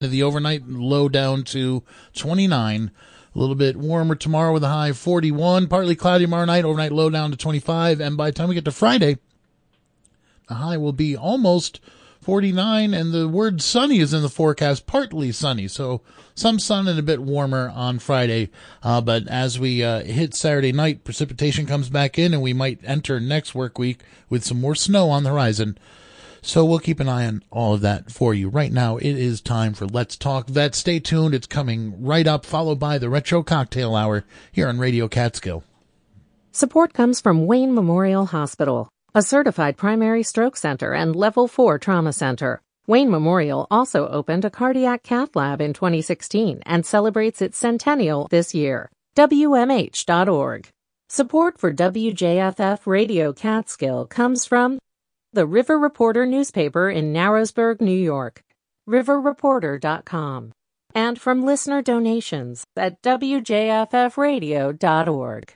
The 0.00 0.22
overnight 0.22 0.68
low 0.68 1.08
down 1.08 1.42
to 1.44 1.82
29. 2.14 2.90
A 3.34 3.38
little 3.38 3.54
bit 3.54 3.76
warmer 3.76 4.14
tomorrow 4.14 4.52
with 4.52 4.62
a 4.62 4.68
high 4.68 4.88
of 4.88 4.98
41. 4.98 5.68
Partly 5.68 5.96
cloudy 5.96 6.24
tomorrow 6.24 6.44
night. 6.44 6.66
Overnight 6.66 6.92
low 6.92 7.08
down 7.08 7.30
to 7.30 7.36
25. 7.38 8.02
And 8.02 8.14
by 8.14 8.28
the 8.28 8.34
time 8.36 8.50
we 8.50 8.54
get 8.54 8.66
to 8.66 8.72
Friday, 8.72 9.16
the 10.48 10.56
high 10.56 10.76
will 10.76 10.92
be 10.92 11.16
almost 11.16 11.80
49. 12.20 12.92
And 12.92 13.14
the 13.14 13.26
word 13.26 13.62
sunny 13.62 14.00
is 14.00 14.12
in 14.12 14.20
the 14.20 14.28
forecast. 14.28 14.86
Partly 14.86 15.32
sunny. 15.32 15.66
So 15.66 16.02
some 16.34 16.58
sun 16.58 16.88
and 16.88 16.98
a 16.98 17.02
bit 17.02 17.22
warmer 17.22 17.72
on 17.74 17.98
Friday. 17.98 18.50
Uh, 18.82 19.00
but 19.00 19.26
as 19.28 19.58
we 19.58 19.82
uh, 19.82 20.02
hit 20.02 20.34
Saturday 20.34 20.72
night, 20.72 21.04
precipitation 21.04 21.64
comes 21.64 21.88
back 21.88 22.18
in 22.18 22.34
and 22.34 22.42
we 22.42 22.52
might 22.52 22.80
enter 22.84 23.18
next 23.18 23.54
work 23.54 23.78
week 23.78 24.02
with 24.28 24.44
some 24.44 24.60
more 24.60 24.74
snow 24.74 25.08
on 25.08 25.22
the 25.22 25.30
horizon. 25.30 25.78
So 26.46 26.64
we'll 26.64 26.78
keep 26.78 27.00
an 27.00 27.08
eye 27.08 27.26
on 27.26 27.42
all 27.50 27.74
of 27.74 27.80
that 27.80 28.12
for 28.12 28.32
you. 28.32 28.48
Right 28.48 28.72
now, 28.72 28.98
it 28.98 29.04
is 29.04 29.40
time 29.40 29.74
for 29.74 29.84
Let's 29.84 30.16
Talk 30.16 30.46
Vet. 30.46 30.76
Stay 30.76 31.00
tuned. 31.00 31.34
It's 31.34 31.48
coming 31.48 32.00
right 32.04 32.24
up, 32.24 32.46
followed 32.46 32.78
by 32.78 32.98
the 32.98 33.10
Retro 33.10 33.42
Cocktail 33.42 33.96
Hour 33.96 34.24
here 34.52 34.68
on 34.68 34.78
Radio 34.78 35.08
Catskill. 35.08 35.64
Support 36.52 36.92
comes 36.94 37.20
from 37.20 37.46
Wayne 37.46 37.74
Memorial 37.74 38.26
Hospital, 38.26 38.88
a 39.12 39.22
certified 39.22 39.76
primary 39.76 40.22
stroke 40.22 40.56
center 40.56 40.94
and 40.94 41.16
level 41.16 41.48
4 41.48 41.80
trauma 41.80 42.12
center. 42.12 42.62
Wayne 42.86 43.10
Memorial 43.10 43.66
also 43.68 44.06
opened 44.06 44.44
a 44.44 44.50
cardiac 44.50 45.02
cath 45.02 45.34
lab 45.34 45.60
in 45.60 45.72
2016 45.72 46.62
and 46.64 46.86
celebrates 46.86 47.42
its 47.42 47.58
centennial 47.58 48.28
this 48.30 48.54
year. 48.54 48.88
WMH.org. 49.16 50.68
Support 51.08 51.58
for 51.58 51.72
WJFF 51.72 52.86
Radio 52.86 53.32
Catskill 53.32 54.06
comes 54.06 54.44
from 54.44 54.78
the 55.36 55.46
River 55.46 55.78
Reporter 55.78 56.24
newspaper 56.24 56.88
in 56.88 57.12
Narrowsburg, 57.12 57.82
New 57.82 57.92
York, 57.92 58.42
riverreporter.com, 58.88 60.52
and 60.94 61.20
from 61.20 61.44
listener 61.44 61.82
donations 61.82 62.64
at 62.74 63.02
wjffradio.org. 63.02 65.54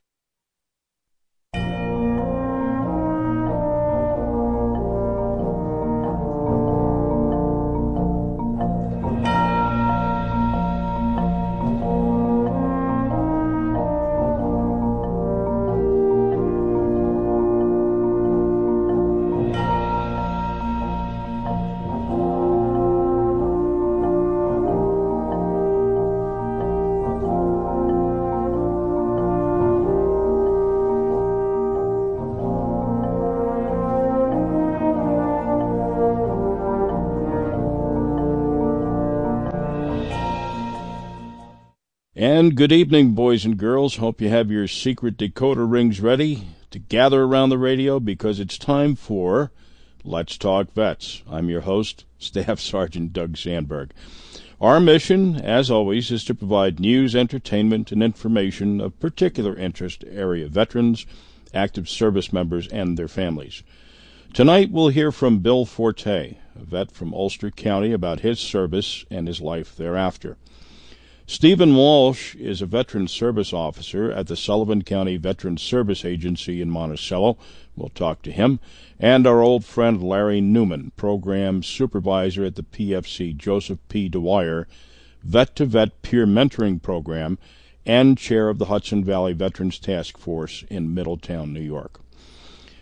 And 42.41 42.56
good 42.56 42.72
evening, 42.72 43.12
boys 43.12 43.44
and 43.44 43.58
girls. 43.58 43.96
Hope 43.96 44.22
you 44.22 44.30
have 44.30 44.50
your 44.50 44.66
secret 44.66 45.19
decoder 45.19 45.70
rings 45.70 46.00
ready 46.00 46.46
to 46.70 46.78
gather 46.78 47.24
around 47.24 47.50
the 47.50 47.58
radio 47.58 48.00
because 48.00 48.41
it's 48.41 48.56
time 48.56 48.96
for 48.96 49.52
Let's 50.05 50.38
Talk 50.38 50.72
Vets. 50.72 51.22
I'm 51.28 51.50
your 51.50 51.61
host, 51.61 52.06
Staff 52.18 52.58
Sergeant 52.58 53.12
Doug 53.12 53.36
Sandberg. 53.36 53.91
Our 54.58 54.80
mission, 54.80 55.36
as 55.36 55.70
always, 55.70 56.11
is 56.11 56.24
to 56.24 56.34
provide 56.34 56.80
news, 56.80 57.14
entertainment, 57.14 57.92
and 57.92 58.02
information 58.02 58.80
of 58.80 58.98
particular 58.98 59.55
interest 59.55 60.00
to 60.00 60.11
area 60.11 60.48
veterans, 60.48 61.05
active 61.52 61.91
service 61.91 62.33
members, 62.33 62.67
and 62.68 62.96
their 62.96 63.07
families. 63.07 63.62
Tonight 64.33 64.70
we'll 64.70 64.89
hear 64.89 65.12
from 65.12 65.40
Bill 65.40 65.67
Forte, 65.67 66.39
a 66.58 66.64
vet 66.64 66.90
from 66.90 67.12
Ulster 67.12 67.51
County, 67.51 67.92
about 67.92 68.20
his 68.20 68.40
service 68.40 69.05
and 69.11 69.28
his 69.28 69.42
life 69.42 69.77
thereafter. 69.77 70.39
Stephen 71.30 71.77
Walsh 71.77 72.35
is 72.35 72.61
a 72.61 72.67
veteran 72.67 73.07
service 73.07 73.52
officer 73.52 74.11
at 74.11 74.27
the 74.27 74.36
Sullivan 74.36 74.83
County 74.83 75.17
Veteran 75.17 75.58
Service 75.58 76.05
Agency 76.05 76.61
in 76.61 76.68
Monticello. 76.68 77.39
We'll 77.77 77.91
talk 77.91 78.23
to 78.23 78.33
him. 78.33 78.58
And 78.98 79.29
our 79.29 79.40
old 79.40 79.64
friend 79.64 80.02
Larry 80.02 80.40
Newman, 80.40 80.90
program 80.96 81.63
supervisor 81.63 82.45
at 82.45 82.57
the 82.57 82.64
PFC 82.64 83.36
Joseph 83.36 83.79
P. 83.89 84.08
Dwyer 84.08 84.67
Vet 85.23 85.55
to 85.55 85.67
Vet 85.67 86.02
Peer 86.02 86.27
Mentoring 86.27 86.83
Program 86.83 87.39
and 87.86 88.19
chair 88.19 88.48
of 88.48 88.58
the 88.58 88.64
Hudson 88.64 89.05
Valley 89.05 89.33
Veterans 89.33 89.79
Task 89.79 90.19
Force 90.19 90.64
in 90.69 90.92
Middletown, 90.92 91.52
New 91.52 91.61
York. 91.61 92.01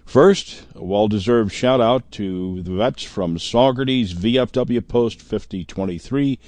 First, 0.06 0.64
a 0.75 0.82
well 0.82 1.06
deserved 1.06 1.53
shout 1.53 1.82
out 1.82 2.10
to 2.12 2.62
the 2.62 2.72
vets 2.72 3.03
from 3.03 3.37
Saugerties 3.37 4.14
VFW 4.14 4.88
Post 4.88 5.20
5023 5.20 6.38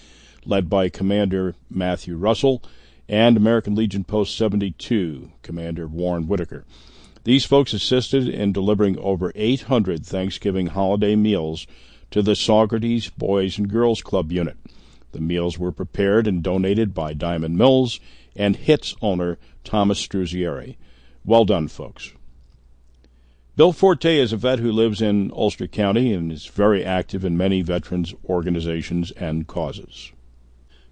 led 0.45 0.69
by 0.71 0.89
Commander 0.89 1.55
Matthew 1.69 2.17
Russell, 2.17 2.62
and 3.09 3.37
American 3.37 3.75
Legion 3.75 4.05
Post 4.05 4.37
72, 4.37 5.33
Commander 5.43 5.87
Warren 5.87 6.28
Whitaker. 6.28 6.65
These 7.25 7.45
folks 7.45 7.73
assisted 7.73 8.28
in 8.28 8.53
delivering 8.53 8.99
over 8.99 9.33
800 9.34 10.06
Thanksgiving 10.06 10.69
holiday 10.69 11.17
meals 11.17 11.67
to 12.11 12.23
the 12.23 12.33
Saugerties 12.33 13.11
Boys 13.17 13.59
and 13.59 13.69
Girls 13.69 14.01
Club 14.03 14.33
unit. 14.33 14.56
The 15.12 15.21
meals 15.21 15.59
were 15.59 15.73
prepared 15.73 16.27
and 16.27 16.43
donated 16.43 16.95
by 16.95 17.15
Diamond 17.15 17.59
Mills 17.59 18.01
and 18.37 18.57
HITS 18.57 18.95
owner 19.03 19.39
Thomas 19.65 20.01
Struzzieri. 20.01 20.77
Well 21.25 21.45
done, 21.45 21.69
folks. 21.69 22.12
Bill 23.57 23.72
Forte 23.72 24.17
is 24.17 24.33
a 24.33 24.37
vet 24.37 24.61
who 24.61 24.72
lives 24.72 25.03
in 25.03 25.31
Ulster 25.33 25.67
County 25.67 26.15
and 26.15 26.33
is 26.33 26.47
very 26.47 26.84
active 26.84 27.25
in 27.25 27.37
many 27.37 27.61
veterans 27.61 28.15
organizations 28.25 29.11
and 29.12 29.47
causes. 29.47 30.12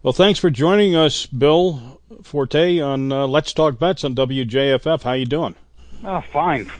Well, 0.00 0.12
thanks 0.12 0.38
for 0.38 0.48
joining 0.48 0.94
us, 0.94 1.26
Bill 1.26 2.00
Forte, 2.22 2.78
on 2.78 3.10
uh, 3.10 3.26
Let's 3.26 3.52
Talk 3.52 3.80
Vets 3.80 4.04
on 4.04 4.14
WJFF. 4.14 5.02
How 5.02 5.14
you 5.14 5.26
doing? 5.26 5.56
Oh, 6.04 6.22
fine. 6.32 6.70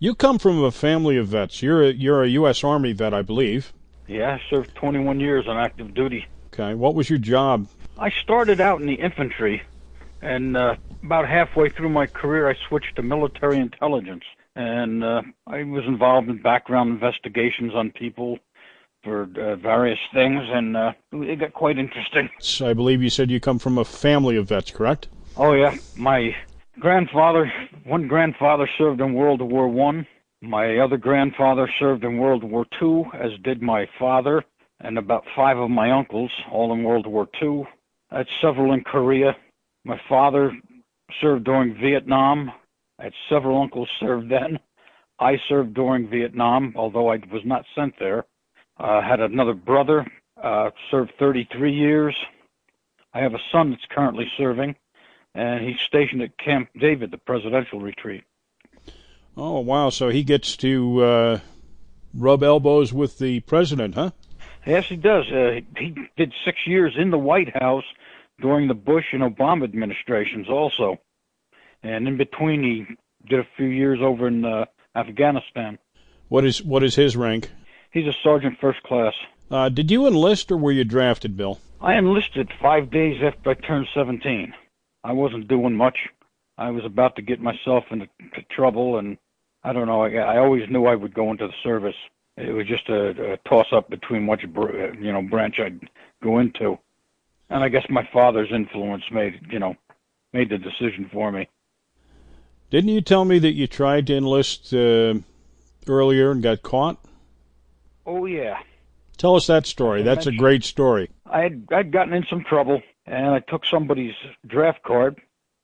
You 0.00 0.16
come 0.16 0.40
from 0.40 0.64
a 0.64 0.72
family 0.72 1.16
of 1.16 1.28
vets. 1.28 1.62
You're 1.62 1.84
a, 1.84 1.92
you're 1.92 2.24
a 2.24 2.28
U.S. 2.30 2.64
Army 2.64 2.92
vet, 2.92 3.14
I 3.14 3.22
believe. 3.22 3.72
Yeah, 4.08 4.34
I 4.34 4.50
served 4.50 4.74
21 4.74 5.20
years 5.20 5.46
on 5.46 5.56
active 5.56 5.94
duty. 5.94 6.26
Okay. 6.52 6.74
What 6.74 6.96
was 6.96 7.08
your 7.08 7.20
job? 7.20 7.68
I 7.96 8.10
started 8.10 8.60
out 8.60 8.80
in 8.80 8.88
the 8.88 8.94
infantry, 8.94 9.62
and 10.20 10.56
uh, 10.56 10.74
about 11.04 11.28
halfway 11.28 11.68
through 11.68 11.90
my 11.90 12.06
career, 12.06 12.50
I 12.50 12.56
switched 12.68 12.96
to 12.96 13.02
military 13.02 13.58
intelligence. 13.58 14.24
And 14.56 15.04
uh, 15.04 15.22
I 15.46 15.62
was 15.62 15.84
involved 15.86 16.28
in 16.28 16.42
background 16.42 16.90
investigations 16.90 17.72
on 17.72 17.92
people 17.92 18.40
for 19.04 19.28
uh, 19.38 19.56
various 19.56 19.98
things, 20.12 20.40
and 20.42 20.76
uh, 20.76 20.92
it 21.12 21.38
got 21.38 21.52
quite 21.52 21.78
interesting. 21.78 22.28
So 22.40 22.68
I 22.68 22.72
believe 22.72 23.02
you 23.02 23.10
said 23.10 23.30
you 23.30 23.40
come 23.40 23.58
from 23.58 23.78
a 23.78 23.84
family 23.84 24.36
of 24.36 24.48
vets, 24.48 24.70
correct? 24.70 25.08
Oh 25.36 25.52
yeah, 25.52 25.76
my 25.96 26.34
grandfather, 26.80 27.52
one 27.84 28.08
grandfather 28.08 28.68
served 28.78 29.00
in 29.00 29.14
World 29.14 29.42
War 29.42 29.68
One. 29.68 30.06
My 30.40 30.78
other 30.78 30.96
grandfather 30.96 31.68
served 31.78 32.04
in 32.04 32.18
World 32.18 32.44
War 32.44 32.66
Two, 32.78 33.04
as 33.14 33.30
did 33.42 33.62
my 33.62 33.86
father, 33.98 34.44
and 34.80 34.98
about 34.98 35.24
five 35.36 35.58
of 35.58 35.70
my 35.70 35.90
uncles, 35.90 36.30
all 36.50 36.72
in 36.72 36.82
World 36.82 37.06
War 37.06 37.28
Two. 37.40 37.66
I 38.10 38.18
had 38.18 38.26
several 38.40 38.72
in 38.72 38.82
Korea. 38.82 39.36
My 39.84 40.00
father 40.08 40.52
served 41.20 41.44
during 41.44 41.74
Vietnam. 41.74 42.50
I 42.98 43.04
had 43.04 43.12
several 43.28 43.60
uncles 43.60 43.88
served 44.00 44.30
then. 44.30 44.58
I 45.18 45.36
served 45.48 45.74
during 45.74 46.08
Vietnam, 46.08 46.74
although 46.76 47.12
I 47.12 47.16
was 47.32 47.42
not 47.44 47.64
sent 47.74 47.94
there. 47.98 48.24
Uh, 48.78 49.00
had 49.00 49.20
another 49.20 49.54
brother, 49.54 50.06
uh, 50.42 50.70
served 50.90 51.12
33 51.18 51.72
years. 51.72 52.16
I 53.12 53.20
have 53.20 53.34
a 53.34 53.38
son 53.52 53.70
that's 53.70 53.84
currently 53.88 54.30
serving, 54.36 54.74
and 55.34 55.64
he's 55.64 55.80
stationed 55.80 56.22
at 56.22 56.36
Camp 56.38 56.68
David, 56.78 57.12
the 57.12 57.18
presidential 57.18 57.80
retreat. 57.80 58.24
Oh, 59.36 59.60
wow. 59.60 59.90
So 59.90 60.08
he 60.08 60.24
gets 60.24 60.56
to 60.58 61.02
uh, 61.02 61.38
rub 62.12 62.42
elbows 62.42 62.92
with 62.92 63.18
the 63.18 63.40
president, 63.40 63.94
huh? 63.94 64.10
Yes, 64.66 64.86
he 64.86 64.96
does. 64.96 65.30
Uh, 65.30 65.60
he 65.76 65.94
did 66.16 66.32
six 66.44 66.58
years 66.66 66.94
in 66.96 67.10
the 67.10 67.18
White 67.18 67.54
House 67.56 67.84
during 68.40 68.68
the 68.68 68.74
Bush 68.74 69.06
and 69.12 69.22
Obama 69.22 69.64
administrations 69.64 70.48
also. 70.48 70.98
And 71.82 72.08
in 72.08 72.16
between, 72.16 72.62
he 72.62 72.96
did 73.28 73.40
a 73.40 73.46
few 73.56 73.66
years 73.66 73.98
over 74.02 74.26
in 74.26 74.44
uh, 74.44 74.64
Afghanistan. 74.96 75.78
What 76.28 76.44
is 76.44 76.62
what 76.62 76.82
is 76.82 76.96
his 76.96 77.16
rank? 77.16 77.50
He's 77.94 78.08
a 78.08 78.12
sergeant 78.24 78.58
first 78.60 78.82
class. 78.82 79.14
Uh, 79.50 79.68
did 79.68 79.88
you 79.88 80.06
enlist 80.08 80.50
or 80.50 80.56
were 80.56 80.72
you 80.72 80.82
drafted, 80.82 81.36
Bill? 81.36 81.60
I 81.80 81.94
enlisted 81.94 82.52
five 82.60 82.90
days 82.90 83.22
after 83.22 83.50
I 83.50 83.54
turned 83.54 83.86
17. 83.94 84.52
I 85.04 85.12
wasn't 85.12 85.46
doing 85.46 85.76
much. 85.76 85.96
I 86.58 86.70
was 86.70 86.84
about 86.84 87.14
to 87.16 87.22
get 87.22 87.40
myself 87.40 87.84
into 87.92 88.08
trouble, 88.50 88.98
and 88.98 89.16
I 89.62 89.72
don't 89.72 89.86
know. 89.86 90.02
I, 90.02 90.10
I 90.14 90.38
always 90.38 90.68
knew 90.68 90.86
I 90.86 90.96
would 90.96 91.14
go 91.14 91.30
into 91.30 91.46
the 91.46 91.52
service. 91.62 91.94
It 92.36 92.52
was 92.52 92.66
just 92.66 92.88
a, 92.88 93.34
a 93.34 93.36
toss 93.48 93.66
up 93.72 93.88
between 93.88 94.26
which 94.26 94.42
you 94.42 95.12
know 95.12 95.22
branch 95.22 95.60
I'd 95.60 95.80
go 96.22 96.38
into. 96.40 96.78
And 97.48 97.62
I 97.62 97.68
guess 97.68 97.84
my 97.88 98.08
father's 98.12 98.50
influence 98.52 99.04
made 99.12 99.40
you 99.50 99.60
know 99.60 99.76
made 100.32 100.50
the 100.50 100.58
decision 100.58 101.08
for 101.12 101.30
me. 101.30 101.48
Didn't 102.70 102.90
you 102.90 103.02
tell 103.02 103.24
me 103.24 103.38
that 103.38 103.52
you 103.52 103.68
tried 103.68 104.08
to 104.08 104.16
enlist 104.16 104.74
uh, 104.74 105.14
earlier 105.86 106.32
and 106.32 106.42
got 106.42 106.62
caught? 106.62 106.98
Oh 108.06 108.26
yeah. 108.26 108.58
Tell 109.16 109.36
us 109.36 109.46
that 109.46 109.66
story. 109.66 110.02
That's 110.02 110.26
a 110.26 110.32
great 110.32 110.64
story. 110.64 111.10
I 111.26 111.42
had 111.42 111.66
I'd 111.72 111.92
gotten 111.92 112.12
in 112.12 112.24
some 112.28 112.44
trouble, 112.44 112.82
and 113.06 113.28
I 113.28 113.40
took 113.40 113.62
somebody's 113.64 114.14
draft 114.46 114.82
card. 114.82 115.20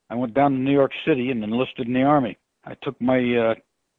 I 0.09 0.15
went 0.15 0.35
down 0.35 0.53
to 0.53 0.59
New 0.59 0.73
York 0.73 0.93
City 1.07 1.31
and 1.31 1.43
enlisted 1.43 1.87
in 1.87 1.93
the 1.93 2.03
army. 2.03 2.39
I 2.65 2.75
took 2.83 3.01
my 3.01 3.19
uh, 3.37 3.55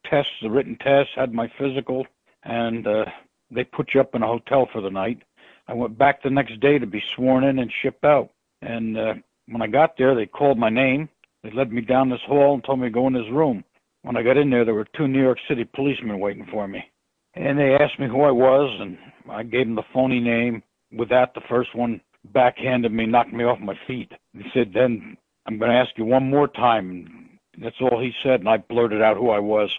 tests, 0.10 0.32
the 0.42 0.50
written 0.50 0.78
tests, 0.78 1.14
had 1.16 1.34
my 1.34 1.52
physical, 1.58 2.06
and 2.44 2.86
uh, 2.86 3.06
they 3.50 3.64
put 3.64 3.94
you 3.94 4.02
up 4.02 4.16
in 4.16 4.24
a 4.24 4.28
hotel 4.28 4.68
for 4.72 4.82
the 4.82 4.90
night. 4.90 5.22
I 5.68 5.74
went 5.74 5.98
back 5.98 6.22
the 6.22 6.30
next 6.30 6.60
day 6.60 6.80
to 6.80 6.86
be 6.86 7.04
sworn 7.16 7.44
in 7.44 7.60
and 7.60 7.72
shipped 7.82 8.04
out. 8.04 8.30
And 8.62 8.98
uh, 8.98 9.14
when 9.48 9.62
I 9.62 9.68
got 9.68 9.98
there, 9.98 10.16
they 10.16 10.26
called 10.26 10.58
my 10.58 10.70
name. 10.70 11.10
They 11.44 11.52
led 11.52 11.72
me 11.72 11.82
down 11.82 12.10
this 12.10 12.22
hall 12.28 12.54
and 12.54 12.64
told 12.64 12.80
me 12.80 12.88
to 12.88 12.92
go 12.92 13.08
in 13.08 13.14
this 13.14 13.32
room. 13.32 13.64
When 14.04 14.18
I 14.18 14.24
got 14.24 14.38
in 14.38 14.50
there, 14.50 14.66
there 14.66 14.74
were 14.74 14.88
two 14.96 15.08
New 15.08 15.22
York 15.22 15.38
City 15.48 15.64
policemen 15.64 16.20
waiting 16.20 16.48
for 16.52 16.68
me. 16.68 16.84
And 17.34 17.58
they 17.58 17.76
asked 17.76 18.00
me 18.00 18.08
who 18.08 18.22
I 18.22 18.32
was, 18.32 18.78
and 18.82 18.98
I 19.30 19.44
gave 19.44 19.66
them 19.66 19.76
the 19.76 19.84
phony 19.94 20.20
name. 20.20 20.64
With 20.92 21.10
that, 21.10 21.34
the 21.34 21.42
first 21.50 21.74
one 21.74 22.02
backhanded 22.26 22.92
me, 22.92 23.06
knocked 23.06 23.34
me 23.34 23.44
off 23.44 23.60
my 23.60 23.78
feet. 23.88 24.12
He 24.34 24.44
said, 24.54 24.74
Then 24.74 25.18
I'm 25.46 25.58
going 25.58 25.72
to 25.72 25.78
ask 25.78 25.92
you 25.98 26.06
one 26.06 26.30
more 26.30 26.48
time. 26.48 27.40
And 27.54 27.64
That's 27.64 27.80
all 27.82 28.00
he 28.02 28.14
said, 28.24 28.42
and 28.42 28.50
I 28.50 28.58
blurted 28.58 29.02
out 29.02 29.18
who 29.18 29.30
I 29.30 29.40
was. 29.40 29.70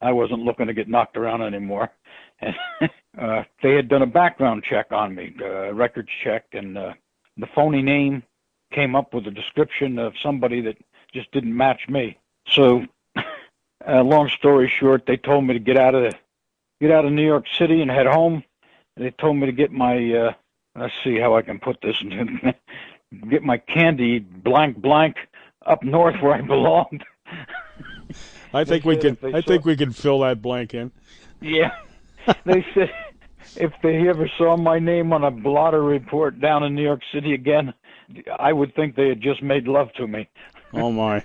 I 0.00 0.12
wasn't 0.12 0.40
looking 0.42 0.66
to 0.66 0.74
get 0.74 0.88
knocked 0.88 1.16
around 1.16 1.42
anymore. 1.42 1.90
And 2.44 2.90
uh, 3.20 3.44
they 3.62 3.74
had 3.74 3.88
done 3.88 4.02
a 4.02 4.06
background 4.06 4.64
check 4.68 4.90
on 4.90 5.14
me, 5.14 5.32
uh, 5.40 5.72
records 5.72 6.08
check, 6.24 6.46
and 6.52 6.76
uh, 6.76 6.94
the 7.36 7.46
phony 7.54 7.82
name 7.82 8.24
came 8.72 8.96
up 8.96 9.14
with 9.14 9.28
a 9.28 9.30
description 9.30 9.98
of 9.98 10.14
somebody 10.20 10.60
that 10.62 10.76
just 11.12 11.30
didn't 11.30 11.56
match 11.56 11.82
me. 11.88 12.18
So, 12.48 12.84
uh, 13.16 14.02
long 14.02 14.28
story 14.28 14.72
short, 14.80 15.04
they 15.06 15.16
told 15.16 15.44
me 15.44 15.54
to 15.54 15.60
get 15.60 15.76
out 15.76 15.94
of 15.94 16.02
the, 16.02 16.18
get 16.82 16.90
out 16.90 17.04
of 17.04 17.12
New 17.12 17.24
York 17.24 17.44
City 17.58 17.80
and 17.80 17.90
head 17.90 18.06
home. 18.06 18.42
They 18.96 19.10
told 19.12 19.36
me 19.36 19.46
to 19.46 19.52
get 19.52 19.70
my 19.70 19.96
uh, 20.12 20.32
let's 20.76 20.92
see 21.04 21.18
how 21.18 21.36
I 21.36 21.42
can 21.42 21.58
put 21.58 21.78
this 21.80 21.96
get 23.30 23.42
my 23.42 23.58
candy 23.58 24.18
blank 24.18 24.76
blank 24.78 25.16
up 25.64 25.82
north 25.82 26.16
where 26.20 26.34
I 26.34 26.40
belonged. 26.40 27.04
I 28.54 28.64
think 28.64 28.84
we 28.84 28.96
can. 28.98 29.16
I 29.22 29.40
saw, 29.40 29.46
think 29.46 29.64
we 29.64 29.76
can 29.76 29.92
fill 29.92 30.20
that 30.20 30.42
blank 30.42 30.74
in. 30.74 30.90
Yeah, 31.40 31.70
they 32.44 32.66
said 32.74 32.90
if 33.56 33.72
they 33.82 34.08
ever 34.08 34.30
saw 34.36 34.56
my 34.56 34.78
name 34.78 35.12
on 35.12 35.24
a 35.24 35.30
blotter 35.30 35.82
report 35.82 36.40
down 36.40 36.64
in 36.64 36.74
New 36.74 36.82
York 36.82 37.00
City 37.14 37.32
again, 37.32 37.72
I 38.38 38.52
would 38.52 38.74
think 38.74 38.96
they 38.96 39.08
had 39.08 39.22
just 39.22 39.42
made 39.42 39.68
love 39.68 39.92
to 39.94 40.06
me. 40.06 40.28
oh 40.74 40.90
my. 40.90 41.22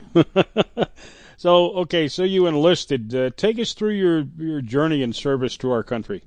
So 1.38 1.72
okay, 1.72 2.08
so 2.08 2.24
you 2.24 2.48
enlisted. 2.48 3.16
Uh, 3.16 3.30
take 3.38 3.58
us 3.60 3.74
through 3.74 3.94
your 3.94 4.26
your 4.38 4.62
journey 4.62 5.02
in 5.02 5.14
service 5.14 5.56
to 5.58 5.72
our 5.72 5.84
country. 5.84 6.24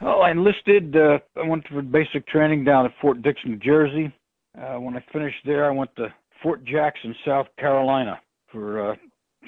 Oh, 0.00 0.20
I 0.20 0.30
enlisted. 0.30 0.96
Uh, 0.96 1.18
I 1.36 1.46
went 1.46 1.66
for 1.68 1.82
basic 1.82 2.26
training 2.26 2.64
down 2.64 2.86
at 2.86 2.92
Fort 3.00 3.22
Dix, 3.22 3.40
New 3.44 3.56
Jersey. 3.56 4.12
Uh, 4.58 4.78
when 4.78 4.96
I 4.96 5.04
finished 5.12 5.38
there, 5.44 5.64
I 5.64 5.70
went 5.70 5.94
to 5.96 6.12
Fort 6.42 6.64
Jackson, 6.64 7.14
South 7.24 7.46
Carolina, 7.58 8.20
for 8.50 8.92
uh, 8.92 8.96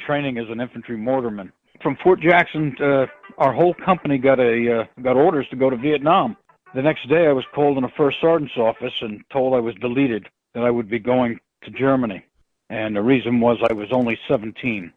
training 0.06 0.38
as 0.38 0.46
an 0.48 0.60
infantry 0.60 0.96
mortarman. 0.96 1.50
From 1.82 1.96
Fort 2.02 2.20
Jackson, 2.20 2.76
uh, 2.80 3.06
our 3.38 3.52
whole 3.52 3.74
company 3.74 4.18
got 4.18 4.38
a 4.38 4.80
uh, 4.80 5.02
got 5.02 5.16
orders 5.16 5.46
to 5.50 5.56
go 5.56 5.70
to 5.70 5.76
Vietnam. 5.76 6.36
The 6.74 6.82
next 6.82 7.08
day, 7.08 7.26
I 7.26 7.32
was 7.32 7.44
called 7.54 7.78
in 7.78 7.84
a 7.84 7.88
first 7.96 8.20
sergeant's 8.20 8.56
office 8.56 8.94
and 9.00 9.22
told 9.32 9.54
I 9.54 9.60
was 9.60 9.74
deleted, 9.76 10.28
that 10.54 10.64
I 10.64 10.70
would 10.70 10.88
be 10.88 10.98
going 10.98 11.38
to 11.64 11.70
Germany, 11.70 12.24
and 12.70 12.96
the 12.96 13.02
reason 13.02 13.40
was 13.40 13.58
I 13.68 13.72
was 13.72 13.88
only 13.92 14.18
17. 14.28 14.92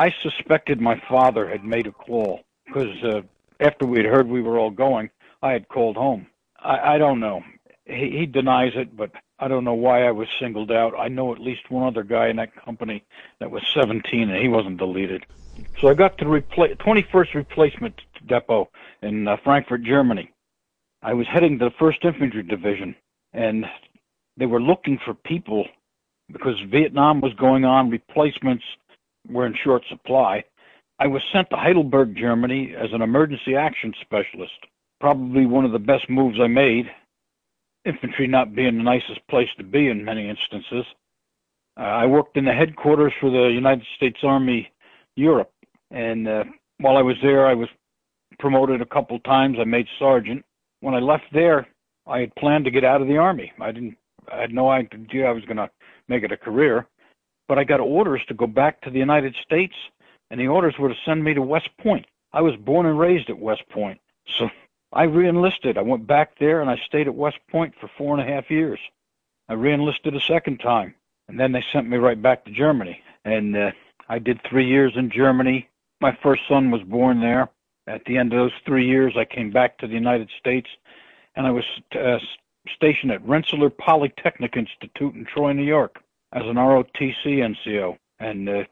I 0.00 0.14
suspected 0.22 0.80
my 0.80 0.98
father 1.10 1.46
had 1.46 1.62
made 1.62 1.86
a 1.86 1.92
call 1.92 2.40
because 2.64 3.04
uh, 3.04 3.20
after 3.60 3.84
we 3.84 3.98
had 3.98 4.06
heard 4.06 4.26
we 4.26 4.40
were 4.40 4.58
all 4.58 4.70
going, 4.70 5.10
I 5.42 5.52
had 5.52 5.68
called 5.68 5.98
home. 5.98 6.26
I, 6.58 6.94
I 6.94 6.98
don't 6.98 7.20
know. 7.20 7.42
He, 7.84 8.10
he 8.20 8.24
denies 8.24 8.72
it, 8.76 8.96
but 8.96 9.10
I 9.38 9.46
don't 9.46 9.62
know 9.62 9.74
why 9.74 10.04
I 10.04 10.10
was 10.10 10.26
singled 10.40 10.72
out. 10.72 10.98
I 10.98 11.08
know 11.08 11.34
at 11.34 11.38
least 11.38 11.70
one 11.70 11.86
other 11.86 12.02
guy 12.02 12.28
in 12.28 12.36
that 12.36 12.56
company 12.64 13.04
that 13.40 13.50
was 13.50 13.62
17 13.74 14.30
and 14.30 14.42
he 14.42 14.48
wasn't 14.48 14.78
deleted. 14.78 15.26
So 15.82 15.88
I 15.88 15.92
got 15.92 16.16
to 16.16 16.24
the 16.24 16.30
repla- 16.30 16.78
21st 16.78 17.34
replacement 17.34 18.00
depot 18.26 18.70
in 19.02 19.28
uh, 19.28 19.36
Frankfurt, 19.44 19.82
Germany. 19.82 20.30
I 21.02 21.12
was 21.12 21.26
heading 21.26 21.58
to 21.58 21.66
the 21.66 21.70
1st 21.72 22.06
Infantry 22.06 22.42
Division 22.42 22.96
and 23.34 23.66
they 24.38 24.46
were 24.46 24.62
looking 24.62 24.98
for 25.04 25.12
people 25.12 25.66
because 26.32 26.58
Vietnam 26.70 27.20
was 27.20 27.34
going 27.34 27.66
on, 27.66 27.90
replacements 27.90 28.64
were 29.28 29.46
in 29.46 29.54
short 29.64 29.82
supply. 29.88 30.44
I 30.98 31.06
was 31.06 31.22
sent 31.32 31.48
to 31.50 31.56
Heidelberg, 31.56 32.16
Germany 32.16 32.74
as 32.78 32.90
an 32.92 33.02
emergency 33.02 33.56
action 33.56 33.92
specialist. 34.00 34.52
Probably 35.00 35.46
one 35.46 35.64
of 35.64 35.72
the 35.72 35.78
best 35.78 36.08
moves 36.10 36.38
I 36.40 36.46
made 36.46 36.86
infantry 37.84 38.26
not 38.26 38.54
being 38.54 38.76
the 38.76 38.82
nicest 38.82 39.26
place 39.28 39.48
to 39.56 39.64
be 39.64 39.88
in 39.88 40.04
many 40.04 40.28
instances. 40.28 40.84
Uh, 41.78 41.84
I 41.84 42.06
worked 42.06 42.36
in 42.36 42.44
the 42.44 42.52
headquarters 42.52 43.12
for 43.20 43.30
the 43.30 43.48
United 43.52 43.86
States 43.96 44.18
Army 44.22 44.70
Europe, 45.16 45.52
and 45.90 46.28
uh, 46.28 46.44
while 46.78 46.96
I 46.96 47.02
was 47.02 47.16
there, 47.22 47.46
I 47.46 47.54
was 47.54 47.68
promoted 48.38 48.80
a 48.80 48.86
couple 48.86 49.18
times. 49.20 49.56
I 49.60 49.64
made 49.64 49.86
sergeant. 49.98 50.44
When 50.80 50.94
I 50.94 50.98
left 50.98 51.24
there, 51.32 51.66
I 52.06 52.20
had 52.20 52.34
planned 52.36 52.64
to 52.64 52.70
get 52.70 52.84
out 52.84 53.02
of 53.02 53.08
the 53.08 53.16
army. 53.16 53.52
I 53.60 53.72
didn't. 53.72 53.96
I 54.30 54.40
had 54.40 54.52
no 54.52 54.70
idea 54.70 55.26
I 55.26 55.32
was 55.32 55.44
going 55.44 55.56
to 55.56 55.70
make 56.08 56.22
it 56.22 56.32
a 56.32 56.36
career, 56.36 56.86
but 57.50 57.58
I 57.58 57.64
got 57.64 57.80
orders 57.80 58.22
to 58.28 58.34
go 58.34 58.46
back 58.46 58.80
to 58.82 58.90
the 58.90 59.00
United 59.00 59.34
States, 59.42 59.74
and 60.30 60.38
the 60.38 60.46
orders 60.46 60.76
were 60.78 60.88
to 60.88 60.94
send 61.04 61.24
me 61.24 61.34
to 61.34 61.42
West 61.42 61.68
Point. 61.82 62.06
I 62.32 62.42
was 62.42 62.54
born 62.54 62.86
and 62.86 62.96
raised 62.96 63.28
at 63.28 63.40
West 63.40 63.68
Point, 63.70 64.00
so 64.38 64.48
I 64.92 65.06
reenlisted. 65.06 65.76
I 65.76 65.82
went 65.82 66.06
back 66.06 66.38
there 66.38 66.60
and 66.60 66.70
I 66.70 66.76
stayed 66.86 67.08
at 67.08 67.14
West 67.16 67.38
Point 67.50 67.74
for 67.80 67.90
four 67.98 68.16
and 68.16 68.22
a 68.22 68.32
half 68.32 68.52
years. 68.52 68.78
I 69.48 69.54
reenlisted 69.54 70.14
a 70.14 70.20
second 70.20 70.58
time, 70.58 70.94
and 71.26 71.40
then 71.40 71.50
they 71.50 71.64
sent 71.72 71.88
me 71.88 71.96
right 71.96 72.22
back 72.22 72.44
to 72.44 72.52
Germany. 72.52 73.02
And 73.24 73.56
uh, 73.56 73.72
I 74.08 74.20
did 74.20 74.38
three 74.48 74.68
years 74.68 74.92
in 74.94 75.10
Germany. 75.10 75.68
My 76.00 76.16
first 76.22 76.42
son 76.48 76.70
was 76.70 76.82
born 76.82 77.20
there. 77.20 77.48
At 77.88 78.04
the 78.04 78.16
end 78.16 78.32
of 78.32 78.38
those 78.38 78.52
three 78.64 78.86
years, 78.86 79.14
I 79.16 79.24
came 79.24 79.50
back 79.50 79.76
to 79.78 79.88
the 79.88 79.94
United 79.94 80.30
States, 80.38 80.68
and 81.34 81.48
I 81.48 81.50
was 81.50 81.64
uh, 82.00 82.18
stationed 82.76 83.10
at 83.10 83.26
Rensselaer 83.26 83.70
Polytechnic 83.70 84.56
Institute 84.56 85.16
in 85.16 85.24
Troy, 85.24 85.52
New 85.52 85.64
York, 85.64 86.00
as 86.32 86.42
an 86.44 86.56
ROTC 86.56 87.24
NCO. 87.24 87.96
And 88.18 88.48
uh, 88.48 88.64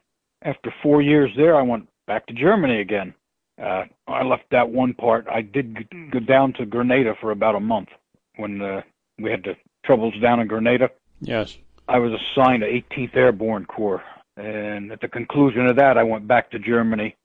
after 0.42 0.72
four 0.82 1.02
years 1.02 1.30
there, 1.36 1.56
I 1.56 1.62
went 1.62 1.88
back 2.06 2.26
to 2.26 2.34
Germany 2.34 2.80
again. 2.80 3.14
Uh, 3.60 3.84
I 4.06 4.22
left 4.22 4.44
that 4.50 4.68
one 4.68 4.94
part. 4.94 5.26
I 5.28 5.42
did 5.42 5.88
go 6.10 6.20
down 6.20 6.52
to 6.54 6.66
Grenada 6.66 7.14
for 7.20 7.32
about 7.32 7.56
a 7.56 7.60
month 7.60 7.88
when 8.36 8.62
uh, 8.62 8.82
we 9.18 9.30
had 9.30 9.42
the 9.42 9.56
troubles 9.84 10.14
down 10.22 10.40
in 10.40 10.46
Grenada. 10.46 10.90
Yes. 11.20 11.58
I 11.88 11.98
was 11.98 12.12
assigned 12.12 12.62
to 12.62 12.68
18th 12.68 13.16
Airborne 13.16 13.64
Corps, 13.64 14.02
and 14.36 14.92
at 14.92 15.00
the 15.00 15.08
conclusion 15.08 15.66
of 15.66 15.76
that, 15.76 15.98
I 15.98 16.04
went 16.04 16.28
back 16.28 16.50
to 16.50 16.58
Germany, 16.58 17.16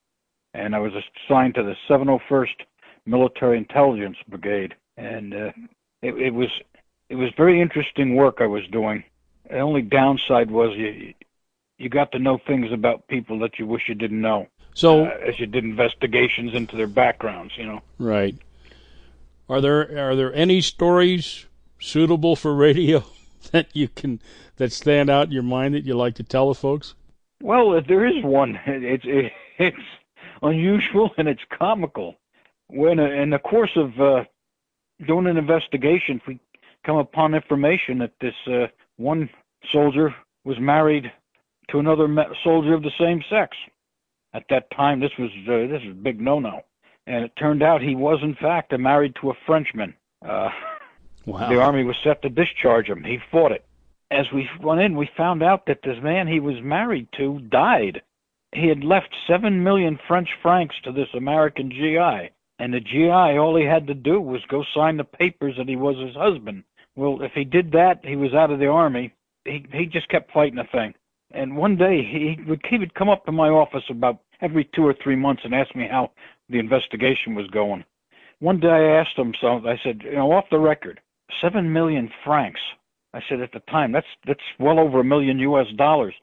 and 0.53 0.73
I 0.73 0.79
was 0.79 0.93
assigned 0.93 1.55
to 1.55 1.63
the 1.63 1.75
701st 1.87 2.65
Military 3.05 3.57
Intelligence 3.57 4.17
Brigade, 4.27 4.73
and 4.97 5.33
uh, 5.33 5.51
it, 6.01 6.15
it 6.15 6.33
was 6.33 6.49
it 7.09 7.15
was 7.15 7.29
very 7.37 7.61
interesting 7.61 8.15
work 8.15 8.37
I 8.39 8.47
was 8.47 8.63
doing. 8.71 9.03
The 9.49 9.59
only 9.59 9.81
downside 9.81 10.49
was 10.49 10.75
you 10.77 11.13
you 11.77 11.89
got 11.89 12.11
to 12.13 12.19
know 12.19 12.39
things 12.47 12.71
about 12.71 13.07
people 13.07 13.39
that 13.39 13.59
you 13.59 13.67
wish 13.67 13.83
you 13.87 13.95
didn't 13.95 14.21
know. 14.21 14.47
So 14.73 15.05
uh, 15.05 15.17
as 15.27 15.39
you 15.39 15.45
did 15.45 15.63
investigations 15.63 16.53
into 16.53 16.75
their 16.75 16.87
backgrounds, 16.87 17.53
you 17.57 17.65
know. 17.65 17.81
Right. 17.99 18.35
Are 19.49 19.61
there 19.61 20.09
are 20.09 20.15
there 20.15 20.33
any 20.33 20.61
stories 20.61 21.45
suitable 21.79 22.35
for 22.35 22.55
radio 22.55 23.03
that 23.51 23.67
you 23.73 23.87
can 23.87 24.21
that 24.57 24.71
stand 24.71 25.09
out 25.09 25.27
in 25.27 25.33
your 25.33 25.43
mind 25.43 25.75
that 25.75 25.83
you 25.83 25.95
like 25.95 26.15
to 26.15 26.23
tell 26.23 26.47
the 26.47 26.55
folks? 26.55 26.95
Well, 27.41 27.81
there 27.87 28.05
is 28.05 28.23
one. 28.23 28.59
It's 28.65 29.05
it's 29.59 29.77
unusual 30.41 31.11
and 31.17 31.27
it's 31.27 31.43
comical. 31.57 32.15
When 32.67 32.99
uh, 32.99 33.03
in 33.03 33.29
the 33.29 33.39
course 33.39 33.75
of 33.75 33.99
uh, 33.99 34.23
doing 35.05 35.27
an 35.27 35.37
investigation, 35.37 36.21
we 36.27 36.39
come 36.85 36.97
upon 36.97 37.35
information 37.35 37.99
that 37.99 38.13
this 38.19 38.33
uh, 38.47 38.67
one 39.03 39.29
soldier 39.71 40.15
was 40.45 40.57
married 40.59 41.11
to 41.69 41.79
another 41.79 42.07
soldier 42.43 42.73
of 42.73 42.83
the 42.83 42.91
same 42.99 43.21
sex. 43.29 43.55
At 44.33 44.45
that 44.49 44.71
time, 44.71 44.99
this 44.99 45.11
was 45.19 45.29
uh, 45.47 45.71
this 45.71 45.83
was 45.83 45.91
a 45.91 46.01
big 46.01 46.19
no-no, 46.19 46.61
and 47.05 47.23
it 47.23 47.33
turned 47.37 47.61
out 47.61 47.81
he 47.81 47.95
was 47.95 48.19
in 48.23 48.35
fact 48.35 48.77
married 48.77 49.15
to 49.21 49.29
a 49.29 49.33
Frenchman. 49.45 49.93
Uh, 50.27 50.49
wow. 51.25 51.49
The 51.49 51.61
army 51.61 51.83
was 51.83 51.97
set 52.03 52.21
to 52.23 52.29
discharge 52.29 52.87
him. 52.87 53.03
He 53.03 53.19
fought 53.31 53.51
it. 53.51 53.65
As 54.09 54.25
we 54.33 54.49
went 54.61 54.81
in, 54.81 54.95
we 54.95 55.09
found 55.17 55.43
out 55.43 55.65
that 55.67 55.81
this 55.83 56.01
man 56.01 56.27
he 56.27 56.39
was 56.39 56.55
married 56.63 57.07
to 57.17 57.39
died. 57.39 58.01
He 58.53 58.67
had 58.67 58.83
left 58.83 59.09
seven 59.27 59.63
million 59.63 59.99
French 60.07 60.29
francs 60.41 60.75
to 60.83 60.91
this 60.91 61.09
American 61.13 61.69
GI, 61.69 62.31
and 62.59 62.73
the 62.73 62.79
GI 62.79 63.37
all 63.37 63.55
he 63.55 63.65
had 63.65 63.87
to 63.87 63.93
do 63.93 64.19
was 64.19 64.41
go 64.47 64.63
sign 64.73 64.97
the 64.97 65.03
papers 65.03 65.55
that 65.57 65.69
he 65.69 65.75
was 65.75 65.97
his 65.97 66.15
husband. 66.15 66.63
Well, 66.95 67.21
if 67.21 67.31
he 67.33 67.43
did 67.43 67.71
that, 67.71 67.99
he 68.03 68.15
was 68.15 68.33
out 68.33 68.51
of 68.51 68.59
the 68.59 68.67
army. 68.67 69.13
He 69.45 69.65
he 69.73 69.85
just 69.85 70.09
kept 70.09 70.31
fighting 70.31 70.55
the 70.55 70.63
thing. 70.71 70.93
And 71.31 71.57
one 71.57 71.75
day 71.75 72.03
he 72.03 72.37
would 72.47 72.61
he 72.69 72.77
would 72.77 72.93
come 72.93 73.09
up 73.09 73.25
to 73.25 73.31
my 73.31 73.49
office 73.49 73.83
about 73.89 74.19
every 74.41 74.65
two 74.75 74.85
or 74.85 74.93
three 74.93 75.15
months 75.15 75.43
and 75.45 75.55
ask 75.55 75.75
me 75.75 75.87
how 75.89 76.11
the 76.49 76.59
investigation 76.59 77.35
was 77.35 77.47
going. 77.47 77.83
One 78.39 78.59
day 78.59 78.67
I 78.69 78.99
asked 78.99 79.17
him 79.17 79.33
so 79.39 79.61
I 79.65 79.79
said, 79.83 80.01
you 80.03 80.13
know, 80.13 80.31
off 80.31 80.45
the 80.51 80.59
record, 80.59 80.99
seven 81.41 81.71
million 81.73 82.11
francs. 82.23 82.59
I 83.13 83.21
said 83.29 83.41
at 83.41 83.51
the 83.51 83.59
time, 83.61 83.91
that's 83.91 84.07
that's 84.25 84.41
well 84.59 84.79
over 84.79 84.99
a 84.99 85.03
million 85.03 85.39
US 85.39 85.67
dollars. 85.75 86.13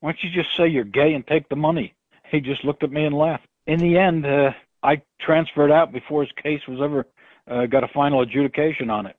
Why 0.00 0.12
don't 0.12 0.22
you 0.22 0.30
just 0.30 0.56
say 0.56 0.68
you're 0.68 0.84
gay 0.84 1.14
and 1.14 1.26
take 1.26 1.48
the 1.48 1.56
money? 1.56 1.94
He 2.30 2.40
just 2.40 2.64
looked 2.64 2.82
at 2.82 2.92
me 2.92 3.04
and 3.04 3.16
laughed. 3.16 3.46
In 3.66 3.80
the 3.80 3.96
end, 3.96 4.26
uh, 4.26 4.50
I 4.82 5.00
transferred 5.20 5.70
out 5.70 5.92
before 5.92 6.22
his 6.22 6.32
case 6.32 6.60
was 6.68 6.80
ever 6.82 7.06
uh, 7.50 7.66
got 7.66 7.84
a 7.84 7.88
final 7.88 8.20
adjudication 8.20 8.90
on 8.90 9.06
it. 9.06 9.16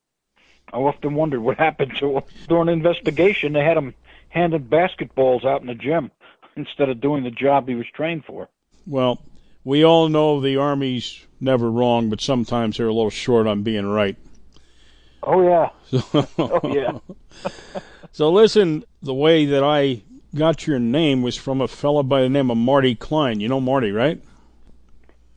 I 0.74 0.78
often 0.78 1.16
wondered 1.16 1.42
what 1.42 1.58
happened 1.58 1.96
to 2.00 2.18
him. 2.18 2.24
During 2.48 2.70
an 2.70 2.74
investigation, 2.74 3.54
they 3.54 3.64
had 3.64 3.78
him 3.78 3.94
handing 4.30 4.66
basketballs 4.66 5.46
out 5.46 5.62
in 5.62 5.68
the 5.68 5.76
gym 5.76 6.12
instead 6.56 6.90
of 6.90 7.02
doing 7.02 7.24
the 7.24 7.32
job 7.32 7.68
he 7.68 7.76
was 7.76 7.86
trained 7.94 8.26
for. 8.26 8.50
Well, 8.86 9.22
we 9.64 9.84
all 9.84 10.10
know 10.10 10.42
the 10.42 10.58
Army's 10.58 11.26
never 11.40 11.72
wrong, 11.72 12.10
but 12.10 12.22
sometimes 12.22 12.78
they're 12.78 12.88
a 12.88 12.94
little 12.94 13.10
short 13.10 13.48
on 13.48 13.64
being 13.64 13.86
right. 13.86 14.18
Oh, 15.24 15.42
yeah. 15.42 15.70
oh, 16.38 16.60
yeah. 16.74 17.00
so, 18.12 18.32
listen, 18.32 18.84
the 19.02 19.14
way 19.14 19.46
that 19.46 19.64
I 19.64 20.04
got 20.36 20.68
your 20.68 20.80
name 20.80 21.22
was 21.22 21.36
from 21.36 21.62
a 21.62 21.68
fellow 21.68 22.04
by 22.04 22.22
the 22.22 22.30
name 22.30 22.52
of 22.52 22.58
Marty 22.58 22.96
Klein. 22.96 23.40
You 23.40 23.48
know 23.48 23.62
Marty, 23.62 23.92
right? 23.92 24.22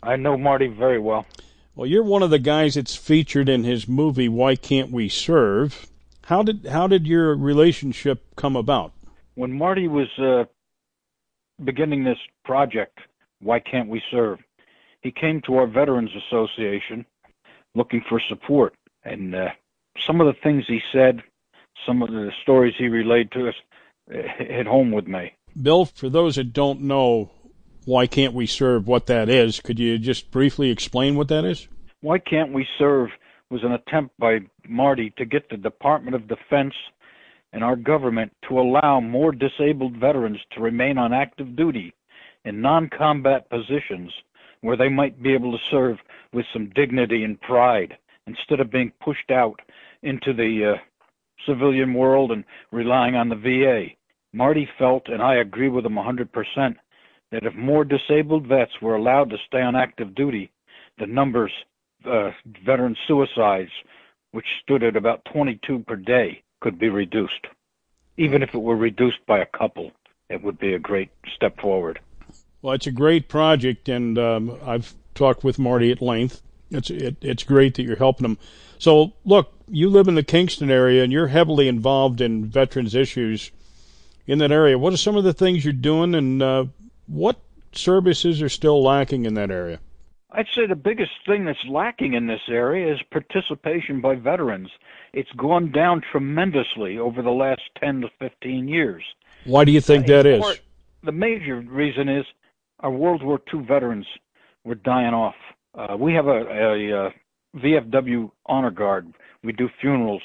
I 0.02 0.16
know 0.16 0.37
Marty 0.37 0.66
very 0.66 0.99
well. 0.99 1.26
Well, 1.78 1.87
you're 1.87 2.02
one 2.02 2.25
of 2.25 2.30
the 2.30 2.40
guys 2.40 2.75
that's 2.75 2.97
featured 2.97 3.49
in 3.49 3.62
his 3.62 3.87
movie 3.87 4.28
Why 4.28 4.56
Can't 4.56 4.90
We 4.90 5.08
Serve? 5.08 5.87
How 6.25 6.42
did 6.42 6.66
how 6.66 6.88
did 6.88 7.06
your 7.06 7.37
relationship 7.37 8.35
come 8.35 8.56
about? 8.56 8.94
When 9.37 9.56
Marty 9.56 9.87
was 9.87 10.08
uh, 10.18 10.47
beginning 11.62 12.02
this 12.02 12.18
project, 12.44 12.99
Why 13.38 13.61
Can't 13.61 13.88
We 13.88 14.02
Serve? 14.11 14.40
He 15.02 15.12
came 15.12 15.40
to 15.42 15.54
our 15.54 15.68
Veterans 15.68 16.11
Association 16.26 17.06
looking 17.76 18.02
for 18.08 18.20
support, 18.28 18.75
and 19.04 19.37
uh, 19.37 19.50
some 20.04 20.20
of 20.20 20.26
the 20.26 20.40
things 20.42 20.64
he 20.66 20.80
said, 20.92 21.23
some 21.87 22.02
of 22.02 22.08
the 22.08 22.32
stories 22.42 22.75
he 22.76 22.88
relayed 22.88 23.30
to 23.30 23.50
us, 23.50 23.54
hit 24.08 24.66
home 24.66 24.90
with 24.90 25.06
me. 25.06 25.32
Bill, 25.62 25.85
for 25.85 26.08
those 26.08 26.35
that 26.35 26.52
don't 26.52 26.80
know, 26.80 27.30
why 27.88 28.07
can't 28.07 28.35
we 28.35 28.45
serve 28.45 28.87
what 28.87 29.07
that 29.07 29.30
is? 29.30 29.61
Could 29.61 29.78
you 29.78 29.99
just 29.99 30.30
briefly 30.30 30.71
explain 30.71 31.16
what 31.16 31.28
that 31.28 31.47
is? 31.47 31.68
Why 32.02 32.18
can't 32.18 32.52
we 32.52 32.66
serve 32.78 33.09
was 33.50 33.64
an 33.64 33.73
attempt 33.73 34.14
by 34.18 34.40
Marty 34.68 35.14
to 35.16 35.25
get 35.25 35.49
the 35.49 35.57
Department 35.57 36.14
of 36.14 36.28
Defense 36.28 36.75
and 37.54 37.64
our 37.64 37.76
government 37.76 38.30
to 38.47 38.61
allow 38.61 39.00
more 39.00 39.33
disabled 39.33 39.97
veterans 39.97 40.38
to 40.52 40.61
remain 40.61 40.99
on 40.99 41.14
active 41.14 41.57
duty 41.57 41.95
in 42.45 42.61
non 42.61 42.90
combat 42.90 43.49
positions 43.49 44.12
where 44.61 44.76
they 44.76 44.90
might 44.90 45.23
be 45.23 45.33
able 45.33 45.52
to 45.52 45.64
serve 45.71 45.97
with 46.35 46.45
some 46.52 46.68
dignity 46.75 47.25
and 47.25 47.40
pride 47.40 47.97
instead 48.26 48.61
of 48.61 48.71
being 48.71 48.92
pushed 49.02 49.30
out 49.30 49.62
into 50.02 50.35
the 50.35 50.75
uh, 50.75 50.78
civilian 51.47 51.95
world 51.95 52.33
and 52.33 52.45
relying 52.71 53.14
on 53.14 53.30
the 53.30 53.35
VA. 53.35 53.87
Marty 54.35 54.68
felt, 54.78 55.09
and 55.09 55.23
I 55.23 55.37
agree 55.37 55.71
with 55.71 55.87
him 55.87 55.95
100%, 55.95 56.76
that 57.30 57.44
if 57.44 57.54
more 57.54 57.85
disabled 57.85 58.47
vets 58.47 58.73
were 58.80 58.97
allowed 58.97 59.30
to 59.30 59.37
stay 59.47 59.61
on 59.61 59.76
active 59.76 60.14
duty, 60.14 60.50
the 60.99 61.06
numbers, 61.06 61.52
uh, 62.04 62.30
veteran 62.64 62.97
suicides, 63.06 63.70
which 64.32 64.47
stood 64.62 64.82
at 64.82 64.97
about 64.97 65.25
22 65.32 65.80
per 65.80 65.97
day, 65.97 66.42
could 66.61 66.78
be 66.78 66.88
reduced. 66.88 67.47
Even 68.16 68.42
if 68.42 68.54
it 68.54 68.58
were 68.58 68.76
reduced 68.76 69.25
by 69.26 69.38
a 69.38 69.58
couple, 69.58 69.92
it 70.28 70.42
would 70.42 70.58
be 70.58 70.75
a 70.75 70.78
great 70.78 71.11
step 71.35 71.58
forward. 71.61 72.00
Well, 72.62 72.75
it's 72.75 72.87
a 72.87 72.92
great 72.92 73.28
project, 73.28 73.88
and 73.88 74.18
um, 74.18 74.58
I've 74.64 74.94
talked 75.14 75.44
with 75.44 75.58
Marty 75.58 75.92
at 75.92 76.02
length. 76.02 76.42
It's 76.70 76.90
it, 76.90 77.16
it's 77.23 77.44
great 77.44 77.75
that 77.75 77.85
you're 77.85 77.97
helping 77.97 78.25
them. 78.25 78.38
So, 78.78 79.14
look, 79.25 79.52
you 79.68 79.88
live 79.88 80.08
in 80.08 80.16
the 80.16 80.23
Kingston 80.23 80.70
area, 80.70 81.02
and 81.04 81.12
you're 81.12 81.28
heavily 81.28 81.68
involved 81.68 82.20
in 82.20 82.47
veterans 82.47 82.94
issues 82.94 83.50
in 84.26 84.38
that 84.38 84.52
area. 84.52 84.78
What 84.78 84.92
are 84.92 84.99
some 84.99 85.16
of 85.16 85.25
the 85.25 85.32
things 85.32 85.64
you're 85.64 85.73
doing, 85.73 86.14
and 86.14 86.42
uh, 86.42 86.64
what 87.08 87.40
services 87.72 88.40
are 88.42 88.48
still 88.48 88.82
lacking 88.82 89.24
in 89.26 89.34
that 89.34 89.50
area? 89.50 89.80
I'd 90.30 90.46
say 90.54 90.66
the 90.66 90.76
biggest 90.76 91.12
thing 91.26 91.46
that's 91.46 91.64
lacking 91.68 92.12
in 92.12 92.26
this 92.26 92.42
area 92.48 92.92
is 92.92 93.00
participation 93.10 94.00
by 94.00 94.14
veterans. 94.14 94.68
It's 95.14 95.30
gone 95.32 95.72
down 95.72 96.02
tremendously 96.12 96.98
over 96.98 97.22
the 97.22 97.30
last 97.30 97.62
10 97.80 98.02
to 98.02 98.08
15 98.18 98.68
years. 98.68 99.02
Why 99.44 99.64
do 99.64 99.72
you 99.72 99.80
think 99.80 100.04
uh, 100.04 100.08
that 100.08 100.26
is? 100.26 100.42
Part, 100.42 100.60
the 101.02 101.12
major 101.12 101.60
reason 101.60 102.08
is 102.08 102.26
our 102.80 102.90
World 102.90 103.22
War 103.22 103.40
II 103.52 103.62
veterans 103.62 104.06
were 104.64 104.74
dying 104.74 105.14
off. 105.14 105.34
Uh, 105.74 105.96
we 105.96 106.12
have 106.12 106.26
a, 106.26 106.30
a, 106.30 106.90
a, 106.92 107.06
uh, 107.06 107.10
VFW 107.56 108.30
honor 108.46 108.70
guard. 108.70 109.12
We 109.42 109.52
do 109.52 109.68
funerals 109.80 110.22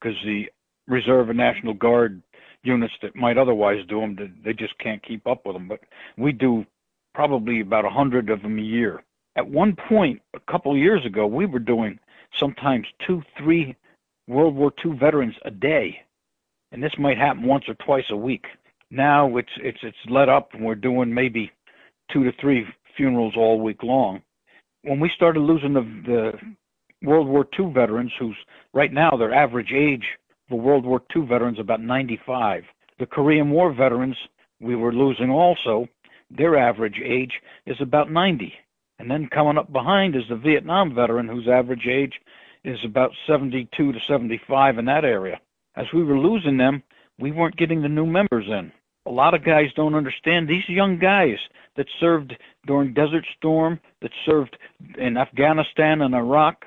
because 0.00 0.16
the 0.24 0.46
Reserve 0.86 1.28
and 1.28 1.36
National 1.36 1.74
Guard 1.74 2.22
units 2.62 2.94
that 3.02 3.16
might 3.16 3.38
otherwise 3.38 3.84
do 3.88 4.00
them, 4.00 4.40
they 4.44 4.52
just 4.52 4.78
can't 4.78 5.02
keep 5.02 5.26
up 5.26 5.46
with 5.46 5.56
them. 5.56 5.68
But 5.68 5.80
we 6.16 6.32
do 6.32 6.66
probably 7.14 7.60
about 7.60 7.84
a 7.84 7.90
hundred 7.90 8.30
of 8.30 8.42
them 8.42 8.58
a 8.58 8.62
year. 8.62 9.02
At 9.36 9.48
one 9.48 9.76
point, 9.88 10.20
a 10.34 10.40
couple 10.50 10.72
of 10.72 10.78
years 10.78 11.04
ago, 11.06 11.26
we 11.26 11.46
were 11.46 11.58
doing 11.58 11.98
sometimes 12.38 12.86
two, 13.06 13.22
three 13.38 13.76
World 14.26 14.54
War 14.54 14.72
II 14.84 14.92
veterans 14.92 15.34
a 15.44 15.50
day, 15.50 16.00
and 16.72 16.82
this 16.82 16.92
might 16.98 17.18
happen 17.18 17.44
once 17.44 17.64
or 17.68 17.74
twice 17.74 18.04
a 18.10 18.16
week. 18.16 18.44
Now 18.90 19.36
it's 19.36 19.50
it's 19.58 19.78
it's 19.82 19.96
let 20.08 20.28
up, 20.28 20.52
and 20.52 20.64
we're 20.64 20.74
doing 20.74 21.12
maybe 21.12 21.50
two 22.12 22.24
to 22.24 22.32
three 22.40 22.64
funerals 22.96 23.34
all 23.36 23.60
week 23.60 23.82
long. 23.82 24.22
When 24.82 25.00
we 25.00 25.10
started 25.14 25.40
losing 25.40 25.74
the 25.74 25.82
the 26.06 27.06
World 27.06 27.28
War 27.28 27.46
II 27.58 27.72
veterans, 27.72 28.12
who's 28.18 28.36
right 28.74 28.92
now 28.92 29.10
their 29.10 29.32
average 29.32 29.72
age 29.72 30.04
the 30.50 30.56
World 30.56 30.84
War 30.84 31.00
II 31.16 31.26
veterans 31.26 31.58
about 31.58 31.80
95. 31.80 32.64
The 32.98 33.06
Korean 33.06 33.50
War 33.50 33.72
veterans 33.72 34.16
we 34.60 34.76
were 34.76 34.92
losing 34.92 35.30
also, 35.30 35.86
their 36.30 36.58
average 36.58 37.00
age 37.04 37.32
is 37.66 37.76
about 37.80 38.10
90. 38.10 38.52
And 38.98 39.10
then 39.10 39.30
coming 39.32 39.56
up 39.56 39.72
behind 39.72 40.14
is 40.14 40.22
the 40.28 40.36
Vietnam 40.36 40.94
veteran 40.94 41.26
whose 41.26 41.48
average 41.48 41.86
age 41.90 42.12
is 42.64 42.78
about 42.84 43.10
72 43.26 43.92
to 43.92 43.98
75 44.06 44.78
in 44.78 44.84
that 44.84 45.04
area. 45.04 45.40
As 45.76 45.86
we 45.94 46.04
were 46.04 46.18
losing 46.18 46.58
them, 46.58 46.82
we 47.18 47.32
weren't 47.32 47.56
getting 47.56 47.80
the 47.80 47.88
new 47.88 48.06
members 48.06 48.44
in. 48.46 48.70
A 49.06 49.10
lot 49.10 49.34
of 49.34 49.44
guys 49.44 49.72
don't 49.76 49.94
understand 49.94 50.46
these 50.46 50.68
young 50.68 50.98
guys 50.98 51.38
that 51.76 51.86
served 51.98 52.34
during 52.66 52.92
Desert 52.92 53.24
Storm, 53.38 53.80
that 54.02 54.10
served 54.26 54.56
in 54.98 55.16
Afghanistan 55.16 56.02
and 56.02 56.14
Iraq, 56.14 56.64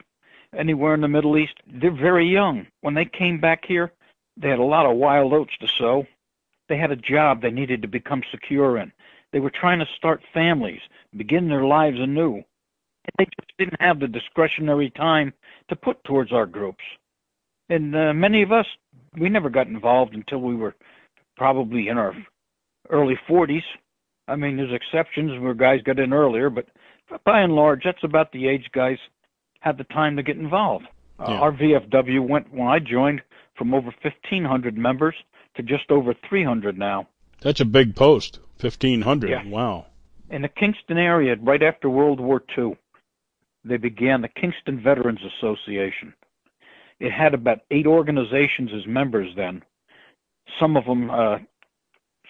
anywhere 0.57 0.93
in 0.93 1.01
the 1.01 1.07
Middle 1.07 1.37
East, 1.37 1.53
they're 1.67 1.91
very 1.91 2.27
young. 2.27 2.67
When 2.81 2.93
they 2.93 3.05
came 3.05 3.39
back 3.39 3.63
here, 3.65 3.91
they 4.37 4.49
had 4.49 4.59
a 4.59 4.63
lot 4.63 4.85
of 4.85 4.97
wild 4.97 5.33
oats 5.33 5.53
to 5.59 5.67
sow. 5.67 6.05
They 6.69 6.77
had 6.77 6.91
a 6.91 6.95
job 6.95 7.41
they 7.41 7.51
needed 7.51 7.81
to 7.81 7.87
become 7.87 8.23
secure 8.31 8.77
in. 8.77 8.91
They 9.31 9.39
were 9.39 9.51
trying 9.51 9.79
to 9.79 9.85
start 9.97 10.21
families, 10.33 10.81
begin 11.15 11.47
their 11.47 11.65
lives 11.65 11.97
anew. 11.99 12.35
And 12.35 13.13
they 13.17 13.25
just 13.25 13.57
didn't 13.57 13.81
have 13.81 13.99
the 13.99 14.07
discretionary 14.07 14.89
time 14.91 15.33
to 15.69 15.75
put 15.75 16.03
towards 16.03 16.31
our 16.31 16.45
groups. 16.45 16.83
And 17.69 17.95
uh, 17.95 18.13
many 18.13 18.43
of 18.43 18.51
us, 18.51 18.65
we 19.17 19.29
never 19.29 19.49
got 19.49 19.67
involved 19.67 20.13
until 20.13 20.39
we 20.39 20.55
were 20.55 20.75
probably 21.35 21.87
in 21.89 21.97
our 21.97 22.13
early 22.89 23.19
40s. 23.29 23.63
I 24.27 24.35
mean, 24.35 24.57
there's 24.57 24.73
exceptions 24.73 25.39
where 25.41 25.53
guys 25.53 25.81
got 25.81 25.99
in 25.99 26.13
earlier, 26.13 26.49
but 26.49 26.67
by 27.25 27.41
and 27.41 27.53
large, 27.53 27.81
that's 27.83 28.03
about 28.03 28.31
the 28.31 28.47
age 28.47 28.69
guys 28.73 28.97
had 29.63 29.77
the 29.77 29.85
time 29.85 30.17
to 30.17 30.23
get 30.23 30.35
involved. 30.35 30.85
Uh, 31.17 31.25
yeah. 31.29 31.39
Our 31.39 31.51
VFW 31.53 32.27
went 32.27 32.53
when 32.53 32.67
I 32.67 32.79
joined 32.79 33.21
from 33.57 33.73
over 33.73 33.93
1,500 34.01 34.77
members 34.77 35.15
to 35.55 35.63
just 35.63 35.89
over 35.89 36.13
300 36.27 36.77
now. 36.77 37.07
That's 37.41 37.61
a 37.61 37.65
big 37.65 37.95
post, 37.95 38.39
1,500. 38.59 39.29
Yeah. 39.29 39.47
Wow. 39.47 39.85
In 40.29 40.41
the 40.41 40.49
Kingston 40.49 40.97
area, 40.97 41.35
right 41.41 41.63
after 41.63 41.89
World 41.89 42.19
War 42.19 42.43
II, 42.57 42.77
they 43.63 43.77
began 43.77 44.21
the 44.21 44.27
Kingston 44.27 44.81
Veterans 44.83 45.19
Association. 45.37 46.13
It 46.99 47.11
had 47.11 47.33
about 47.33 47.59
eight 47.71 47.87
organizations 47.87 48.71
as 48.75 48.85
members 48.85 49.29
then. 49.37 49.61
Some 50.59 50.75
of 50.75 50.83
them, 50.85 51.09
uh, 51.09 51.37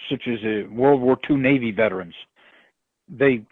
such 0.09 0.27
as 0.27 0.39
uh, 0.43 0.71
World 0.71 1.01
War 1.01 1.17
II 1.27 1.37
Navy 1.37 1.71
veterans, 1.71 2.13
they 3.09 3.43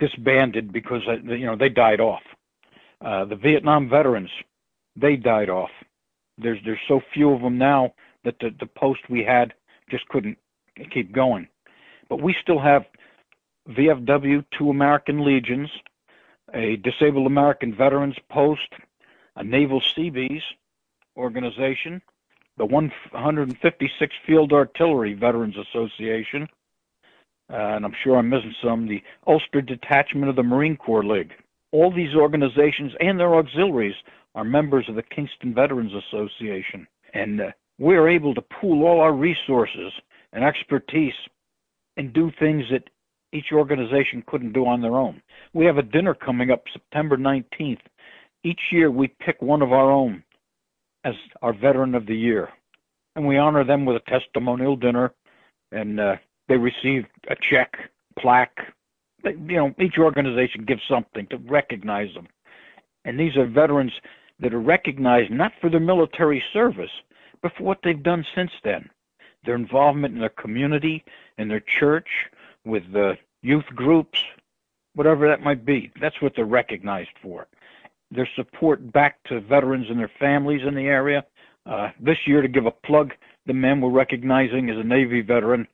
disbanded 0.00 0.70
because 0.70 1.00
uh, 1.08 1.32
you 1.32 1.46
know 1.46 1.56
they 1.56 1.70
died 1.70 2.00
off. 2.00 2.22
Uh, 3.04 3.24
the 3.24 3.36
Vietnam 3.36 3.88
veterans, 3.88 4.30
they 4.96 5.16
died 5.16 5.50
off. 5.50 5.70
There's 6.38 6.58
there's 6.64 6.78
so 6.88 7.00
few 7.12 7.32
of 7.32 7.42
them 7.42 7.58
now 7.58 7.94
that 8.24 8.38
the 8.40 8.50
the 8.58 8.66
post 8.66 9.00
we 9.08 9.24
had 9.24 9.52
just 9.90 10.08
couldn't 10.08 10.38
keep 10.92 11.12
going. 11.12 11.48
But 12.08 12.22
we 12.22 12.34
still 12.40 12.58
have 12.58 12.84
VFW, 13.68 14.44
two 14.56 14.70
American 14.70 15.24
Legions, 15.24 15.70
a 16.54 16.76
Disabled 16.76 17.26
American 17.26 17.74
Veterans 17.74 18.16
Post, 18.30 18.68
a 19.36 19.44
Naval 19.44 19.80
Seabees, 19.94 20.42
organization, 21.16 22.02
the 22.58 22.66
156th 22.66 24.10
Field 24.26 24.52
Artillery 24.52 25.14
Veterans 25.14 25.56
Association, 25.56 26.48
uh, 27.50 27.56
and 27.56 27.84
I'm 27.84 27.94
sure 28.02 28.16
I'm 28.16 28.28
missing 28.28 28.54
some, 28.62 28.86
the 28.86 29.02
Ulster 29.26 29.60
Detachment 29.60 30.28
of 30.28 30.36
the 30.36 30.42
Marine 30.42 30.76
Corps 30.76 31.04
League. 31.04 31.32
All 31.72 31.92
these 31.92 32.14
organizations 32.14 32.92
and 33.00 33.18
their 33.18 33.34
auxiliaries 33.34 33.94
are 34.34 34.44
members 34.44 34.86
of 34.88 34.94
the 34.94 35.02
Kingston 35.02 35.54
Veterans 35.54 35.92
Association. 35.94 36.86
And 37.14 37.40
uh, 37.40 37.44
we're 37.78 38.08
able 38.08 38.34
to 38.34 38.42
pool 38.42 38.86
all 38.86 39.00
our 39.00 39.12
resources 39.12 39.92
and 40.32 40.44
expertise 40.44 41.14
and 41.96 42.12
do 42.12 42.30
things 42.38 42.64
that 42.70 42.88
each 43.32 43.46
organization 43.52 44.22
couldn't 44.26 44.52
do 44.52 44.66
on 44.66 44.80
their 44.80 44.96
own. 44.96 45.22
We 45.54 45.64
have 45.66 45.78
a 45.78 45.82
dinner 45.82 46.14
coming 46.14 46.50
up 46.50 46.64
September 46.72 47.16
19th. 47.16 47.80
Each 48.44 48.60
year 48.70 48.90
we 48.90 49.08
pick 49.24 49.40
one 49.40 49.62
of 49.62 49.72
our 49.72 49.90
own 49.90 50.22
as 51.04 51.14
our 51.40 51.52
Veteran 51.52 51.94
of 51.94 52.06
the 52.06 52.16
Year. 52.16 52.48
And 53.16 53.26
we 53.26 53.38
honor 53.38 53.64
them 53.64 53.84
with 53.84 53.96
a 53.96 54.10
testimonial 54.10 54.76
dinner, 54.76 55.12
and 55.70 56.00
uh, 56.00 56.16
they 56.48 56.56
receive 56.56 57.04
a 57.28 57.36
check, 57.50 57.72
plaque. 58.18 58.56
You 59.24 59.56
know, 59.56 59.74
each 59.78 59.98
organization 59.98 60.64
gives 60.64 60.82
something 60.88 61.26
to 61.28 61.36
recognize 61.38 62.12
them. 62.14 62.28
And 63.04 63.18
these 63.18 63.36
are 63.36 63.46
veterans 63.46 63.92
that 64.40 64.54
are 64.54 64.60
recognized 64.60 65.30
not 65.30 65.52
for 65.60 65.70
their 65.70 65.80
military 65.80 66.42
service, 66.52 66.90
but 67.42 67.52
for 67.56 67.64
what 67.64 67.78
they've 67.82 68.02
done 68.02 68.24
since 68.34 68.50
then. 68.64 68.88
Their 69.44 69.54
involvement 69.54 70.14
in 70.14 70.20
their 70.20 70.28
community, 70.30 71.04
in 71.38 71.48
their 71.48 71.62
church, 71.78 72.08
with 72.64 72.84
the 72.92 73.16
youth 73.42 73.64
groups, 73.74 74.22
whatever 74.94 75.28
that 75.28 75.42
might 75.42 75.64
be. 75.64 75.90
That's 76.00 76.20
what 76.20 76.32
they're 76.36 76.44
recognized 76.44 77.10
for. 77.20 77.46
Their 78.10 78.28
support 78.36 78.92
back 78.92 79.22
to 79.24 79.40
veterans 79.40 79.86
and 79.88 79.98
their 79.98 80.10
families 80.18 80.62
in 80.66 80.74
the 80.74 80.86
area. 80.86 81.24
Uh, 81.64 81.90
this 82.00 82.18
year, 82.26 82.42
to 82.42 82.48
give 82.48 82.66
a 82.66 82.70
plug, 82.70 83.12
the 83.46 83.54
man 83.54 83.80
we're 83.80 83.90
recognizing 83.90 84.68
is 84.68 84.78
a 84.78 84.84
Navy 84.84 85.22
veteran, 85.22 85.66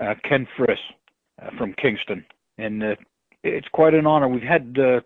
uh, 0.00 0.14
Ken 0.28 0.46
Friss 0.56 0.78
uh, 1.42 1.50
from 1.56 1.72
Kingston. 1.74 2.24
And 2.58 2.82
uh, 2.82 2.94
it's 3.42 3.68
quite 3.68 3.94
an 3.94 4.06
honor. 4.06 4.28
We've 4.28 4.42
had, 4.42 4.76
uh, 4.78 5.00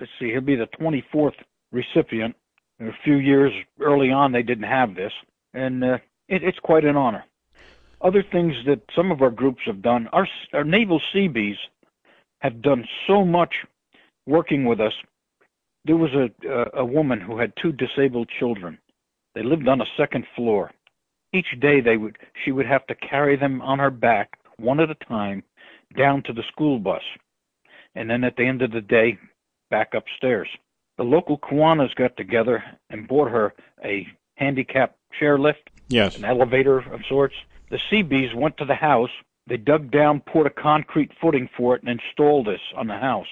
let's 0.00 0.12
see, 0.18 0.30
he'll 0.30 0.40
be 0.40 0.56
the 0.56 0.68
24th 0.80 1.34
recipient. 1.72 2.34
a 2.80 2.90
few 3.02 3.16
years 3.16 3.52
early 3.80 4.10
on, 4.10 4.32
they 4.32 4.42
didn't 4.42 4.64
have 4.64 4.94
this. 4.94 5.12
And 5.52 5.84
uh, 5.84 5.98
it, 6.28 6.42
it's 6.42 6.58
quite 6.60 6.84
an 6.84 6.96
honor 6.96 7.24
other 8.04 8.22
things 8.30 8.52
that 8.66 8.80
some 8.94 9.10
of 9.10 9.22
our 9.22 9.30
groups 9.30 9.62
have 9.66 9.82
done. 9.82 10.06
Our, 10.12 10.28
our 10.52 10.62
naval 10.62 11.00
Seabees 11.12 11.56
have 12.40 12.60
done 12.60 12.84
so 13.06 13.24
much 13.24 13.54
working 14.26 14.66
with 14.66 14.78
us. 14.78 14.92
There 15.86 15.96
was 15.96 16.10
a, 16.12 16.48
a, 16.48 16.82
a 16.82 16.84
woman 16.84 17.20
who 17.20 17.38
had 17.38 17.52
two 17.60 17.72
disabled 17.72 18.28
children. 18.38 18.78
They 19.34 19.42
lived 19.42 19.66
on 19.66 19.80
a 19.80 19.86
second 19.96 20.26
floor. 20.36 20.70
Each 21.32 21.58
day 21.60 21.80
they 21.80 21.96
would 21.96 22.16
she 22.44 22.52
would 22.52 22.66
have 22.66 22.86
to 22.86 22.94
carry 22.94 23.36
them 23.36 23.60
on 23.62 23.80
her 23.80 23.90
back 23.90 24.38
one 24.58 24.78
at 24.78 24.90
a 24.90 24.94
time 25.06 25.42
down 25.96 26.22
to 26.24 26.32
the 26.32 26.42
school 26.52 26.78
bus. 26.78 27.02
And 27.94 28.10
then 28.10 28.24
at 28.24 28.36
the 28.36 28.44
end 28.44 28.62
of 28.62 28.72
the 28.72 28.80
day 28.80 29.18
back 29.70 29.94
upstairs. 29.94 30.48
The 30.96 31.04
local 31.04 31.38
Kiwanis 31.38 31.94
got 31.96 32.16
together 32.16 32.62
and 32.90 33.08
bought 33.08 33.30
her 33.30 33.54
a 33.84 34.06
handicap 34.36 34.96
chairlift, 35.20 35.66
yes, 35.88 36.16
an 36.16 36.24
elevator 36.24 36.78
of 36.78 37.00
sorts, 37.08 37.34
the 37.70 37.80
Seabees 37.90 38.34
went 38.34 38.56
to 38.58 38.64
the 38.64 38.74
house. 38.74 39.10
They 39.46 39.56
dug 39.56 39.90
down, 39.90 40.20
poured 40.20 40.46
a 40.46 40.50
concrete 40.50 41.10
footing 41.20 41.48
for 41.56 41.74
it, 41.74 41.82
and 41.82 41.90
installed 41.90 42.46
this 42.46 42.60
on 42.76 42.86
the 42.86 42.96
house. 42.96 43.26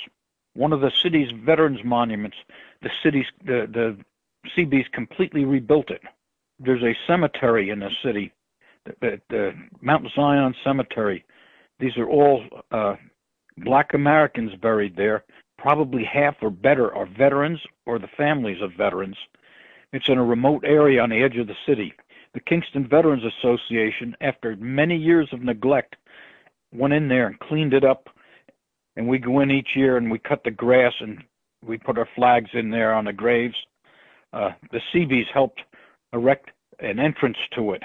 One 0.54 0.72
of 0.72 0.80
the 0.80 0.90
city's 0.90 1.30
veterans 1.30 1.80
monuments, 1.84 2.36
the 2.82 2.90
city's 3.02 3.26
the 3.44 3.68
the 3.72 3.96
Seabees 4.54 4.86
completely 4.92 5.44
rebuilt 5.44 5.90
it. 5.90 6.02
There's 6.58 6.82
a 6.82 6.96
cemetery 7.06 7.70
in 7.70 7.78
the 7.78 7.90
city, 8.02 8.32
the, 8.84 9.20
the 9.28 9.54
Mount 9.80 10.08
Zion 10.14 10.54
Cemetery. 10.64 11.24
These 11.82 11.98
are 11.98 12.08
all 12.08 12.42
uh, 12.70 12.94
Black 13.58 13.90
Americans 13.92 14.52
buried 14.62 14.96
there. 14.96 15.24
Probably 15.58 16.02
half 16.10 16.36
or 16.40 16.50
better 16.50 16.94
are 16.94 17.06
veterans 17.06 17.60
or 17.84 17.98
the 17.98 18.08
families 18.16 18.62
of 18.62 18.70
veterans. 18.78 19.16
It's 19.92 20.08
in 20.08 20.16
a 20.16 20.24
remote 20.24 20.64
area 20.64 21.02
on 21.02 21.10
the 21.10 21.22
edge 21.22 21.36
of 21.36 21.46
the 21.46 21.54
city 21.66 21.92
the 22.34 22.40
Kingston 22.40 22.88
Veterans 22.88 23.22
Association, 23.24 24.16
after 24.20 24.56
many 24.56 24.96
years 24.96 25.28
of 25.32 25.42
neglect, 25.42 25.96
went 26.72 26.94
in 26.94 27.08
there 27.08 27.26
and 27.26 27.38
cleaned 27.40 27.74
it 27.74 27.84
up. 27.84 28.08
And 28.96 29.06
we 29.06 29.18
go 29.18 29.40
in 29.40 29.50
each 29.50 29.70
year 29.74 29.96
and 29.96 30.10
we 30.10 30.18
cut 30.18 30.42
the 30.44 30.50
grass 30.50 30.92
and 31.00 31.18
we 31.64 31.78
put 31.78 31.98
our 31.98 32.08
flags 32.14 32.50
in 32.54 32.70
there 32.70 32.94
on 32.94 33.04
the 33.04 33.12
graves. 33.12 33.54
Uh, 34.32 34.50
the 34.70 34.80
Seabees 34.92 35.26
helped 35.32 35.60
erect 36.12 36.50
an 36.80 36.98
entrance 36.98 37.36
to 37.54 37.72
it, 37.72 37.82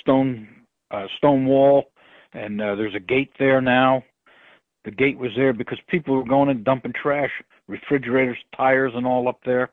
stone 0.00 0.46
uh, 0.90 1.06
stone 1.18 1.46
wall, 1.46 1.86
and 2.36 2.60
uh, 2.60 2.74
there's 2.74 2.94
a 2.94 3.00
gate 3.00 3.32
there 3.38 3.60
now. 3.60 4.02
The 4.84 4.90
gate 4.92 5.18
was 5.18 5.32
there 5.36 5.52
because 5.52 5.78
people 5.88 6.14
were 6.14 6.24
going 6.24 6.48
and 6.48 6.64
dumping 6.64 6.92
trash, 6.92 7.30
refrigerators, 7.66 8.38
tires, 8.56 8.92
and 8.94 9.06
all 9.06 9.28
up 9.28 9.40
there. 9.44 9.70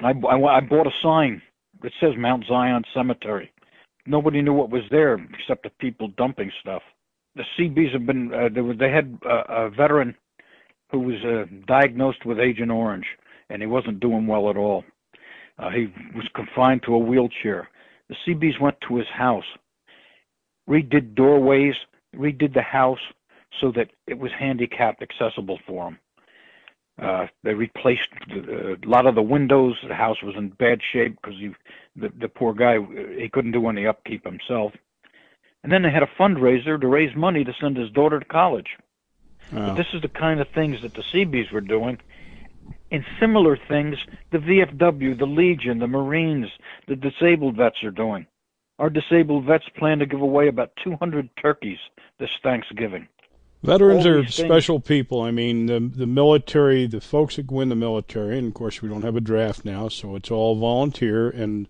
I, 0.00 0.10
I, 0.10 0.56
I 0.56 0.60
bought 0.60 0.86
a 0.86 1.02
sign 1.02 1.40
that 1.82 1.92
says 2.00 2.14
Mount 2.16 2.44
Zion 2.48 2.82
Cemetery 2.92 3.52
nobody 4.08 4.42
knew 4.42 4.54
what 4.54 4.70
was 4.70 4.82
there 4.90 5.14
except 5.38 5.62
the 5.62 5.70
people 5.78 6.08
dumping 6.16 6.50
stuff. 6.60 6.82
The 7.36 7.44
Seabees 7.56 7.92
have 7.92 8.06
been 8.06 8.32
uh, 8.34 8.48
they 8.78 8.90
had 8.90 9.18
a 9.24 9.70
veteran 9.70 10.16
who 10.90 11.00
was 11.00 11.22
uh, 11.24 11.44
diagnosed 11.66 12.24
with 12.24 12.40
Agent 12.40 12.70
Orange, 12.70 13.06
and 13.50 13.62
he 13.62 13.68
wasn't 13.68 14.00
doing 14.00 14.26
well 14.26 14.50
at 14.50 14.56
all. 14.56 14.82
Uh, 15.58 15.70
he 15.70 15.92
was 16.16 16.26
confined 16.34 16.82
to 16.84 16.94
a 16.94 16.98
wheelchair. 16.98 17.68
The 18.08 18.16
Seabees 18.24 18.58
went 18.60 18.76
to 18.88 18.96
his 18.96 19.06
house, 19.08 19.44
redid 20.68 21.14
doorways, 21.14 21.74
redid 22.16 22.54
the 22.54 22.62
house 22.62 22.98
so 23.60 23.72
that 23.72 23.90
it 24.06 24.18
was 24.18 24.30
handicapped 24.38 25.02
accessible 25.02 25.58
for 25.66 25.88
him. 25.88 25.98
Uh, 27.00 27.26
they 27.44 27.54
replaced 27.54 28.08
the, 28.28 28.40
uh, 28.40 28.74
a 28.74 28.88
lot 28.88 29.06
of 29.06 29.14
the 29.14 29.22
windows. 29.22 29.76
The 29.86 29.94
house 29.94 30.16
was 30.22 30.34
in 30.36 30.48
bad 30.50 30.80
shape 30.92 31.16
because 31.20 31.38
the, 31.94 32.12
the 32.20 32.28
poor 32.28 32.52
guy 32.52 32.78
he 33.16 33.28
couldn't 33.28 33.52
do 33.52 33.68
any 33.68 33.86
upkeep 33.86 34.24
himself. 34.24 34.72
And 35.62 35.72
then 35.72 35.82
they 35.82 35.90
had 35.90 36.02
a 36.02 36.10
fundraiser 36.18 36.80
to 36.80 36.86
raise 36.86 37.14
money 37.16 37.44
to 37.44 37.52
send 37.60 37.76
his 37.76 37.90
daughter 37.90 38.18
to 38.18 38.24
college. 38.24 38.76
But 39.52 39.74
this 39.76 39.86
is 39.94 40.02
the 40.02 40.08
kind 40.08 40.40
of 40.40 40.48
things 40.54 40.82
that 40.82 40.94
the 40.94 41.02
Seabees 41.12 41.50
were 41.52 41.60
doing. 41.60 41.98
And 42.90 43.04
similar 43.20 43.56
things 43.68 43.96
the 44.30 44.38
VFW, 44.38 45.18
the 45.18 45.26
Legion, 45.26 45.78
the 45.78 45.86
Marines, 45.86 46.48
the 46.86 46.96
disabled 46.96 47.56
vets 47.56 47.82
are 47.84 47.90
doing. 47.90 48.26
Our 48.78 48.90
disabled 48.90 49.44
vets 49.44 49.68
plan 49.76 49.98
to 49.98 50.06
give 50.06 50.20
away 50.20 50.48
about 50.48 50.70
200 50.84 51.28
turkeys 51.40 51.78
this 52.18 52.30
Thanksgiving. 52.42 53.08
Veterans 53.62 54.06
are 54.06 54.24
special 54.28 54.78
people. 54.78 55.20
I 55.22 55.32
mean, 55.32 55.66
the 55.66 55.80
the 55.80 56.06
military, 56.06 56.86
the 56.86 57.00
folks 57.00 57.36
that 57.36 57.48
go 57.48 57.60
in 57.60 57.70
the 57.70 57.74
military, 57.74 58.38
and 58.38 58.46
of 58.46 58.54
course 58.54 58.80
we 58.80 58.88
don't 58.88 59.02
have 59.02 59.16
a 59.16 59.20
draft 59.20 59.64
now, 59.64 59.88
so 59.88 60.14
it's 60.14 60.30
all 60.30 60.54
volunteer, 60.54 61.28
and 61.28 61.66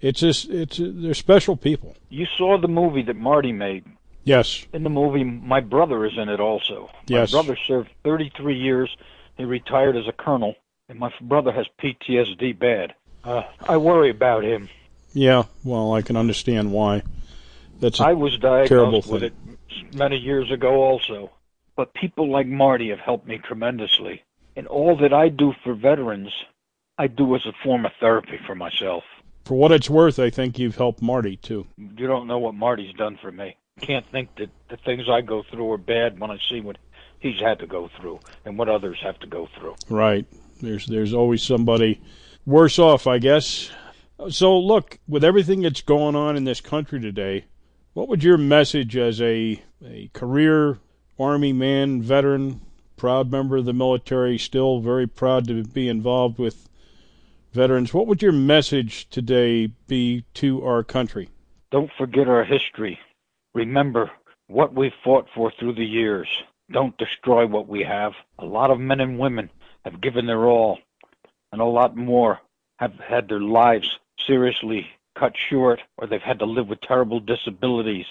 it's 0.00 0.20
just 0.20 0.48
it's 0.48 0.78
they're 0.80 1.14
special 1.14 1.56
people. 1.56 1.96
You 2.08 2.26
saw 2.36 2.56
the 2.56 2.68
movie 2.68 3.02
that 3.02 3.16
Marty 3.16 3.50
made. 3.50 3.84
Yes. 4.22 4.66
In 4.72 4.84
the 4.84 4.90
movie, 4.90 5.24
my 5.24 5.60
brother 5.60 6.04
is 6.04 6.12
in 6.16 6.28
it 6.28 6.38
also. 6.38 6.90
Yes. 7.06 7.32
My 7.32 7.40
brother 7.40 7.58
served 7.66 7.90
33 8.04 8.56
years. 8.56 8.94
He 9.36 9.44
retired 9.44 9.96
as 9.96 10.06
a 10.06 10.12
colonel, 10.12 10.54
and 10.88 10.98
my 10.98 11.12
brother 11.20 11.50
has 11.50 11.66
PTSD 11.82 12.56
bad. 12.58 12.94
Uh, 13.24 13.42
I 13.66 13.76
worry 13.78 14.10
about 14.10 14.44
him. 14.44 14.68
Yeah, 15.12 15.44
well, 15.64 15.94
I 15.94 16.02
can 16.02 16.16
understand 16.16 16.72
why. 16.72 17.02
That's 17.80 18.00
I 18.00 18.12
was 18.12 18.36
diagnosed 18.38 19.10
with 19.10 19.22
it 19.22 19.34
many 19.94 20.16
years 20.16 20.50
ago 20.50 20.82
also. 20.82 21.30
But 21.76 21.94
people 21.94 22.30
like 22.30 22.46
Marty 22.46 22.90
have 22.90 22.98
helped 22.98 23.26
me 23.26 23.38
tremendously. 23.38 24.22
And 24.56 24.66
all 24.66 24.96
that 24.96 25.12
I 25.12 25.28
do 25.28 25.54
for 25.62 25.74
veterans, 25.74 26.32
I 26.98 27.06
do 27.06 27.36
as 27.36 27.46
a 27.46 27.52
form 27.62 27.86
of 27.86 27.92
therapy 28.00 28.38
for 28.46 28.56
myself. 28.56 29.04
For 29.44 29.54
what 29.56 29.70
it's 29.70 29.88
worth, 29.88 30.18
I 30.18 30.30
think 30.30 30.58
you've 30.58 30.76
helped 30.76 31.00
Marty 31.00 31.36
too. 31.36 31.66
You 31.76 32.06
don't 32.08 32.26
know 32.26 32.38
what 32.38 32.54
Marty's 32.54 32.92
done 32.94 33.16
for 33.22 33.30
me. 33.30 33.56
Can't 33.80 34.04
think 34.10 34.34
that 34.36 34.50
the 34.68 34.76
things 34.76 35.08
I 35.08 35.20
go 35.20 35.44
through 35.48 35.70
are 35.70 35.78
bad 35.78 36.18
when 36.18 36.32
I 36.32 36.38
see 36.50 36.60
what 36.60 36.78
he's 37.20 37.40
had 37.40 37.60
to 37.60 37.66
go 37.66 37.88
through 38.00 38.18
and 38.44 38.58
what 38.58 38.68
others 38.68 38.98
have 39.02 39.18
to 39.20 39.28
go 39.28 39.48
through. 39.56 39.76
Right. 39.88 40.26
There's 40.60 40.86
there's 40.86 41.14
always 41.14 41.42
somebody 41.42 42.00
worse 42.44 42.80
off, 42.80 43.06
I 43.06 43.18
guess. 43.18 43.70
So 44.28 44.58
look, 44.58 44.98
with 45.06 45.22
everything 45.22 45.62
that's 45.62 45.80
going 45.80 46.16
on 46.16 46.36
in 46.36 46.44
this 46.44 46.60
country 46.60 47.00
today, 47.00 47.44
what 47.92 48.08
would 48.08 48.24
your 48.24 48.36
message 48.36 48.96
as 48.96 49.20
a, 49.20 49.62
a 49.84 50.10
career 50.12 50.78
Army 51.20 51.52
man, 51.52 52.02
veteran, 52.02 52.60
proud 52.96 53.30
member 53.30 53.56
of 53.56 53.64
the 53.64 53.72
military, 53.72 54.38
still 54.38 54.80
very 54.80 55.06
proud 55.06 55.46
to 55.46 55.64
be 55.64 55.88
involved 55.88 56.38
with 56.38 56.68
veterans, 57.52 57.94
what 57.94 58.06
would 58.06 58.22
your 58.22 58.32
message 58.32 59.08
today 59.08 59.68
be 59.86 60.24
to 60.34 60.64
our 60.64 60.82
country? 60.82 61.28
Don't 61.70 61.90
forget 61.96 62.28
our 62.28 62.44
history. 62.44 62.98
Remember 63.54 64.10
what 64.46 64.74
we've 64.74 64.92
fought 65.04 65.26
for 65.34 65.52
through 65.58 65.74
the 65.74 65.84
years. 65.84 66.28
Don't 66.70 66.96
destroy 66.98 67.46
what 67.46 67.68
we 67.68 67.82
have. 67.82 68.12
A 68.38 68.44
lot 68.44 68.70
of 68.70 68.78
men 68.78 69.00
and 69.00 69.18
women 69.18 69.50
have 69.84 70.00
given 70.00 70.26
their 70.26 70.46
all, 70.46 70.78
and 71.52 71.60
a 71.60 71.64
lot 71.64 71.96
more 71.96 72.38
have 72.78 72.94
had 72.94 73.28
their 73.28 73.40
lives 73.40 73.88
seriously 74.28 74.86
cut 75.18 75.32
short 75.50 75.80
or 75.96 76.06
they've 76.06 76.20
had 76.20 76.38
to 76.38 76.44
live 76.44 76.68
with 76.68 76.80
terrible 76.80 77.18
disabilities, 77.18 78.06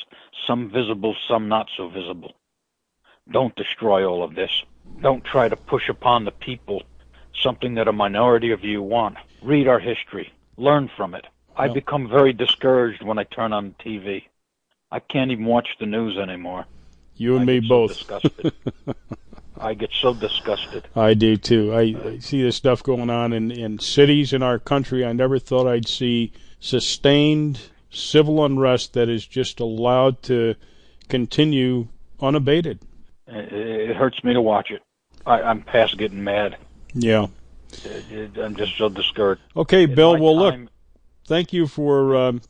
some 0.46 0.70
visible, 0.70 1.16
some 1.30 1.48
not 1.48 1.68
so 1.78 1.88
visible. 1.88 2.34
Don't 3.32 3.56
destroy 3.56 4.06
all 4.06 4.24
of 4.24 4.36
this. 4.36 4.52
Don't 5.02 5.24
try 5.24 5.48
to 5.48 5.56
push 5.56 5.88
upon 5.88 6.26
the 6.26 6.32
people 6.32 6.84
something 7.42 7.76
that 7.76 7.88
a 7.88 7.94
minority 7.94 8.52
of 8.52 8.64
you 8.64 8.82
want. 8.82 9.18
Read 9.42 9.68
our 9.68 9.80
history. 9.80 10.34
Learn 10.58 10.90
from 10.98 11.14
it. 11.14 11.26
I 11.56 11.68
become 11.68 12.08
very 12.10 12.34
discouraged 12.34 13.04
when 13.04 13.18
I 13.18 13.24
turn 13.24 13.54
on 13.54 13.76
TV. 13.84 14.24
I 14.92 15.00
can't 15.00 15.32
even 15.32 15.46
watch 15.46 15.68
the 15.80 15.86
news 15.86 16.18
anymore. 16.18 16.66
You 17.16 17.36
and 17.36 17.44
I 17.44 17.46
me 17.46 17.62
so 17.62 17.68
both. 17.68 17.98
disgusted. 17.98 18.54
I 19.60 19.74
get 19.74 19.92
so 20.02 20.14
disgusted. 20.14 20.88
I 20.96 21.14
do 21.14 21.38
too. 21.38 21.74
I, 21.74 21.96
I 22.06 22.20
see 22.20 22.42
this 22.42 22.56
stuff 22.56 22.84
going 22.84 23.10
on 23.10 23.34
in, 23.34 23.52
in 23.52 23.80
cities 23.80 24.34
in 24.34 24.44
our 24.44 24.60
country. 24.60 25.06
I 25.06 25.14
never 25.14 25.40
thought 25.40 25.68
I'd 25.68 25.88
see 25.88 26.32
sustained 26.60 27.60
civil 27.90 28.44
unrest 28.44 28.94
that 28.94 29.10
is 29.10 29.26
just 29.26 29.60
allowed 29.60 30.22
to 30.24 30.56
continue 31.10 31.88
unabated. 32.20 32.80
It, 33.28 33.96
hurts 33.96 34.24
me 34.24 34.34
to 34.34 34.42
watch 34.42 34.72
it. 34.72 34.82
I, 35.26 35.42
I'm 35.42 35.62
past 35.62 35.98
getting 35.98 36.24
mad. 36.24 36.58
Yeah. 36.94 37.28
It, 37.84 38.12
it, 38.12 38.38
I'm 38.38 38.56
just 38.56 38.78
so 38.78 38.90
discouraged. 38.90 39.42
Okay, 39.56 39.86
Bill. 39.86 40.18
Well, 40.18 40.38
look, 40.38 40.70
thank 41.26 41.52
you 41.52 41.68
for 41.68 42.16
um, 42.16 42.42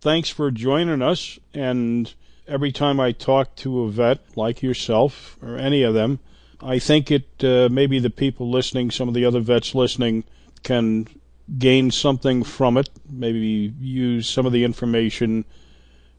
thanks 0.00 0.28
for 0.28 0.50
joining 0.50 1.02
us. 1.02 1.38
And 1.52 2.12
every 2.46 2.72
time 2.72 3.00
I 3.00 3.12
talk 3.12 3.56
to 3.56 3.82
a 3.82 3.90
vet 3.90 4.20
like 4.36 4.62
yourself 4.62 5.36
or 5.42 5.56
any 5.56 5.82
of 5.82 5.94
them, 5.94 6.20
I 6.62 6.78
think 6.78 7.10
it 7.10 7.26
uh, 7.42 7.68
maybe 7.70 7.98
the 7.98 8.10
people 8.10 8.50
listening, 8.50 8.90
some 8.90 9.08
of 9.08 9.14
the 9.14 9.24
other 9.24 9.40
vets 9.40 9.74
listening, 9.74 10.24
can 10.62 11.08
gain 11.58 11.90
something 11.90 12.44
from 12.44 12.76
it. 12.76 12.88
Maybe 13.10 13.74
use 13.80 14.28
some 14.28 14.46
of 14.46 14.52
the 14.52 14.64
information 14.64 15.44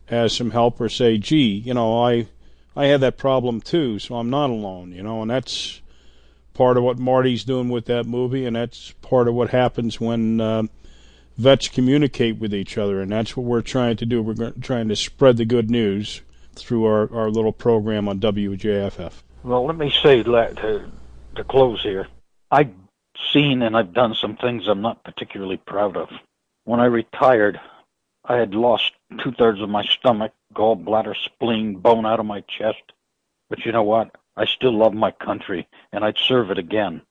as 0.10 0.36
some 0.36 0.51
help, 0.51 0.82
or 0.82 0.89
say, 0.89 1.17
"Gee, 1.17 1.63
you 1.65 1.73
know, 1.73 2.03
I 2.03 2.27
I 2.75 2.88
had 2.88 3.01
that 3.01 3.17
problem 3.17 3.62
too, 3.62 3.99
so 3.99 4.15
I'm 4.15 4.29
not 4.29 4.49
alone." 4.49 4.91
You 4.91 5.03
know, 5.03 5.21
and 5.21 5.32
that's 5.32 5.82
part 6.53 6.77
of 6.77 6.84
what 6.84 6.99
Marty's 6.99 7.43
doing 7.43 7.69
with 7.69 7.86
that 7.86 8.06
movie, 8.06 8.45
and 8.45 8.56
that's 8.56 8.91
part 9.01 9.27
of 9.27 9.34
what 9.34 9.49
happens 9.49 9.99
when. 9.99 10.41
Uh, 10.41 10.63
vets 11.36 11.67
communicate 11.67 12.38
with 12.38 12.53
each 12.53 12.77
other, 12.77 13.01
and 13.01 13.12
that's 13.12 13.36
what 13.36 13.43
we're 13.43 13.62
trying 13.62 13.97
to 13.97 14.06
do. 14.06 14.21
We're 14.21 14.51
trying 14.51 14.88
to 14.89 14.95
spread 14.95 15.38
the 15.38 15.45
good 15.45 15.69
news 15.69 16.21
through 16.56 16.86
our, 16.86 17.12
our 17.12 17.29
little 17.32 17.51
program 17.51 18.08
on 18.08 18.19
WJFF. 18.19 19.23
Well, 19.43 19.65
let 19.65 19.77
me 19.77 19.91
say 19.91 20.23
to, 20.23 20.86
to 21.36 21.43
close 21.43 21.82
here. 21.84 22.08
I've 22.49 22.71
seen 23.34 23.62
and 23.62 23.75
I've 23.75 23.93
done 23.93 24.15
some 24.15 24.38
things 24.38 24.67
I'm 24.67 24.82
not 24.82 25.03
particularly 25.03 25.58
proud 25.58 25.97
of. 25.97 26.10
When 26.63 26.79
I 26.79 26.86
retired, 26.86 27.60
I 28.23 28.38
had 28.38 28.56
lost 28.56 28.93
two 29.21 29.34
thirds 29.34 29.60
of 29.60 29.67
my 29.67 29.84
stomach, 29.84 30.32
gallbladder, 30.56 31.15
spleen, 31.25 31.75
bone 31.75 32.06
out 32.06 32.21
of 32.21 32.25
my 32.25 32.41
chest. 32.41 32.93
But 33.49 33.65
you 33.65 33.73
know 33.73 33.84
what? 33.84 34.15
I 34.38 34.45
still 34.45 34.75
love 34.77 34.93
my 34.93 35.12
country 35.12 35.67
and 35.91 36.06
I'd 36.06 36.17
serve 36.17 36.49
it 36.49 36.58
again. 36.58 37.01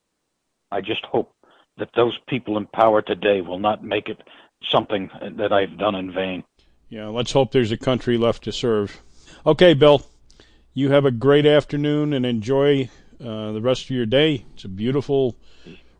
I 0.71 0.81
just 0.81 1.05
hope 1.05 1.35
that 1.77 1.91
those 1.95 2.19
people 2.29 2.57
in 2.57 2.67
power 2.67 3.03
today 3.03 3.43
will 3.43 3.59
not 3.59 3.85
make 3.85 4.09
it 4.09 4.23
something 4.65 5.11
that 5.37 5.53
I've 5.53 5.77
done 5.77 5.95
in 5.95 6.13
vain. 6.13 6.45
Yeah, 6.89 7.09
let's 7.09 7.33
hope 7.33 7.53
there's 7.53 7.73
a 7.73 7.77
country 7.77 8.17
left 8.17 8.45
to 8.45 8.53
serve. 8.53 9.03
Okay, 9.45 9.75
Bill, 9.75 10.03
you 10.75 10.91
have 10.91 11.05
a 11.05 11.11
great 11.11 11.47
afternoon 11.47 12.13
and 12.13 12.25
enjoy 12.25 12.89
uh, 13.21 13.53
the 13.53 13.61
rest 13.61 13.85
of 13.85 13.91
your 13.91 14.07
day. 14.07 14.45
It's 14.55 14.65
a 14.65 14.69
beautiful 14.69 15.37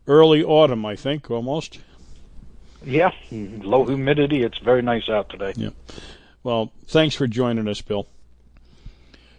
early 0.07 0.43
autumn, 0.43 0.85
I 0.85 0.95
think, 0.95 1.29
almost. 1.29 1.79
Yeah, 2.85 3.11
low 3.31 3.85
humidity. 3.85 4.43
It's 4.43 4.57
very 4.57 4.81
nice 4.81 5.07
out 5.07 5.29
today. 5.29 5.53
Yeah. 5.55 5.69
Well, 6.43 6.73
thanks 6.87 7.15
for 7.15 7.27
joining 7.27 7.67
us, 7.67 7.81
Bill. 7.81 8.07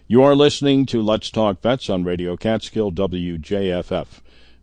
You 0.07 0.23
are 0.23 0.35
listening 0.35 0.85
to 0.87 1.01
Let's 1.01 1.29
Talk 1.29 1.61
Vets 1.61 1.89
on 1.89 2.03
Radio 2.03 2.37
Catskill 2.37 2.91
WJFF. 2.91 4.07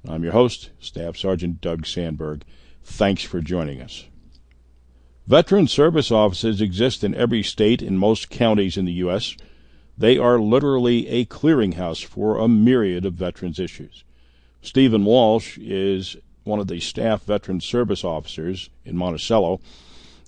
I'm 0.09 0.25
your 0.25 0.33
host, 0.33 0.71
Staff 0.81 1.17
Sergeant 1.17 1.61
Doug 1.61 1.87
Sandberg. 1.87 2.43
Thanks 2.83 3.23
for 3.23 3.41
joining 3.41 3.81
us. 3.81 4.05
Veteran 5.29 5.69
service 5.69 6.11
offices 6.11 6.61
exist 6.61 7.05
in 7.05 7.15
every 7.15 7.45
state 7.45 7.83
and 7.83 7.99
most 7.99 8.31
counties 8.31 8.77
in 8.77 8.85
the 8.85 8.93
U.S. 8.95 9.37
They 9.97 10.19
are 10.19 10.39
literally 10.39 11.09
a 11.09 11.27
clearinghouse 11.27 12.05
for 12.05 12.39
a 12.39 12.49
myriad 12.49 13.05
of 13.05 13.15
veterans 13.15 13.59
issues. 13.59 14.05
Stephen 14.61 15.05
Walsh 15.05 15.59
is 15.59 16.17
one 16.45 16.61
of 16.61 16.69
the 16.69 16.81
staff 16.81 17.25
veteran 17.25 17.61
service 17.61 18.05
officers 18.05 18.71
in 18.85 18.97
Monticello, 18.97 19.61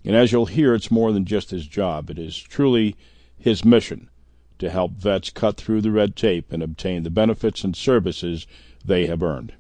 and 0.04 0.14
as 0.14 0.32
you'll 0.32 0.46
hear, 0.46 0.74
it's 0.74 0.90
more 0.90 1.12
than 1.12 1.24
just 1.24 1.50
his 1.50 1.66
job. 1.66 2.10
It 2.10 2.18
is 2.18 2.36
truly 2.36 2.94
his 3.38 3.64
mission 3.64 4.10
to 4.58 4.70
help 4.70 4.92
vets 4.92 5.30
cut 5.30 5.56
through 5.56 5.80
the 5.80 5.90
red 5.90 6.14
tape 6.14 6.52
and 6.52 6.62
obtain 6.62 7.02
the 7.02 7.10
benefits 7.10 7.64
and 7.64 7.74
services 7.74 8.46
they 8.84 9.06
have 9.06 9.22
earned. 9.22 9.54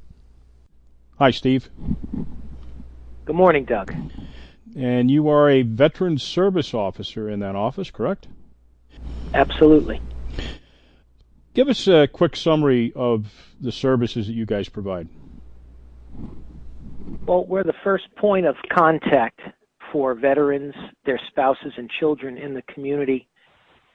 Hi, 1.18 1.30
Steve. 1.30 1.70
Good 3.24 3.36
morning, 3.36 3.64
Doug. 3.64 3.94
And 4.76 5.10
you 5.10 5.28
are 5.28 5.48
a 5.48 5.62
veteran 5.62 6.18
service 6.18 6.74
officer 6.74 7.28
in 7.28 7.40
that 7.40 7.56
office, 7.56 7.90
correct? 7.90 8.28
Absolutely. 9.34 10.00
Give 11.54 11.68
us 11.68 11.86
a 11.86 12.08
quick 12.08 12.36
summary 12.36 12.92
of 12.96 13.32
the 13.60 13.72
services 13.72 14.26
that 14.26 14.32
you 14.32 14.46
guys 14.46 14.68
provide. 14.68 15.08
Well, 17.26 17.44
we're 17.46 17.64
the 17.64 17.74
first 17.82 18.04
point 18.16 18.46
of 18.46 18.56
contact 18.72 19.40
for 19.92 20.14
veterans, 20.14 20.74
their 21.04 21.20
spouses, 21.28 21.72
and 21.76 21.90
children 22.00 22.38
in 22.38 22.54
the 22.54 22.62
community, 22.62 23.28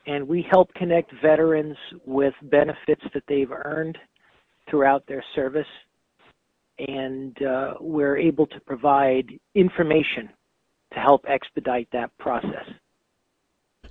and 0.07 0.27
we 0.27 0.45
help 0.49 0.73
connect 0.73 1.11
veterans 1.21 1.77
with 2.05 2.33
benefits 2.43 3.03
that 3.13 3.23
they've 3.27 3.51
earned 3.51 3.97
throughout 4.69 5.05
their 5.07 5.23
service, 5.35 5.67
and 6.79 7.41
uh, 7.43 7.73
we're 7.79 8.17
able 8.17 8.47
to 8.47 8.59
provide 8.61 9.27
information 9.55 10.29
to 10.93 10.99
help 10.99 11.25
expedite 11.27 11.87
that 11.91 12.17
process. 12.17 12.65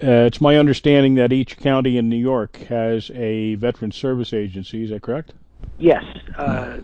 Uh, 0.01 0.27
it's 0.27 0.41
my 0.41 0.57
understanding 0.57 1.17
that 1.17 1.33
each 1.33 1.57
county 1.57 1.99
in 1.99 2.09
New 2.09 2.17
York 2.17 2.57
has 2.69 3.11
a 3.15 3.57
veteran 3.57 3.91
service 3.91 4.33
agency. 4.33 4.85
Is 4.85 4.91
that 4.91 5.03
correct? 5.03 5.33
Yes, 5.79 6.05
uh, 6.37 6.79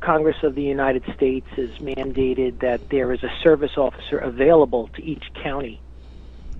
Congress 0.00 0.36
of 0.42 0.56
the 0.56 0.62
United 0.62 1.04
States 1.14 1.46
has 1.54 1.70
mandated 1.78 2.58
that 2.60 2.88
there 2.90 3.12
is 3.12 3.22
a 3.22 3.32
service 3.42 3.76
officer 3.76 4.18
available 4.18 4.88
to 4.94 5.04
each 5.04 5.22
county 5.34 5.80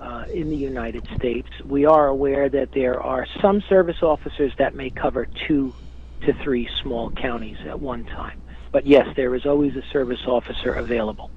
uh, 0.01 0.25
in 0.33 0.51
the 0.51 0.57
United 0.57 1.09
States. 1.17 1.49
We 1.65 1.85
are 1.85 2.07
aware 2.07 2.49
that 2.49 2.71
there 2.73 3.03
are 3.03 3.27
some 3.41 3.61
service 3.69 4.01
officers 4.01 4.53
that 4.59 4.77
may 4.77 4.91
cover 4.91 5.27
two 5.49 5.75
to 6.23 6.33
three 6.45 6.69
small 6.81 7.11
counties 7.11 7.59
at 7.67 7.81
one 7.81 8.05
time. 8.05 8.41
But 8.71 8.87
yes, 8.87 9.09
there 9.17 9.35
is 9.35 9.47
always 9.47 9.75
a 9.75 9.83
service 9.91 10.21
officer 10.27 10.75
available. 10.75 11.31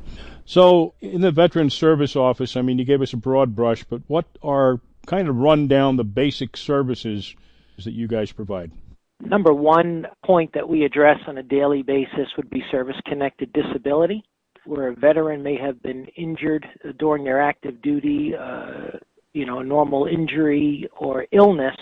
So, 0.45 0.93
in 1.01 1.21
the 1.21 1.31
Veteran 1.31 1.69
Service 1.69 2.15
Office, 2.15 2.57
I 2.57 2.61
mean, 2.61 2.79
you 2.79 2.85
gave 2.85 3.01
us 3.01 3.13
a 3.13 3.17
broad 3.17 3.55
brush, 3.55 3.83
but 3.83 4.01
what 4.07 4.25
are 4.41 4.79
kind 5.05 5.27
of 5.27 5.35
run 5.35 5.67
down 5.67 5.97
the 5.97 6.03
basic 6.03 6.57
services 6.57 7.35
that 7.83 7.93
you 7.93 8.07
guys 8.07 8.31
provide? 8.31 8.71
Number 9.19 9.53
one 9.53 10.07
point 10.25 10.51
that 10.53 10.67
we 10.67 10.83
address 10.83 11.19
on 11.27 11.37
a 11.37 11.43
daily 11.43 11.83
basis 11.83 12.27
would 12.37 12.49
be 12.49 12.63
service 12.71 12.95
connected 13.05 13.53
disability, 13.53 14.23
where 14.65 14.89
a 14.89 14.95
veteran 14.95 15.43
may 15.43 15.57
have 15.57 15.81
been 15.81 16.07
injured 16.17 16.65
during 16.97 17.23
their 17.23 17.41
active 17.41 17.81
duty, 17.81 18.33
uh, 18.39 18.97
you 19.33 19.45
know, 19.45 19.59
a 19.59 19.63
normal 19.63 20.05
injury 20.05 20.89
or 20.97 21.27
illness 21.31 21.75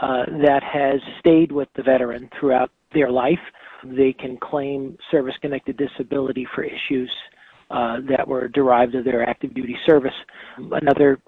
uh, 0.00 0.24
that 0.26 0.62
has 0.62 1.00
stayed 1.20 1.52
with 1.52 1.68
the 1.76 1.82
veteran 1.82 2.28
throughout 2.38 2.70
their 2.94 3.10
life. 3.10 3.38
They 3.84 4.12
can 4.12 4.38
claim 4.38 4.96
service 5.10 5.34
connected 5.42 5.76
disability 5.76 6.46
for 6.54 6.64
issues 6.64 7.10
uh, 7.72 8.00
that 8.08 8.28
were 8.28 8.48
derived 8.48 8.94
of 8.94 9.04
their 9.04 9.28
active 9.28 9.54
duty 9.54 9.76
service. 9.86 10.12
Another 10.58 11.18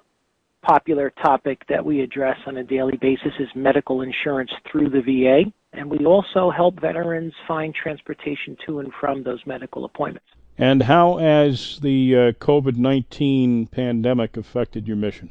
popular 0.63 1.13
topic 1.23 1.63
that 1.69 1.85
we 1.85 2.01
address 2.01 2.37
on 2.47 2.59
a 2.59 2.65
daily 2.65 2.97
basis 3.01 3.33
is 3.39 3.49
medical 3.55 4.03
insurance 4.03 4.51
through 4.71 4.91
the 4.91 5.01
VA, 5.01 5.51
and 5.73 5.91
we 5.91 6.05
also 6.05 6.51
help 6.51 6.81
veterans 6.81 7.33
find 7.47 7.75
transportation 7.75 8.57
to 8.67 8.81
and 8.81 8.93
from 9.01 9.23
those 9.23 9.41
medical 9.47 9.85
appointments. 9.85 10.29
And 10.57 10.83
how 10.83 11.17
has 11.17 11.81
the 11.81 12.15
uh, 12.15 12.33
COVID 12.33 12.77
19 12.77 13.67
pandemic 13.67 14.37
affected 14.37 14.87
your 14.87 14.97
mission? 14.97 15.31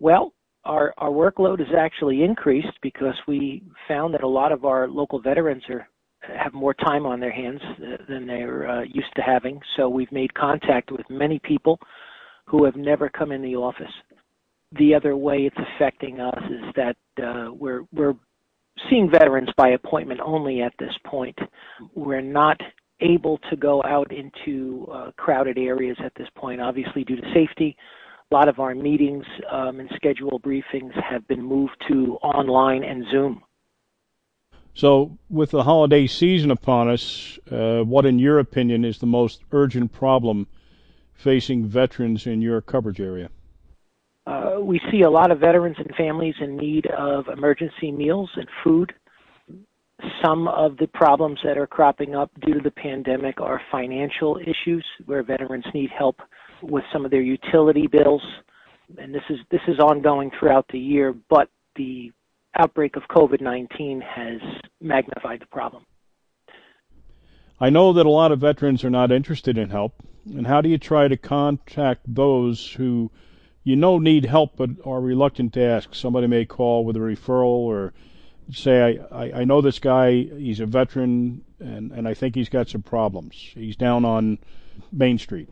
Well, 0.00 0.32
our, 0.64 0.94
our 0.98 1.10
workload 1.10 1.60
has 1.60 1.68
actually 1.76 2.22
increased 2.22 2.78
because 2.82 3.14
we 3.28 3.62
found 3.86 4.14
that 4.14 4.22
a 4.22 4.28
lot 4.28 4.50
of 4.50 4.64
our 4.64 4.88
local 4.88 5.20
veterans 5.20 5.62
are 5.68 5.86
have 6.36 6.52
more 6.52 6.74
time 6.74 7.06
on 7.06 7.20
their 7.20 7.32
hands 7.32 7.60
uh, 7.62 7.96
than 8.08 8.26
they're 8.26 8.68
uh, 8.68 8.82
used 8.82 9.14
to 9.16 9.22
having. 9.22 9.60
So 9.76 9.88
we've 9.88 10.12
made 10.12 10.32
contact 10.34 10.90
with 10.90 11.08
many 11.10 11.38
people 11.40 11.78
who 12.46 12.64
have 12.64 12.76
never 12.76 13.08
come 13.08 13.32
in 13.32 13.42
the 13.42 13.56
office. 13.56 13.92
The 14.78 14.94
other 14.94 15.16
way 15.16 15.46
it's 15.46 15.68
affecting 15.76 16.20
us 16.20 16.42
is 16.50 16.74
that 16.76 16.96
uh, 17.22 17.52
we're 17.52 17.82
we're 17.92 18.14
seeing 18.90 19.10
veterans 19.10 19.48
by 19.56 19.70
appointment 19.70 20.20
only 20.24 20.62
at 20.62 20.72
this 20.78 20.92
point. 21.06 21.38
We're 21.94 22.20
not 22.20 22.60
able 23.00 23.38
to 23.50 23.56
go 23.56 23.82
out 23.84 24.12
into 24.12 24.88
uh, 24.92 25.10
crowded 25.16 25.58
areas 25.58 25.96
at 26.04 26.12
this 26.16 26.28
point, 26.36 26.60
obviously 26.60 27.04
due 27.04 27.16
to 27.16 27.32
safety. 27.32 27.76
A 28.30 28.34
lot 28.34 28.48
of 28.48 28.58
our 28.58 28.74
meetings 28.74 29.24
um, 29.52 29.80
and 29.80 29.88
schedule 29.94 30.40
briefings 30.40 30.92
have 31.08 31.26
been 31.28 31.42
moved 31.42 31.76
to 31.88 32.16
online 32.22 32.82
and 32.82 33.04
Zoom. 33.10 33.42
So, 34.74 35.16
with 35.30 35.52
the 35.52 35.62
holiday 35.62 36.08
season 36.08 36.50
upon 36.50 36.90
us, 36.90 37.38
uh, 37.50 37.82
what, 37.82 38.04
in 38.04 38.18
your 38.18 38.40
opinion, 38.40 38.84
is 38.84 38.98
the 38.98 39.06
most 39.06 39.42
urgent 39.52 39.92
problem 39.92 40.48
facing 41.14 41.64
veterans 41.64 42.26
in 42.26 42.42
your 42.42 42.60
coverage 42.60 43.00
area? 43.00 43.30
Uh, 44.26 44.56
we 44.60 44.80
see 44.90 45.02
a 45.02 45.10
lot 45.10 45.30
of 45.30 45.38
veterans 45.38 45.76
and 45.78 45.94
families 45.94 46.34
in 46.40 46.56
need 46.56 46.86
of 46.86 47.28
emergency 47.28 47.92
meals 47.92 48.30
and 48.34 48.48
food. 48.64 48.92
Some 50.24 50.48
of 50.48 50.76
the 50.78 50.88
problems 50.88 51.38
that 51.44 51.56
are 51.56 51.68
cropping 51.68 52.16
up 52.16 52.30
due 52.44 52.54
to 52.54 52.60
the 52.60 52.70
pandemic 52.72 53.40
are 53.40 53.60
financial 53.70 54.38
issues 54.38 54.84
where 55.06 55.22
veterans 55.22 55.66
need 55.72 55.90
help 55.96 56.16
with 56.62 56.82
some 56.92 57.04
of 57.04 57.12
their 57.12 57.22
utility 57.22 57.86
bills. 57.86 58.22
And 58.98 59.14
this 59.14 59.22
is 59.30 59.38
this 59.50 59.60
is 59.68 59.78
ongoing 59.78 60.32
throughout 60.38 60.66
the 60.72 60.78
year, 60.78 61.14
but 61.30 61.48
the 61.76 62.12
outbreak 62.58 62.96
of 62.96 63.02
COVID-19 63.10 64.02
has 64.02 64.40
magnified 64.80 65.40
the 65.40 65.46
problem. 65.46 65.84
I 67.60 67.70
know 67.70 67.92
that 67.92 68.06
a 68.06 68.10
lot 68.10 68.32
of 68.32 68.40
veterans 68.40 68.84
are 68.84 68.90
not 68.90 69.12
interested 69.12 69.56
in 69.56 69.70
help. 69.70 69.94
And 70.26 70.46
how 70.46 70.60
do 70.60 70.68
you 70.68 70.78
try 70.78 71.08
to 71.08 71.16
contact 71.16 72.02
those 72.06 72.72
who 72.72 73.10
you 73.62 73.76
know 73.76 73.98
need 73.98 74.24
help 74.24 74.56
but 74.56 74.70
are 74.84 75.00
reluctant 75.00 75.52
to 75.54 75.62
ask? 75.62 75.94
Somebody 75.94 76.26
may 76.26 76.44
call 76.44 76.84
with 76.84 76.96
a 76.96 77.00
referral 77.00 77.44
or 77.44 77.92
say, 78.50 78.98
I, 79.10 79.24
I, 79.24 79.32
I 79.40 79.44
know 79.44 79.60
this 79.60 79.78
guy, 79.78 80.22
he's 80.22 80.60
a 80.60 80.66
veteran, 80.66 81.42
and, 81.60 81.92
and 81.92 82.08
I 82.08 82.14
think 82.14 82.34
he's 82.34 82.48
got 82.48 82.68
some 82.68 82.82
problems. 82.82 83.34
He's 83.54 83.76
down 83.76 84.04
on 84.04 84.38
Main 84.92 85.18
Street. 85.18 85.48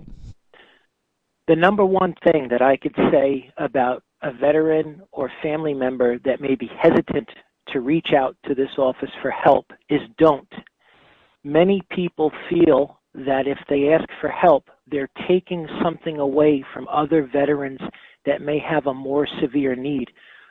The 1.49 1.57
number 1.57 1.85
one 1.85 2.15
thing 2.25 2.49
that 2.51 2.63
I 2.63 2.77
could 2.77 2.95
say 3.11 3.53
about 3.57 4.03
a 4.23 4.33
veteran 4.33 5.03
or 5.13 5.31
family 5.43 5.75
member 5.75 6.19
that 6.25 6.41
may 6.41 6.55
be 6.55 6.71
hesitant 6.81 7.29
to 7.69 7.81
reach 7.81 8.09
out 8.17 8.37
to 8.47 8.55
this 8.55 8.71
office 8.79 9.11
for 9.21 9.31
help 9.31 9.67
is 9.89 10.01
don't. 10.19 10.53
Many 11.45 11.83
people 11.91 12.31
feel 12.49 13.01
that 13.15 13.47
if 13.47 13.59
they 13.69 13.93
ask 13.93 14.09
for 14.21 14.29
help, 14.29 14.69
they're 14.87 15.11
taking 15.29 15.67
something 15.83 16.19
away 16.19 16.65
from 16.73 16.89
other 16.89 17.29
veterans 17.31 17.81
that 18.25 18.41
may 18.41 18.59
have 18.59 18.87
a 18.87 18.95
more 18.95 19.27
severe 19.41 19.75
need. 19.75 20.09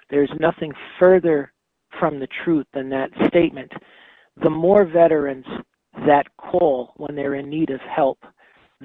There's 0.09 0.31
nothing 0.39 0.71
further 0.99 1.53
from 1.99 2.19
the 2.19 2.27
truth 2.43 2.67
than 2.73 2.89
that 2.89 3.09
statement. 3.27 3.71
The 4.43 4.49
more 4.49 4.85
veterans 4.85 5.45
that 6.05 6.25
call 6.37 6.93
when 6.97 7.15
they're 7.15 7.35
in 7.35 7.49
need 7.49 7.69
of 7.69 7.79
help, 7.81 8.19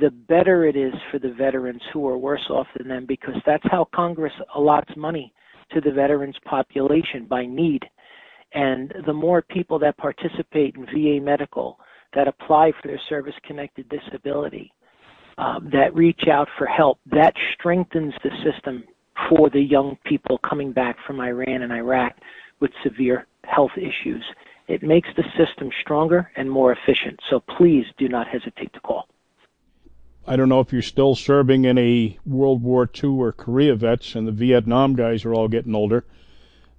the 0.00 0.10
better 0.10 0.66
it 0.66 0.76
is 0.76 0.92
for 1.10 1.18
the 1.18 1.32
veterans 1.32 1.80
who 1.92 2.06
are 2.06 2.18
worse 2.18 2.44
off 2.50 2.66
than 2.76 2.88
them 2.88 3.06
because 3.06 3.36
that's 3.46 3.66
how 3.70 3.88
Congress 3.94 4.32
allots 4.54 4.94
money 4.96 5.32
to 5.72 5.80
the 5.80 5.90
veterans 5.90 6.36
population 6.44 7.26
by 7.28 7.46
need. 7.46 7.82
And 8.52 8.92
the 9.06 9.12
more 9.12 9.42
people 9.42 9.78
that 9.80 9.96
participate 9.96 10.76
in 10.76 10.86
VA 10.86 11.22
medical, 11.22 11.78
that 12.14 12.28
apply 12.28 12.72
for 12.80 12.88
their 12.88 13.00
service 13.08 13.34
connected 13.44 13.88
disability, 13.88 14.72
um, 15.38 15.68
that 15.72 15.94
reach 15.94 16.28
out 16.30 16.48
for 16.56 16.66
help, 16.66 16.98
that 17.06 17.34
strengthens 17.54 18.14
the 18.22 18.30
system 18.44 18.84
for 19.28 19.50
the 19.50 19.60
young 19.60 19.98
people 20.04 20.38
coming 20.48 20.72
back 20.72 20.96
from 21.06 21.20
Iran 21.20 21.62
and 21.62 21.72
Iraq 21.72 22.14
with 22.60 22.70
severe 22.82 23.26
health 23.44 23.72
issues. 23.76 24.24
It 24.68 24.82
makes 24.82 25.08
the 25.16 25.24
system 25.36 25.70
stronger 25.82 26.30
and 26.36 26.50
more 26.50 26.72
efficient. 26.72 27.18
So 27.30 27.40
please 27.56 27.84
do 27.98 28.08
not 28.08 28.28
hesitate 28.28 28.72
to 28.72 28.80
call. 28.80 29.08
I 30.26 30.36
don't 30.36 30.48
know 30.48 30.60
if 30.60 30.72
you're 30.72 30.82
still 30.82 31.14
serving 31.14 31.66
any 31.66 32.18
World 32.26 32.62
War 32.62 32.88
II 33.02 33.10
or 33.10 33.32
Korea 33.32 33.76
vets, 33.76 34.14
and 34.14 34.26
the 34.26 34.32
Vietnam 34.32 34.94
guys 34.94 35.24
are 35.24 35.34
all 35.34 35.48
getting 35.48 35.74
older. 35.74 36.04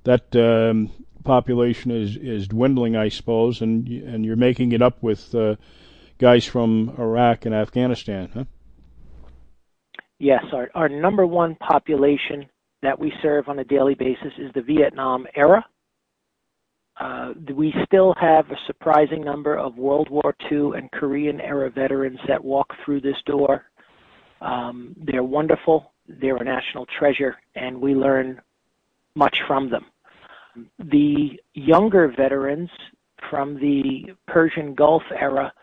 That 0.03 0.35
um, 0.35 0.91
population 1.23 1.91
is, 1.91 2.17
is 2.17 2.47
dwindling, 2.47 2.95
I 2.95 3.09
suppose, 3.09 3.61
and 3.61 3.87
and 3.87 4.25
you're 4.25 4.35
making 4.35 4.71
it 4.71 4.81
up 4.81 5.01
with 5.01 5.33
uh, 5.33 5.55
guys 6.17 6.45
from 6.45 6.93
Iraq 6.97 7.45
and 7.45 7.53
Afghanistan, 7.53 8.29
huh? 8.33 8.45
Yes, 10.19 10.43
our, 10.51 10.69
our 10.73 10.89
number 10.89 11.25
one 11.27 11.55
population 11.55 12.47
that 12.81 12.99
we 12.99 13.13
serve 13.21 13.49
on 13.49 13.59
a 13.59 13.63
daily 13.63 13.93
basis 13.93 14.33
is 14.37 14.51
the 14.53 14.61
Vietnam 14.61 15.27
era. 15.35 15.65
Uh, 16.99 17.33
we 17.53 17.73
still 17.85 18.15
have 18.19 18.49
a 18.49 18.57
surprising 18.65 19.23
number 19.23 19.55
of 19.55 19.77
World 19.77 20.09
War 20.09 20.35
II 20.51 20.71
and 20.75 20.91
Korean 20.91 21.39
era 21.39 21.69
veterans 21.69 22.19
that 22.27 22.43
walk 22.43 22.73
through 22.83 23.01
this 23.01 23.17
door. 23.25 23.65
Um, 24.41 24.95
they're 24.97 25.23
wonderful, 25.23 25.91
they're 26.07 26.37
a 26.37 26.43
national 26.43 26.87
treasure, 26.97 27.35
and 27.55 27.79
we 27.79 27.93
learn 27.93 28.41
much 29.15 29.41
from 29.47 29.69
them. 29.69 29.85
The 30.79 31.39
younger 31.53 32.07
veterans 32.15 32.69
from 33.29 33.59
the 33.59 34.13
Persian 34.27 34.73
Gulf 34.73 35.03
era, 35.11 35.53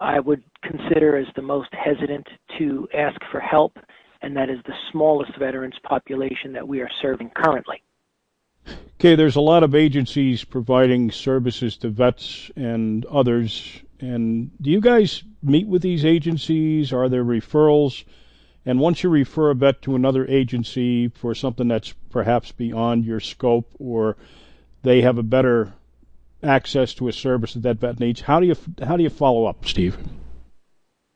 I 0.00 0.20
would 0.20 0.42
consider 0.62 1.16
as 1.16 1.26
the 1.36 1.42
most 1.42 1.68
hesitant 1.72 2.26
to 2.58 2.88
ask 2.94 3.18
for 3.30 3.40
help, 3.40 3.76
and 4.22 4.36
that 4.36 4.48
is 4.48 4.58
the 4.66 4.74
smallest 4.90 5.36
veterans 5.38 5.74
population 5.82 6.52
that 6.52 6.66
we 6.66 6.80
are 6.80 6.90
serving 7.02 7.30
currently. 7.34 7.82
Okay, 8.66 9.16
there's 9.16 9.36
a 9.36 9.40
lot 9.40 9.64
of 9.64 9.74
agencies 9.74 10.44
providing 10.44 11.10
services 11.10 11.76
to 11.78 11.88
vets 11.88 12.50
and 12.54 13.04
others. 13.06 13.82
And 14.00 14.50
do 14.60 14.70
you 14.70 14.80
guys 14.80 15.24
meet 15.42 15.66
with 15.66 15.82
these 15.82 16.04
agencies? 16.04 16.92
Are 16.92 17.08
there 17.08 17.24
referrals? 17.24 18.04
And 18.64 18.78
once 18.78 19.02
you 19.02 19.10
refer 19.10 19.50
a 19.50 19.54
vet 19.54 19.82
to 19.82 19.96
another 19.96 20.24
agency 20.26 21.08
for 21.08 21.34
something 21.34 21.66
that's 21.66 21.92
perhaps 22.10 22.52
beyond 22.52 23.04
your 23.04 23.18
scope 23.18 23.68
or 23.78 24.16
they 24.82 25.02
have 25.02 25.18
a 25.18 25.24
better 25.24 25.72
access 26.42 26.94
to 26.94 27.08
a 27.08 27.12
service 27.12 27.54
that 27.54 27.62
that 27.62 27.80
vet 27.80 27.98
needs, 27.98 28.20
how 28.20 28.38
do 28.38 28.46
you 28.46 28.56
how 28.84 28.96
do 28.96 29.02
you 29.02 29.10
follow 29.10 29.46
up, 29.46 29.66
Steve? 29.66 29.98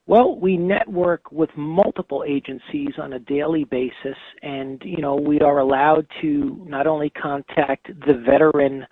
Well, 0.08 0.38
we 0.38 0.56
network 0.56 1.32
with 1.32 1.50
multiple 1.56 2.24
agencies 2.26 2.94
on 2.98 3.14
a 3.14 3.18
daily 3.18 3.64
basis, 3.64 4.16
and 4.42 4.80
you 4.84 4.98
know 4.98 5.16
we 5.16 5.40
are 5.40 5.58
allowed 5.58 6.06
to 6.22 6.64
not 6.68 6.86
only 6.86 7.10
contact 7.10 7.88
the 8.06 8.22
veteran 8.24 8.86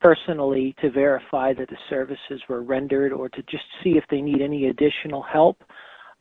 personally 0.00 0.74
to 0.80 0.90
verify 0.90 1.52
that 1.52 1.68
the 1.68 1.76
services 1.90 2.40
were 2.48 2.62
rendered 2.62 3.12
or 3.12 3.28
to 3.28 3.42
just 3.42 3.64
see 3.82 3.90
if 3.90 4.04
they 4.10 4.22
need 4.22 4.40
any 4.40 4.68
additional 4.68 5.22
help. 5.22 5.62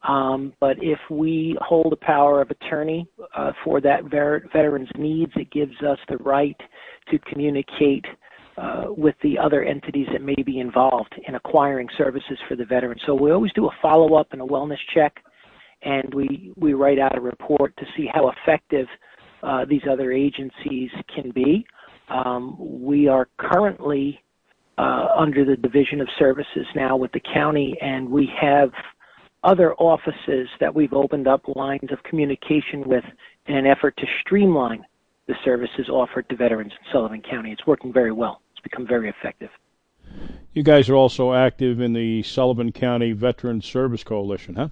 Um, 0.07 0.53
but 0.59 0.77
if 0.81 0.99
we 1.09 1.57
hold 1.61 1.93
a 1.93 2.05
power 2.05 2.41
of 2.41 2.49
attorney 2.51 3.07
uh, 3.35 3.51
for 3.63 3.79
that 3.81 4.05
ver- 4.11 4.43
veteran's 4.53 4.89
needs, 4.97 5.31
it 5.35 5.51
gives 5.51 5.75
us 5.83 5.97
the 6.09 6.17
right 6.17 6.57
to 7.11 7.19
communicate 7.19 8.05
uh, 8.57 8.85
with 8.87 9.15
the 9.21 9.37
other 9.37 9.63
entities 9.63 10.07
that 10.11 10.21
may 10.21 10.41
be 10.43 10.59
involved 10.59 11.13
in 11.27 11.35
acquiring 11.35 11.87
services 11.95 12.39
for 12.47 12.55
the 12.55 12.65
veteran. 12.65 12.97
So 13.05 13.13
we 13.13 13.31
always 13.31 13.53
do 13.53 13.67
a 13.67 13.71
follow 13.81 14.15
up 14.15 14.29
and 14.31 14.41
a 14.41 14.45
wellness 14.45 14.79
check, 14.95 15.17
and 15.83 16.11
we, 16.13 16.51
we 16.55 16.73
write 16.73 16.97
out 16.97 17.15
a 17.15 17.21
report 17.21 17.75
to 17.77 17.85
see 17.95 18.07
how 18.11 18.31
effective 18.31 18.87
uh, 19.43 19.65
these 19.69 19.83
other 19.89 20.11
agencies 20.11 20.89
can 21.13 21.29
be. 21.31 21.65
Um, 22.09 22.57
we 22.59 23.07
are 23.07 23.29
currently 23.37 24.19
uh, 24.77 25.07
under 25.15 25.45
the 25.45 25.55
Division 25.55 26.01
of 26.01 26.07
Services 26.17 26.65
now 26.75 26.97
with 26.97 27.11
the 27.11 27.21
county, 27.33 27.77
and 27.81 28.09
we 28.09 28.27
have 28.41 28.71
other 29.43 29.75
offices 29.75 30.47
that 30.59 30.73
we've 30.73 30.93
opened 30.93 31.27
up 31.27 31.43
lines 31.55 31.91
of 31.91 32.01
communication 32.03 32.83
with 32.87 33.03
in 33.45 33.55
an 33.55 33.67
effort 33.67 33.95
to 33.97 34.05
streamline 34.21 34.83
the 35.27 35.35
services 35.45 35.89
offered 35.89 36.27
to 36.29 36.35
veterans 36.35 36.71
in 36.71 36.91
Sullivan 36.91 37.21
County. 37.21 37.51
It's 37.51 37.67
working 37.67 37.93
very 37.93 38.11
well 38.11 38.41
become 38.69 38.85
very 38.87 39.09
effective. 39.09 39.49
You 40.53 40.63
guys 40.63 40.89
are 40.89 40.95
also 40.95 41.33
active 41.33 41.79
in 41.79 41.93
the 41.93 42.23
Sullivan 42.23 42.71
County 42.71 43.11
Veteran 43.11 43.61
Service 43.61 44.03
Coalition, 44.03 44.55
huh? 44.55 44.69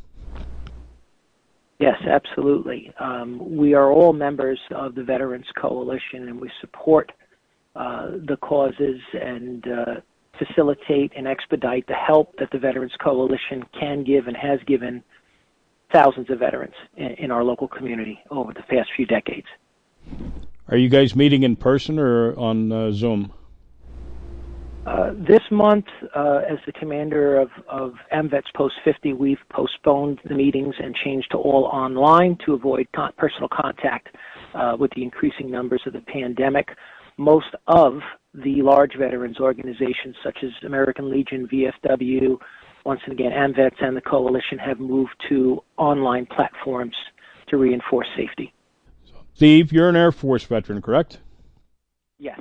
Yes, 1.79 1.97
absolutely. 2.07 2.91
Um, 2.99 3.55
we 3.55 3.73
are 3.73 3.91
all 3.91 4.13
members 4.13 4.59
of 4.71 4.95
the 4.95 5.03
Veterans 5.03 5.45
Coalition, 5.61 6.29
and 6.29 6.39
we 6.39 6.49
support 6.61 7.11
uh, 7.75 8.11
the 8.27 8.37
causes 8.41 9.01
and 9.13 9.67
uh, 9.67 9.95
facilitate 10.39 11.11
and 11.15 11.27
expedite 11.27 11.85
the 11.87 11.93
help 11.93 12.35
that 12.39 12.49
the 12.51 12.57
Veterans 12.57 12.93
Coalition 13.03 13.63
can 13.77 14.03
give 14.03 14.27
and 14.27 14.37
has 14.37 14.59
given 14.65 15.03
thousands 15.93 16.29
of 16.29 16.39
veterans 16.39 16.73
in, 16.95 17.11
in 17.23 17.31
our 17.31 17.43
local 17.43 17.67
community 17.67 18.19
over 18.31 18.53
the 18.53 18.63
past 18.63 18.89
few 18.95 19.05
decades. 19.05 19.47
Are 20.69 20.77
you 20.77 20.89
guys 20.89 21.15
meeting 21.15 21.43
in 21.43 21.55
person 21.55 21.99
or 21.99 22.37
on 22.39 22.71
uh, 22.71 22.91
Zoom? 22.91 23.31
Uh, 24.85 25.11
this 25.27 25.41
month, 25.49 25.85
uh, 26.15 26.41
as 26.47 26.59
the 26.67 26.71
commander 26.73 27.39
of, 27.39 27.49
of 27.67 27.93
AMVETS 28.13 28.53
Post 28.55 28.75
50, 28.83 29.13
we've 29.13 29.39
postponed 29.49 30.19
the 30.25 30.35
meetings 30.35 30.75
and 30.77 30.95
changed 31.03 31.31
to 31.31 31.37
all 31.37 31.65
online 31.65 32.37
to 32.45 32.53
avoid 32.53 32.87
con- 32.95 33.11
personal 33.17 33.49
contact 33.49 34.09
uh, 34.53 34.75
with 34.79 34.91
the 34.95 35.01
increasing 35.01 35.49
numbers 35.49 35.81
of 35.87 35.93
the 35.93 36.01
pandemic. 36.01 36.69
Most 37.17 37.47
of 37.67 37.99
the 38.35 38.61
large 38.61 38.95
veterans 38.95 39.39
organizations, 39.39 40.15
such 40.23 40.37
as 40.43 40.51
American 40.63 41.09
Legion, 41.09 41.47
VFW, 41.47 42.37
once 42.85 43.01
again, 43.09 43.31
AMVETS 43.31 43.77
and 43.81 43.97
the 43.97 44.01
coalition 44.01 44.59
have 44.59 44.79
moved 44.79 45.15
to 45.29 45.63
online 45.77 46.27
platforms 46.27 46.95
to 47.47 47.57
reinforce 47.57 48.07
safety. 48.15 48.53
Steve, 49.33 49.73
you're 49.73 49.89
an 49.89 49.95
Air 49.95 50.11
Force 50.11 50.43
veteran, 50.43 50.79
correct? 50.81 51.19
Yes. 52.19 52.39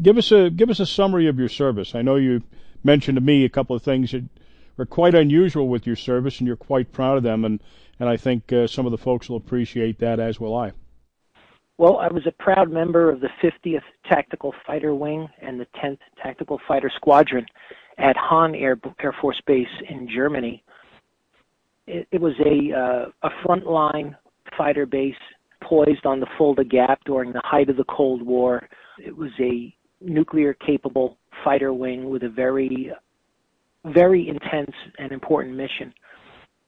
Give 0.00 0.16
us 0.16 0.30
a 0.30 0.50
give 0.50 0.70
us 0.70 0.80
a 0.80 0.86
summary 0.86 1.26
of 1.26 1.38
your 1.38 1.48
service. 1.48 1.94
I 1.94 2.02
know 2.02 2.16
you 2.16 2.42
mentioned 2.84 3.16
to 3.16 3.20
me 3.20 3.44
a 3.44 3.48
couple 3.48 3.74
of 3.74 3.82
things 3.82 4.12
that 4.12 4.24
are 4.78 4.86
quite 4.86 5.14
unusual 5.14 5.68
with 5.68 5.86
your 5.86 5.96
service, 5.96 6.38
and 6.38 6.46
you're 6.46 6.56
quite 6.56 6.92
proud 6.92 7.16
of 7.16 7.22
them, 7.24 7.44
and 7.44 7.60
and 7.98 8.08
I 8.08 8.16
think 8.16 8.52
uh, 8.52 8.66
some 8.66 8.86
of 8.86 8.92
the 8.92 8.98
folks 8.98 9.28
will 9.28 9.36
appreciate 9.36 9.98
that 9.98 10.20
as 10.20 10.38
will 10.38 10.56
I. 10.56 10.72
Well, 11.78 11.98
I 11.98 12.08
was 12.08 12.26
a 12.26 12.32
proud 12.32 12.72
member 12.72 13.08
of 13.08 13.20
the 13.20 13.28
50th 13.40 13.82
Tactical 14.08 14.52
Fighter 14.66 14.96
Wing 14.96 15.28
and 15.40 15.60
the 15.60 15.66
10th 15.82 15.98
Tactical 16.20 16.60
Fighter 16.66 16.90
Squadron 16.94 17.46
at 17.98 18.16
Hahn 18.16 18.56
Air, 18.56 18.78
Air 19.00 19.14
Force 19.20 19.40
Base 19.46 19.68
in 19.88 20.08
Germany. 20.12 20.64
It, 21.86 22.08
it 22.10 22.20
was 22.20 22.34
a, 22.44 22.76
uh, 22.76 23.28
a 23.28 23.30
frontline 23.46 24.16
fighter 24.56 24.86
base 24.86 25.14
poised 25.62 26.04
on 26.04 26.18
the 26.18 26.26
Fulda 26.36 26.64
Gap 26.64 26.98
during 27.04 27.32
the 27.32 27.42
height 27.44 27.68
of 27.68 27.76
the 27.76 27.84
Cold 27.84 28.22
War. 28.22 28.68
It 28.98 29.16
was 29.16 29.30
a 29.38 29.72
nuclear 30.00 30.54
capable 30.54 31.18
fighter 31.44 31.72
wing 31.72 32.10
with 32.10 32.22
a 32.22 32.28
very, 32.28 32.92
very 33.84 34.28
intense 34.28 34.74
and 34.98 35.12
important 35.12 35.56
mission. 35.56 35.92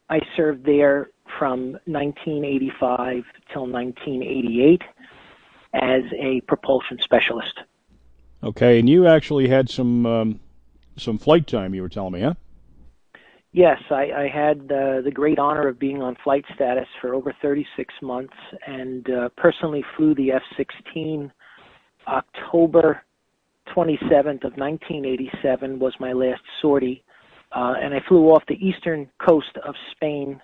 I 0.09 0.21
served 0.37 0.65
there 0.65 1.11
from 1.39 1.73
1985 1.87 3.23
till 3.53 3.67
1988 3.67 4.83
as 5.75 6.03
a 6.19 6.41
propulsion 6.49 6.99
specialist. 7.03 7.61
Okay, 8.43 8.79
and 8.79 8.89
you 8.89 9.07
actually 9.07 9.49
had 9.49 9.69
some 9.69 10.07
um, 10.07 10.41
some 10.97 11.19
flight 11.19 11.47
time. 11.47 11.75
You 11.75 11.83
were 11.83 11.89
telling 11.89 12.13
me, 12.13 12.23
huh? 12.23 12.35
Yes, 13.53 13.79
I, 13.91 14.11
I 14.13 14.29
had 14.33 14.61
uh, 14.71 15.01
the 15.03 15.11
great 15.13 15.39
honor 15.39 15.67
of 15.67 15.79
being 15.79 16.03
on 16.03 16.17
flight 16.23 16.45
status 16.55 16.87
for 17.01 17.15
over 17.15 17.35
36 17.43 17.93
months, 18.01 18.35
and 18.67 19.11
uh, 19.11 19.29
personally 19.37 19.85
flew 19.97 20.15
the 20.15 20.33
F-16. 20.33 21.31
October 22.07 23.03
27th 23.75 24.45
of 24.45 24.57
1987 24.57 25.79
was 25.79 25.95
my 26.01 26.13
last 26.13 26.43
sortie, 26.61 27.03
uh, 27.53 27.75
and 27.81 27.95
I 27.95 28.01
flew 28.09 28.31
off 28.31 28.43
the 28.49 28.55
eastern 28.55 29.09
coast 29.25 29.57
of 29.65 29.75
Spain 29.93 30.41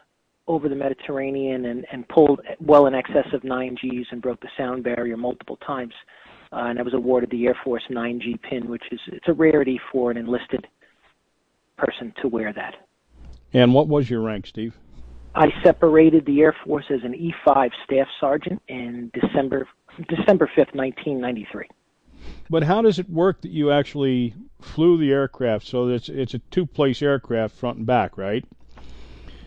over 0.48 0.68
the 0.68 0.74
Mediterranean 0.74 1.66
and, 1.66 1.86
and 1.92 2.08
pulled 2.08 2.40
well 2.60 2.86
in 2.86 2.94
excess 2.94 3.26
of 3.32 3.42
9Gs 3.42 4.06
and 4.12 4.22
broke 4.22 4.40
the 4.40 4.48
sound 4.56 4.84
barrier 4.84 5.16
multiple 5.16 5.56
times. 5.66 5.94
Uh, 6.52 6.66
and 6.66 6.78
I 6.78 6.82
was 6.82 6.94
awarded 6.94 7.30
the 7.30 7.46
Air 7.46 7.58
Force 7.64 7.82
9G 7.90 8.40
pin, 8.42 8.68
which 8.68 8.84
is 8.92 9.00
it's 9.08 9.26
a 9.28 9.32
rarity 9.32 9.80
for 9.90 10.10
an 10.10 10.16
enlisted 10.16 10.66
person 11.76 12.12
to 12.22 12.28
wear 12.28 12.52
that. 12.52 12.74
And 13.52 13.74
what 13.74 13.88
was 13.88 14.08
your 14.08 14.20
rank, 14.20 14.46
Steve? 14.46 14.78
I 15.34 15.48
separated 15.62 16.24
the 16.24 16.40
Air 16.40 16.56
Force 16.64 16.86
as 16.90 17.00
an 17.02 17.12
E5 17.12 17.70
staff 17.84 18.06
sergeant 18.20 18.62
in 18.68 19.10
December 19.12 19.68
December 20.08 20.50
5th, 20.56 20.74
1993. 20.74 21.66
But 22.48 22.62
how 22.62 22.82
does 22.82 22.98
it 22.98 23.10
work 23.10 23.40
that 23.42 23.50
you 23.50 23.70
actually 23.70 24.34
flew 24.60 24.96
the 24.96 25.10
aircraft? 25.12 25.66
So 25.66 25.88
it's 25.88 26.08
it's 26.08 26.34
a 26.34 26.38
two-place 26.50 27.02
aircraft, 27.02 27.54
front 27.56 27.78
and 27.78 27.86
back, 27.86 28.16
right? 28.16 28.44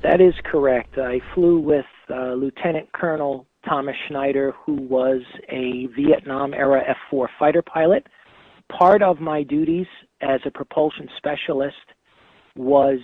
That 0.03 0.21
is 0.21 0.33
correct. 0.45 0.97
I 0.97 1.19
flew 1.33 1.59
with 1.59 1.85
uh, 2.09 2.33
Lieutenant 2.33 2.91
Colonel 2.93 3.47
Thomas 3.67 3.95
Schneider, 4.07 4.53
who 4.65 4.73
was 4.73 5.21
a 5.49 5.87
Vietnam 5.87 6.53
era 6.53 6.81
F 6.87 6.97
4 7.09 7.29
fighter 7.37 7.61
pilot. 7.61 8.07
Part 8.69 9.01
of 9.01 9.19
my 9.19 9.43
duties 9.43 9.87
as 10.21 10.39
a 10.45 10.51
propulsion 10.51 11.09
specialist 11.17 11.75
was 12.55 12.99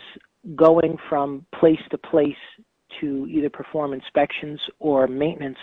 going 0.55 0.97
from 1.09 1.45
place 1.59 1.79
to 1.91 1.97
place 1.97 2.35
to 3.01 3.27
either 3.29 3.49
perform 3.49 3.93
inspections 3.93 4.59
or 4.79 5.07
maintenance 5.07 5.57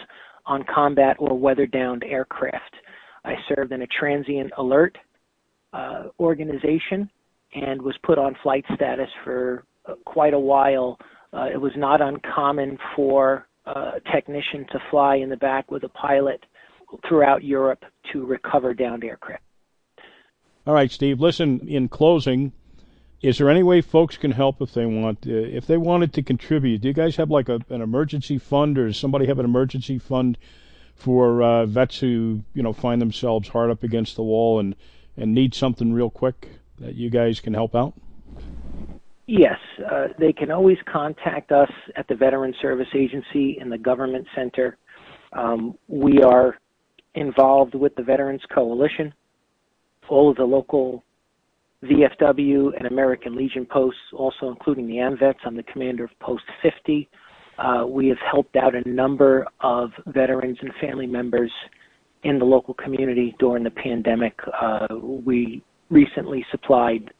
on 0.45 0.65
combat 0.65 1.17
or 1.19 1.39
weather 1.39 1.67
downed 1.67 2.05
aircraft. 2.05 2.75
I 3.25 3.35
served 3.49 3.73
in 3.73 3.83
a 3.83 3.87
transient 3.87 4.53
alert 4.59 4.97
uh, 5.73 6.05
organization 6.19 7.11
and 7.55 7.81
was 7.83 7.95
put 8.03 8.19
on 8.19 8.37
flight 8.43 8.65
status 8.75 9.09
for 9.25 9.65
uh, 9.87 9.95
quite 10.05 10.35
a 10.35 10.39
while 10.39 10.99
uh, 11.33 11.47
it 11.53 11.61
was 11.61 11.73
not 11.77 12.01
uncommon 12.01 12.79
for 12.95 13.47
uh, 13.67 13.93
a 13.97 14.01
technician 14.13 14.67
to 14.73 14.79
fly 14.91 15.17
in 15.17 15.31
the 15.31 15.37
back 15.37 15.71
with 15.71 15.83
a 15.85 15.89
pilot 15.89 16.45
throughout 17.09 17.43
Europe 17.43 17.85
to 18.13 18.27
recover 18.27 18.75
downed 18.75 19.03
aircraft. 19.03 19.43
All 20.67 20.75
right, 20.75 20.91
Steve. 20.91 21.21
Listen, 21.21 21.67
in 21.67 21.89
closing, 21.89 22.53
is 23.23 23.39
there 23.39 23.49
any 23.49 23.63
way 23.63 23.81
folks 23.81 24.17
can 24.17 24.33
help 24.33 24.61
if 24.61 24.75
they 24.75 24.85
want? 24.85 25.27
Uh, 25.27 25.33
if 25.33 25.67
they 25.67 25.79
wanted 25.79 26.13
to 26.15 26.23
contribute, 26.23 26.83
do 26.83 26.89
you 26.89 26.95
guys 26.95 27.17
have 27.17 27.31
like 27.31 27.49
a, 27.49 27.61
an 27.71 27.81
emergency 27.81 28.37
fund, 28.37 28.79
or 28.79 28.89
does 28.89 28.99
somebody 28.99 29.27
have 29.27 29.39
an 29.39 29.45
emergency 29.45 29.99
fund 29.99 30.37
for 30.95 31.43
uh, 31.43 31.67
vets 31.67 31.99
who 31.99 32.43
you 32.55 32.63
know 32.63 32.73
find 32.73 33.01
themselves 33.01 33.49
hard 33.49 33.71
up 33.71 33.83
against 33.83 34.17
the 34.17 34.23
wall 34.23 34.61
and 34.61 34.75
and 35.17 35.35
need 35.35 35.55
something 35.55 35.93
real 35.93 36.11
quick 36.11 36.49
that 36.79 36.95
you 36.95 37.11
guys 37.11 37.41
can 37.41 37.55
help 37.55 37.75
out? 37.75 37.95
Yes, 39.27 39.59
uh, 39.91 40.09
they 40.19 40.33
can 40.33 40.51
always 40.51 40.79
contact 40.91 41.53
us 41.53 41.71
at 41.97 42.09
the 42.09 42.15
Veteran 42.15 42.55
Service 42.61 42.89
Agency 42.95 43.57
in 43.61 43.71
the 43.71 43.79
Government 43.79 44.27
Center. 44.35 44.77
Um, 45.33 45.79
we 45.89 46.23
are 46.23 46.59
involved 47.15 47.75
with 47.75 47.95
the 47.95 48.03
Veterans 48.03 48.43
Coalition. 48.53 49.15
All 50.09 50.31
of 50.31 50.37
the 50.37 50.45
local 50.45 51.05
VFW 51.85 52.77
and 52.77 52.87
American 52.87 53.35
Legion 53.35 53.67
posts, 53.67 54.01
also 54.13 54.49
including 54.49 54.87
the 54.87 54.97
AMVETS. 54.97 55.39
I'm 55.45 55.57
the 55.57 55.63
commander 55.63 56.05
of 56.05 56.11
Post 56.21 56.45
50. 56.63 57.09
Uh, 57.59 57.85
we 57.87 58.09
have 58.09 58.19
helped 58.31 58.57
out 58.57 58.75
a 58.75 58.89
number 58.89 59.47
of 59.61 59.91
veterans 60.07 60.59
and 60.61 60.73
family 60.81 61.07
members 61.07 61.51
in 62.25 62.39
the 62.39 62.45
local 62.45 62.75
community 62.75 63.35
during 63.39 63.65
the 63.65 63.71
pandemic. 63.71 64.39
Uh, 64.61 64.87
we 65.01 65.63
recently 65.91 66.45
supplied 66.51 67.11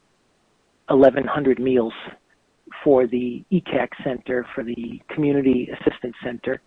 1,100 0.89 1.59
meals 1.59 1.93
for 2.83 3.07
the 3.07 3.45
ECAC 3.53 3.89
Center, 4.05 4.47
for 4.55 4.65
the 4.65 5.01
Community 5.15 5.69
Assistance 5.73 6.15
Center, 6.25 6.61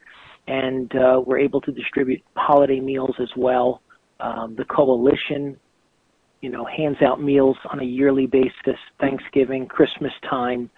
and 0.47 0.93
uh, 0.95 1.21
we're 1.25 1.39
able 1.39 1.61
to 1.61 1.71
distribute 1.71 2.21
holiday 2.35 2.79
meals 2.79 3.15
as 3.19 3.29
well. 3.35 3.81
Um, 4.19 4.55
the 4.55 4.65
coalition, 4.65 5.57
you 6.41 6.49
know, 6.49 6.65
hands 6.65 6.97
out 7.05 7.21
meals 7.21 7.57
on 7.71 7.79
a 7.79 7.83
yearly 7.83 8.27
basis, 8.27 8.79
Thanksgiving, 8.99 9.67
Christmas 9.67 10.11
time. 10.29 10.69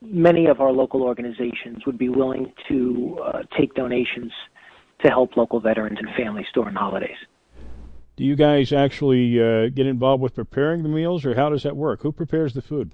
Many 0.00 0.46
of 0.46 0.60
our 0.60 0.72
local 0.72 1.02
organizations 1.02 1.84
would 1.86 1.98
be 1.98 2.08
willing 2.08 2.52
to 2.68 3.18
uh, 3.24 3.42
take 3.58 3.74
donations 3.74 4.32
to 5.04 5.10
help 5.10 5.36
local 5.36 5.60
veterans 5.60 5.98
and 6.00 6.08
families 6.16 6.46
during 6.54 6.74
holidays. 6.74 7.16
Do 8.16 8.24
you 8.24 8.34
guys 8.34 8.72
actually 8.72 9.40
uh, 9.40 9.68
get 9.68 9.86
involved 9.86 10.22
with 10.22 10.34
preparing 10.34 10.82
the 10.82 10.88
meals, 10.88 11.24
or 11.24 11.36
how 11.36 11.50
does 11.50 11.62
that 11.62 11.76
work? 11.76 12.02
Who 12.02 12.10
prepares 12.10 12.52
the 12.52 12.62
food? 12.62 12.92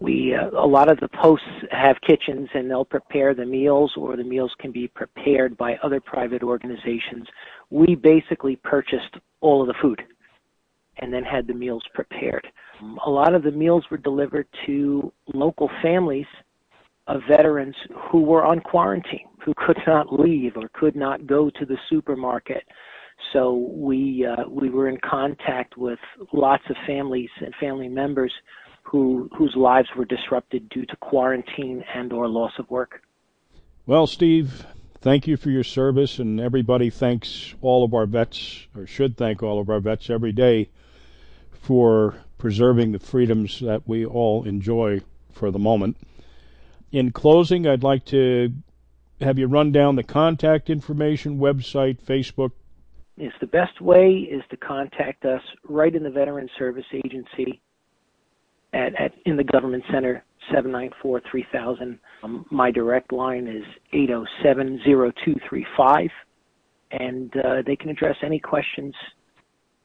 We 0.00 0.34
uh, 0.34 0.50
a 0.50 0.66
lot 0.66 0.90
of 0.90 0.98
the 0.98 1.08
posts 1.08 1.46
have 1.70 1.96
kitchens, 2.04 2.48
and 2.52 2.68
they'll 2.68 2.84
prepare 2.84 3.32
the 3.32 3.46
meals, 3.46 3.92
or 3.96 4.16
the 4.16 4.24
meals 4.24 4.52
can 4.58 4.72
be 4.72 4.88
prepared 4.88 5.56
by 5.56 5.76
other 5.84 6.00
private 6.00 6.42
organizations. 6.42 7.28
We 7.70 7.94
basically 7.94 8.56
purchased 8.56 9.14
all 9.40 9.60
of 9.60 9.68
the 9.68 9.74
food, 9.80 10.02
and 10.98 11.12
then 11.12 11.24
had 11.24 11.46
the 11.46 11.54
meals 11.54 11.82
prepared. 11.94 12.46
A 13.06 13.10
lot 13.10 13.34
of 13.34 13.42
the 13.42 13.50
meals 13.50 13.84
were 13.90 13.96
delivered 13.96 14.46
to 14.66 15.12
local 15.32 15.70
families 15.82 16.26
of 17.06 17.20
veterans 17.28 17.74
who 18.10 18.20
were 18.22 18.44
on 18.44 18.60
quarantine, 18.60 19.28
who 19.44 19.52
could 19.56 19.78
not 19.86 20.12
leave 20.12 20.56
or 20.56 20.70
could 20.72 20.96
not 20.96 21.26
go 21.26 21.50
to 21.50 21.66
the 21.66 21.76
supermarket 21.90 22.64
so 23.32 23.54
we 23.72 24.26
uh, 24.26 24.48
we 24.48 24.70
were 24.70 24.88
in 24.88 24.98
contact 24.98 25.76
with 25.76 25.98
lots 26.32 26.64
of 26.68 26.76
families 26.86 27.30
and 27.40 27.54
family 27.60 27.88
members 27.88 28.32
who 28.82 29.30
whose 29.36 29.54
lives 29.56 29.88
were 29.96 30.04
disrupted 30.04 30.68
due 30.68 30.86
to 30.86 30.96
quarantine 30.96 31.82
and 31.94 32.12
or 32.12 32.28
loss 32.28 32.52
of 32.58 32.68
work. 32.70 33.02
Well, 33.86 34.06
Steve, 34.06 34.66
thank 35.00 35.26
you 35.26 35.36
for 35.36 35.50
your 35.50 35.64
service, 35.64 36.18
and 36.18 36.40
everybody 36.40 36.90
thanks 36.90 37.54
all 37.60 37.84
of 37.84 37.94
our 37.94 38.06
vets, 38.06 38.66
or 38.76 38.86
should 38.86 39.16
thank 39.16 39.42
all 39.42 39.60
of 39.60 39.68
our 39.68 39.80
vets 39.80 40.10
every 40.10 40.32
day 40.32 40.70
for 41.64 42.14
preserving 42.38 42.92
the 42.92 42.98
freedoms 42.98 43.60
that 43.60 43.82
we 43.86 44.04
all 44.04 44.44
enjoy 44.44 45.00
for 45.32 45.50
the 45.50 45.58
moment. 45.58 45.96
In 46.92 47.10
closing, 47.10 47.66
I'd 47.66 47.82
like 47.82 48.04
to 48.06 48.52
have 49.20 49.38
you 49.38 49.46
run 49.46 49.72
down 49.72 49.96
the 49.96 50.02
contact 50.02 50.68
information, 50.68 51.38
website, 51.38 52.02
Facebook, 52.02 52.50
is 53.16 53.32
the 53.40 53.46
best 53.46 53.80
way 53.80 54.28
is 54.30 54.42
to 54.50 54.56
contact 54.56 55.24
us 55.24 55.40
right 55.68 55.94
in 55.94 56.02
the 56.02 56.10
Veteran 56.10 56.48
Service 56.58 56.84
Agency 56.92 57.62
at, 58.72 58.92
at 59.00 59.12
in 59.24 59.36
the 59.36 59.44
Government 59.44 59.84
Center 59.92 60.24
794-3000. 60.52 61.96
Um, 62.22 62.44
my 62.50 62.72
direct 62.72 63.12
line 63.12 63.46
is 63.46 63.62
807-0235 63.94 66.10
and 66.90 67.32
uh, 67.36 67.62
they 67.66 67.76
can 67.76 67.90
address 67.90 68.16
any 68.22 68.40
questions 68.40 68.94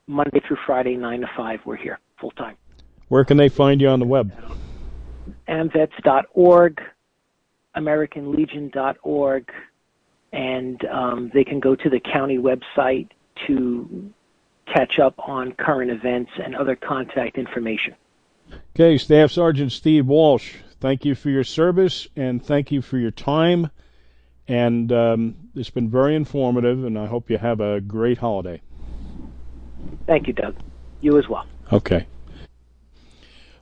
Monday 0.09 0.41
through 0.47 0.57
Friday 0.65 0.95
9 0.95 1.21
to 1.21 1.27
5 1.37 1.59
we're 1.65 1.75
here 1.77 1.99
full 2.19 2.31
time. 2.31 2.57
Where 3.09 3.23
can 3.23 3.37
they 3.37 3.49
find 3.49 3.79
you 3.79 3.87
on 3.89 3.99
the 3.99 4.05
web? 4.05 4.33
amvets.org, 5.47 6.81
AmericanLegion.org, 7.75 9.51
and 10.33 10.85
um, 10.85 11.31
they 11.33 11.43
can 11.43 11.59
go 11.59 11.75
to 11.75 11.89
the 11.89 11.99
county 11.99 12.37
website 12.37 13.09
to 13.47 14.11
catch 14.73 14.99
up 14.99 15.15
on 15.19 15.53
current 15.53 15.91
events 15.91 16.31
and 16.43 16.55
other 16.55 16.75
contact 16.75 17.37
information. 17.37 17.95
Okay, 18.75 18.97
Staff 18.97 19.31
Sergeant 19.31 19.71
Steve 19.71 20.07
Walsh, 20.07 20.55
thank 20.79 21.05
you 21.05 21.13
for 21.13 21.29
your 21.29 21.43
service 21.43 22.07
and 22.15 22.43
thank 22.43 22.71
you 22.71 22.81
for 22.81 22.97
your 22.97 23.11
time. 23.11 23.69
And 24.47 24.91
um, 24.91 25.35
it's 25.53 25.69
been 25.69 25.91
very 25.91 26.15
informative, 26.15 26.83
and 26.83 26.97
I 26.97 27.05
hope 27.05 27.29
you 27.29 27.37
have 27.37 27.59
a 27.59 27.79
great 27.79 28.17
holiday. 28.17 28.61
Thank 30.05 30.27
you, 30.27 30.33
Doug. 30.33 30.55
You 31.01 31.17
as 31.17 31.27
well. 31.27 31.45
Okay. 31.71 32.07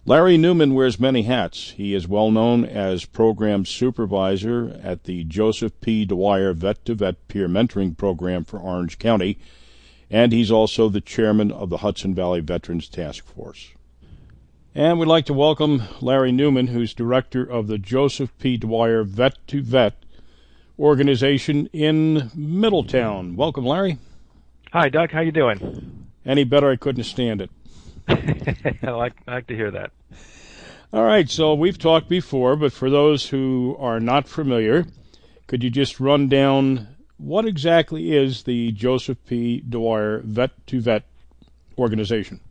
Larry 0.05 0.37
Newman 0.37 0.73
wears 0.73 1.01
many 1.01 1.23
hats. 1.23 1.71
He 1.71 1.93
is 1.93 2.07
well 2.07 2.31
known 2.31 2.63
as 2.63 3.03
program 3.03 3.65
supervisor 3.65 4.79
at 4.81 5.03
the 5.03 5.25
Joseph 5.25 5.73
P. 5.81 6.05
Dwyer 6.05 6.53
Vet 6.53 6.85
to 6.85 6.95
Vet 6.95 7.27
Peer 7.27 7.49
Mentoring 7.49 7.97
Program 7.97 8.45
for 8.45 8.57
Orange 8.57 8.99
County, 8.99 9.37
and 10.09 10.31
he's 10.31 10.49
also 10.49 10.87
the 10.87 11.01
chairman 11.01 11.51
of 11.51 11.69
the 11.69 11.79
Hudson 11.79 12.15
Valley 12.15 12.39
Veterans 12.39 12.87
Task 12.87 13.25
Force. 13.25 13.73
And 14.73 14.97
we'd 14.97 15.09
like 15.09 15.25
to 15.25 15.33
welcome 15.33 15.81
Larry 15.99 16.31
Newman, 16.31 16.67
who's 16.67 16.93
director 16.93 17.43
of 17.43 17.67
the 17.67 17.77
Joseph 17.77 18.31
P. 18.39 18.55
Dwyer 18.55 19.03
Vet 19.03 19.35
to 19.47 19.61
Vet 19.61 20.05
organization 20.79 21.67
in 21.73 22.31
Middletown. 22.33 23.35
Welcome, 23.35 23.65
Larry. 23.65 23.97
Hi, 24.71 24.87
Doug. 24.87 25.11
How 25.11 25.19
you 25.19 25.33
doing? 25.33 25.96
Any 26.27 26.43
better, 26.43 26.69
I 26.69 26.75
couldn't 26.75 27.05
stand 27.05 27.41
it. 27.41 27.49
I 28.83 28.91
like 28.91 29.13
I 29.27 29.35
like 29.35 29.47
to 29.47 29.55
hear 29.55 29.71
that. 29.71 29.91
All 30.91 31.03
right, 31.03 31.29
so 31.29 31.53
we've 31.53 31.77
talked 31.77 32.09
before, 32.09 32.55
but 32.55 32.73
for 32.73 32.89
those 32.89 33.29
who 33.29 33.75
are 33.79 33.99
not 33.99 34.27
familiar, 34.27 34.85
could 35.47 35.63
you 35.63 35.69
just 35.69 35.99
run 35.99 36.27
down 36.27 36.87
what 37.17 37.45
exactly 37.45 38.15
is 38.15 38.43
the 38.43 38.71
Joseph 38.73 39.17
P. 39.25 39.61
Dwyer 39.61 40.21
Vet 40.23 40.51
to 40.67 40.81
Vet 40.81 41.03
organization? 41.77 42.41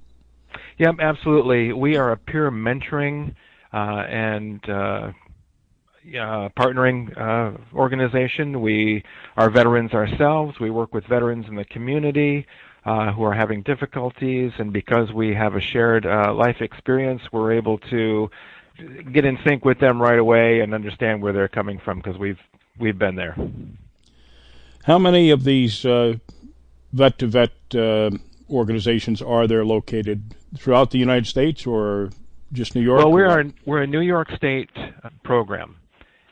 Yeah, 0.78 0.92
absolutely. 0.98 1.72
We 1.72 1.96
are 1.96 2.12
a 2.12 2.16
peer 2.16 2.50
mentoring 2.50 3.34
uh, 3.72 4.04
and 4.08 4.60
uh, 4.68 5.12
uh, 6.18 6.48
partnering 6.58 7.18
uh, 7.18 7.56
organization. 7.74 8.60
We 8.60 9.02
are 9.36 9.50
veterans 9.50 9.92
ourselves. 9.92 10.58
We 10.60 10.70
work 10.70 10.94
with 10.94 11.06
veterans 11.06 11.46
in 11.48 11.56
the 11.56 11.64
community 11.64 12.46
uh, 12.86 13.12
who 13.12 13.24
are 13.24 13.34
having 13.34 13.62
difficulties, 13.62 14.52
and 14.58 14.72
because 14.72 15.12
we 15.12 15.34
have 15.34 15.56
a 15.56 15.60
shared 15.60 16.06
uh, 16.06 16.32
life 16.32 16.60
experience, 16.60 17.20
we're 17.32 17.52
able 17.52 17.78
to 17.78 18.30
get 19.12 19.24
in 19.24 19.38
sync 19.44 19.64
with 19.64 19.80
them 19.80 20.00
right 20.00 20.18
away 20.18 20.60
and 20.60 20.72
understand 20.72 21.20
where 21.20 21.32
they're 21.32 21.48
coming 21.48 21.80
from 21.84 21.98
because 21.98 22.16
we've 22.16 22.38
we've 22.78 22.98
been 22.98 23.16
there. 23.16 23.36
How 24.84 24.98
many 24.98 25.30
of 25.30 25.42
these 25.42 25.82
vet 25.82 27.18
to 27.18 27.26
vet 27.26 27.52
organizations 28.48 29.20
are 29.20 29.48
there 29.48 29.64
located 29.64 30.36
throughout 30.56 30.92
the 30.92 30.98
United 30.98 31.26
States 31.26 31.66
or 31.66 32.10
just 32.52 32.76
New 32.76 32.82
York? 32.82 32.98
Well, 32.98 33.12
we 33.12 33.22
are 33.22 33.44
we're 33.64 33.82
a 33.82 33.86
New 33.86 34.00
York 34.00 34.30
State 34.36 34.70
program, 35.24 35.76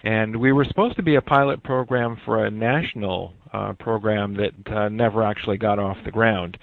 and 0.05 0.36
we 0.36 0.52
were 0.52 0.64
supposed 0.64 0.96
to 0.96 1.02
be 1.02 1.14
a 1.14 1.22
pilot 1.22 1.62
program 1.62 2.18
for 2.24 2.44
a 2.44 2.50
national 2.50 3.32
uh, 3.52 3.72
program 3.72 4.36
that 4.36 4.72
uh, 4.72 4.88
never 4.90 5.22
actually 5.22 5.57
got 5.57 5.78
off 5.78 5.96
the 6.05 6.11
ground. 6.11 6.59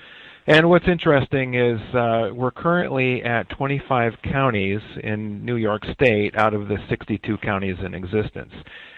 And 0.48 0.70
what's 0.70 0.88
interesting 0.88 1.56
is 1.56 1.80
uh, 1.96 2.30
we're 2.34 2.52
currently 2.52 3.24
at 3.24 3.50
25 3.50 4.14
counties 4.24 4.80
in 5.04 5.44
New 5.44 5.56
York 5.56 5.84
State 5.94 6.36
out 6.36 6.54
of 6.54 6.68
the 6.68 6.78
62 6.90 7.38
counties 7.38 7.78
in 7.84 7.94
existence. 7.94 8.54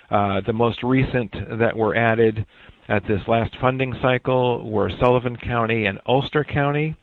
Uh, 0.09 0.41
the 0.45 0.53
most 0.53 0.83
recent 0.83 1.33
that 1.59 1.75
were 1.75 1.95
added 1.95 2.45
at 2.89 3.03
this 3.07 3.21
last 3.27 3.53
funding 3.61 3.93
cycle 4.01 4.69
were 4.69 4.91
Sullivan 4.99 5.37
County 5.37 5.85
and 5.85 5.99
Ulster 6.05 6.43
County, 6.43 6.95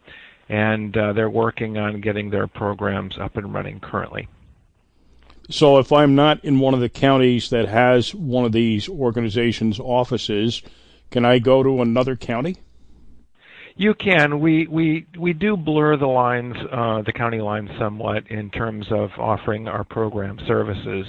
and 0.48 0.94
uh, 0.96 1.12
they're 1.14 1.30
working 1.30 1.78
on 1.78 2.00
getting 2.00 2.30
their 2.30 2.46
programs 2.46 3.14
up 3.18 3.36
and 3.36 3.52
running 3.54 3.80
currently. 3.80 4.28
So, 5.50 5.78
if 5.78 5.92
I'm 5.92 6.14
not 6.14 6.44
in 6.44 6.60
one 6.60 6.74
of 6.74 6.80
the 6.80 6.88
counties 6.88 7.50
that 7.50 7.68
has 7.68 8.14
one 8.14 8.44
of 8.44 8.52
these 8.52 8.88
organizations' 8.88 9.80
offices, 9.80 10.62
can 11.10 11.24
I 11.24 11.40
go 11.40 11.62
to 11.62 11.82
another 11.82 12.16
county? 12.16 12.56
You 13.76 13.94
can. 13.94 14.40
We 14.40 14.66
we 14.66 15.06
we 15.18 15.32
do 15.32 15.56
blur 15.56 15.96
the 15.96 16.06
lines, 16.06 16.54
uh, 16.70 17.02
the 17.02 17.12
county 17.12 17.40
lines, 17.40 17.70
somewhat 17.78 18.30
in 18.30 18.50
terms 18.50 18.86
of 18.90 19.10
offering 19.18 19.68
our 19.68 19.84
program 19.84 20.38
services. 20.46 21.06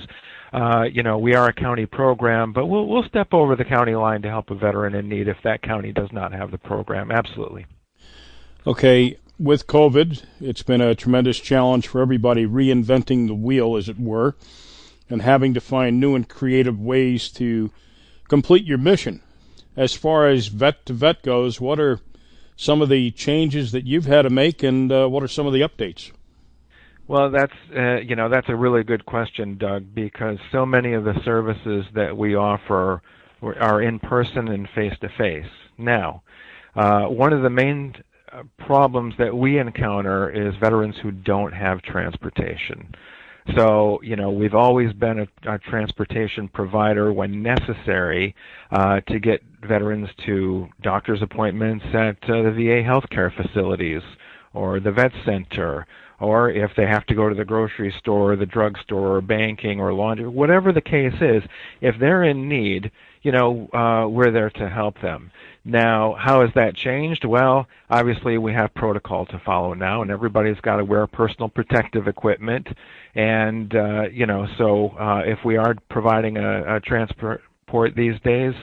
Uh, 0.54 0.84
you 0.84 1.04
know, 1.04 1.18
we 1.18 1.36
are 1.36 1.48
a 1.48 1.54
county 1.54 1.86
program, 1.86 2.52
but 2.54 2.68
we'll 2.68 2.88
we'll 2.88 3.04
step 3.04 3.34
over 3.34 3.56
the 3.56 3.66
county 3.66 3.96
line 3.96 4.22
to 4.22 4.30
help 4.30 4.50
a 4.50 4.56
veteran 4.56 4.96
in 4.96 5.08
need 5.08 5.28
if 5.28 5.38
that 5.44 5.62
county 5.62 5.92
does 5.92 6.10
not 6.12 6.34
have 6.34 6.52
the 6.52 6.58
program. 6.58 7.12
Absolutely. 7.12 7.66
Okay, 8.66 9.18
with 9.42 9.68
COVID, 9.68 10.24
it's 10.40 10.64
been 10.64 10.82
a 10.82 10.96
tremendous 10.96 11.40
challenge 11.40 11.88
for 11.88 12.02
everybody 12.02 12.46
reinventing 12.46 13.28
the 13.28 13.34
wheel, 13.34 13.76
as 13.76 13.90
it 13.90 14.00
were, 14.00 14.36
and 15.10 15.22
having 15.22 15.54
to 15.54 15.62
find 15.62 16.00
new 16.00 16.16
and 16.16 16.30
creative 16.30 16.80
ways 16.80 17.30
to 17.32 17.72
complete 18.28 18.66
your 18.66 18.78
mission 18.78 19.22
as 19.76 19.94
far 19.94 20.28
as 20.28 20.48
vet 20.48 20.86
to 20.86 20.94
vet 20.94 21.24
goes, 21.24 21.62
what 21.62 21.80
are 21.80 22.00
some 22.56 22.82
of 22.82 22.90
the 22.90 23.12
changes 23.12 23.72
that 23.72 23.86
you've 23.86 24.06
had 24.06 24.24
to 24.24 24.30
make, 24.30 24.64
and 24.64 24.92
uh, 24.92 25.08
what 25.08 25.24
are 25.24 25.28
some 25.28 25.48
of 25.48 25.54
the 25.54 25.62
updates? 25.62 26.12
Well, 27.08 27.32
that's 27.32 27.54
uh, 27.76 27.98
you 27.98 28.16
know 28.16 28.30
that's 28.30 28.48
a 28.50 28.56
really 28.56 28.84
good 28.84 29.06
question, 29.06 29.58
Doug, 29.58 29.94
because 29.94 30.38
so 30.52 30.66
many 30.66 30.94
of 30.94 31.04
the 31.04 31.16
services 31.26 31.86
that 31.94 32.16
we 32.16 32.36
offer 32.36 33.02
are 33.42 33.82
in 33.82 34.00
person 34.00 34.48
and 34.48 34.70
face 34.76 34.94
to 35.02 35.10
face. 35.18 35.52
Now, 35.78 36.24
uh, 36.76 37.06
one 37.06 37.34
of 37.34 37.42
the 37.42 37.50
main 37.50 37.96
problems 38.60 39.14
that 39.18 39.36
we 39.36 39.60
encounter 39.60 40.30
is 40.30 40.54
veterans 40.60 40.96
who 41.02 41.12
don't 41.12 41.54
have 41.54 41.82
transportation. 41.82 42.94
So, 43.56 44.00
you 44.04 44.16
know, 44.16 44.30
we've 44.30 44.54
always 44.54 44.94
been 44.94 45.20
a, 45.20 45.54
a 45.54 45.58
transportation 45.58 46.48
provider 46.48 47.12
when 47.12 47.42
necessary 47.42 48.36
uh, 48.72 49.02
to 49.02 49.20
get 49.20 49.42
veterans 49.68 50.10
to 50.26 50.68
doctor's 50.82 51.22
appointments 51.22 51.84
at 51.94 52.18
uh, 52.30 52.44
the 52.44 52.52
VA 52.52 52.88
healthcare 52.88 53.36
facilities 53.36 54.02
or 54.54 54.80
the 54.80 54.92
vet 54.92 55.12
center, 55.26 55.88
or 56.20 56.52
if 56.52 56.72
they 56.78 56.86
have 56.86 57.06
to 57.08 57.16
go 57.16 57.30
to 57.30 57.36
the 57.36 57.44
grocery 57.44 57.94
store, 57.98 58.36
the 58.36 58.46
drugstore, 58.46 59.16
or 59.16 59.22
banking, 59.22 59.80
or 59.80 59.92
laundry, 59.94 60.28
whatever 60.28 60.72
the 60.72 60.82
case 60.82 61.14
is, 61.20 61.42
if 61.82 61.96
they're 62.00 62.24
in 62.24 62.48
need, 62.48 62.92
you 63.22 63.32
know, 63.32 63.70
uh, 63.74 64.08
we're 64.08 64.32
there 64.32 64.50
to 64.50 64.70
help 64.70 65.00
them. 65.02 65.32
Now, 65.64 66.16
how 66.18 66.42
has 66.42 66.50
that 66.56 66.76
changed? 66.76 67.24
Well, 67.24 67.68
obviously 67.90 68.38
we 68.38 68.54
have 68.54 68.74
protocol 68.74 69.28
to 69.28 69.40
follow 69.46 69.74
now, 69.76 70.02
and 70.02 70.10
everybody's 70.10 70.60
got 70.62 70.78
to 70.78 70.86
wear 70.86 71.06
personal 71.06 71.50
protective 71.50 72.08
equipment. 72.08 72.68
And 73.14 73.76
uh, 73.76 74.04
you 74.12 74.26
know, 74.26 74.48
so 74.58 74.90
uh, 75.00 75.22
if 75.26 75.46
we 75.46 75.58
are 75.58 75.76
providing 75.90 76.38
a, 76.38 76.78
a 76.78 76.80
transport 76.80 77.42
these 77.96 78.20
days, 78.22 78.56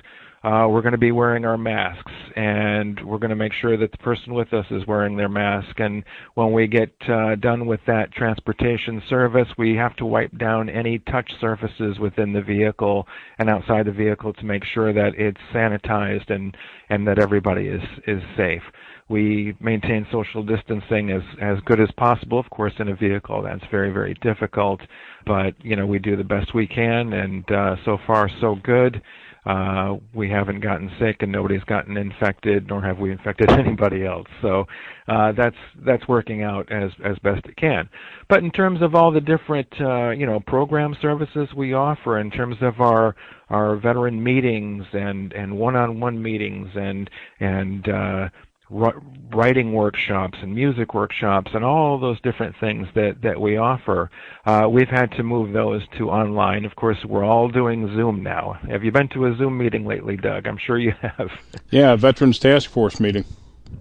uh, 0.49 0.67
we're 0.67 0.81
going 0.81 0.93
to 0.93 0.99
be 0.99 1.13
wearing 1.13 1.45
our 1.45 1.59
masks 1.59 2.13
and 2.35 3.05
we're 3.05 3.19
going 3.19 3.29
to 3.29 3.37
make 3.37 3.53
sure 3.53 3.77
that 3.77 3.93
the 3.93 3.99
person 3.99 4.33
with 4.33 4.51
us 4.55 4.65
is 4.71 4.87
wearing 4.87 5.15
their 5.15 5.29
mask. 5.29 5.79
And 5.79 6.03
when 6.35 6.53
we 6.53 6.67
get 6.67 6.91
uh, 7.07 7.35
done 7.35 7.67
with 7.67 7.81
that 7.87 8.13
transportation 8.13 9.03
service, 9.11 9.49
we 9.59 9.77
have 9.77 9.95
to 9.97 10.07
wipe 10.07 10.37
down 10.39 10.71
any 10.71 11.01
touch 11.01 11.31
surfaces 11.39 11.99
within 11.99 12.33
the 12.33 12.41
vehicle 12.41 13.07
and 13.39 13.51
outside 13.51 13.85
the 13.85 13.93
vehicle 13.93 14.33
to 14.33 14.45
make 14.47 14.65
sure 14.65 14.95
that 14.95 15.13
it's 15.19 15.41
sanitized 15.53 16.31
and, 16.31 16.57
and 16.89 17.07
that 17.07 17.19
everybody 17.19 17.67
is, 17.67 17.83
is 18.07 18.23
safe. 18.35 18.63
We 19.11 19.55
maintain 19.61 20.07
social 20.11 20.43
distancing 20.43 21.11
as, 21.11 21.23
as 21.43 21.59
good 21.67 21.81
as 21.81 21.91
possible. 21.99 22.39
Of 22.39 22.49
course, 22.49 22.75
in 22.79 22.89
a 22.89 22.97
vehicle, 22.97 23.43
that's 23.43 23.65
very, 23.71 23.91
very 23.91 24.15
difficult, 24.23 24.81
but, 25.27 25.55
you 25.63 25.77
know, 25.77 25.87
we 25.87 25.99
do 25.99 26.17
the 26.17 26.25
best 26.25 26.55
we 26.55 26.67
can 26.67 27.13
and 27.13 27.51
uh, 27.51 27.77
so 27.85 27.99
far 28.07 28.31
so 28.41 28.57
good. 28.63 29.03
Uh, 29.47 29.97
we 30.15 30.29
haven't 30.29 30.61
gotten 30.61 30.91
sick 31.01 31.17
and 31.21 31.33
nobody's 31.33 31.63
gotten 31.65 31.97
infected, 31.97 32.69
nor 32.69 32.83
have 32.83 32.99
we 32.99 33.13
infected 33.13 33.51
anybody 33.59 34.05
else. 34.05 34.27
So 34.43 34.65
uh, 35.09 35.33
that's 35.33 35.57
that's 35.87 36.07
working 36.09 36.43
out 36.43 36.71
as 36.71 36.91
as 37.05 37.19
best 37.21 37.47
it 37.47 37.57
can. 37.57 37.89
But 38.29 38.43
in 38.43 38.51
terms 38.51 38.83
of 38.83 38.95
all 38.95 39.11
the 39.11 39.21
different 39.21 39.69
uh, 39.81 40.11
you 40.11 40.27
know 40.27 40.41
program 40.41 40.97
services 41.01 41.49
we 41.57 41.73
offer, 41.73 42.19
in 42.19 42.31
terms 42.31 42.57
of 42.61 42.81
our 42.81 43.17
our 43.51 43.77
veteran 43.77 44.23
meetings 44.23 44.85
and 44.93 45.33
and 45.33 45.57
one-on-one 45.57 46.23
meetings 46.23 46.69
and 46.75 47.09
and 47.41 47.89
uh, 47.89 48.29
writing 48.71 49.73
workshops 49.73 50.39
and 50.43 50.55
music 50.55 50.95
workshops 50.95 51.51
and 51.55 51.65
all 51.65 51.99
those 51.99 52.21
different 52.21 52.55
things 52.61 52.87
that, 52.95 53.23
that 53.23 53.41
we 53.41 53.57
offer, 53.57 54.11
uh, 54.47 54.67
we've 54.71 54.89
had 54.89 55.11
to 55.13 55.23
move 55.23 55.53
those 55.53 55.83
to 55.97 56.11
online. 56.11 56.65
Of 56.65 56.77
course, 56.77 56.99
we're 57.05 57.25
all 57.25 57.49
doing 57.49 57.87
Zoom 57.95 58.23
now. 58.23 58.59
Have 58.69 58.85
you 58.85 58.93
been 58.93 59.09
to 59.09 59.27
a 59.27 59.37
Zoom 59.37 59.59
meeting 59.59 59.87
lately, 59.87 60.17
Doug? 60.17 60.47
I'm 60.47 60.59
sure 60.59 60.79
you 60.79 60.93
have. 61.03 61.31
Yeah, 61.71 61.97
Veterans 61.97 62.39
Task 62.39 62.71
Force 62.71 63.01
meeting. 63.01 63.25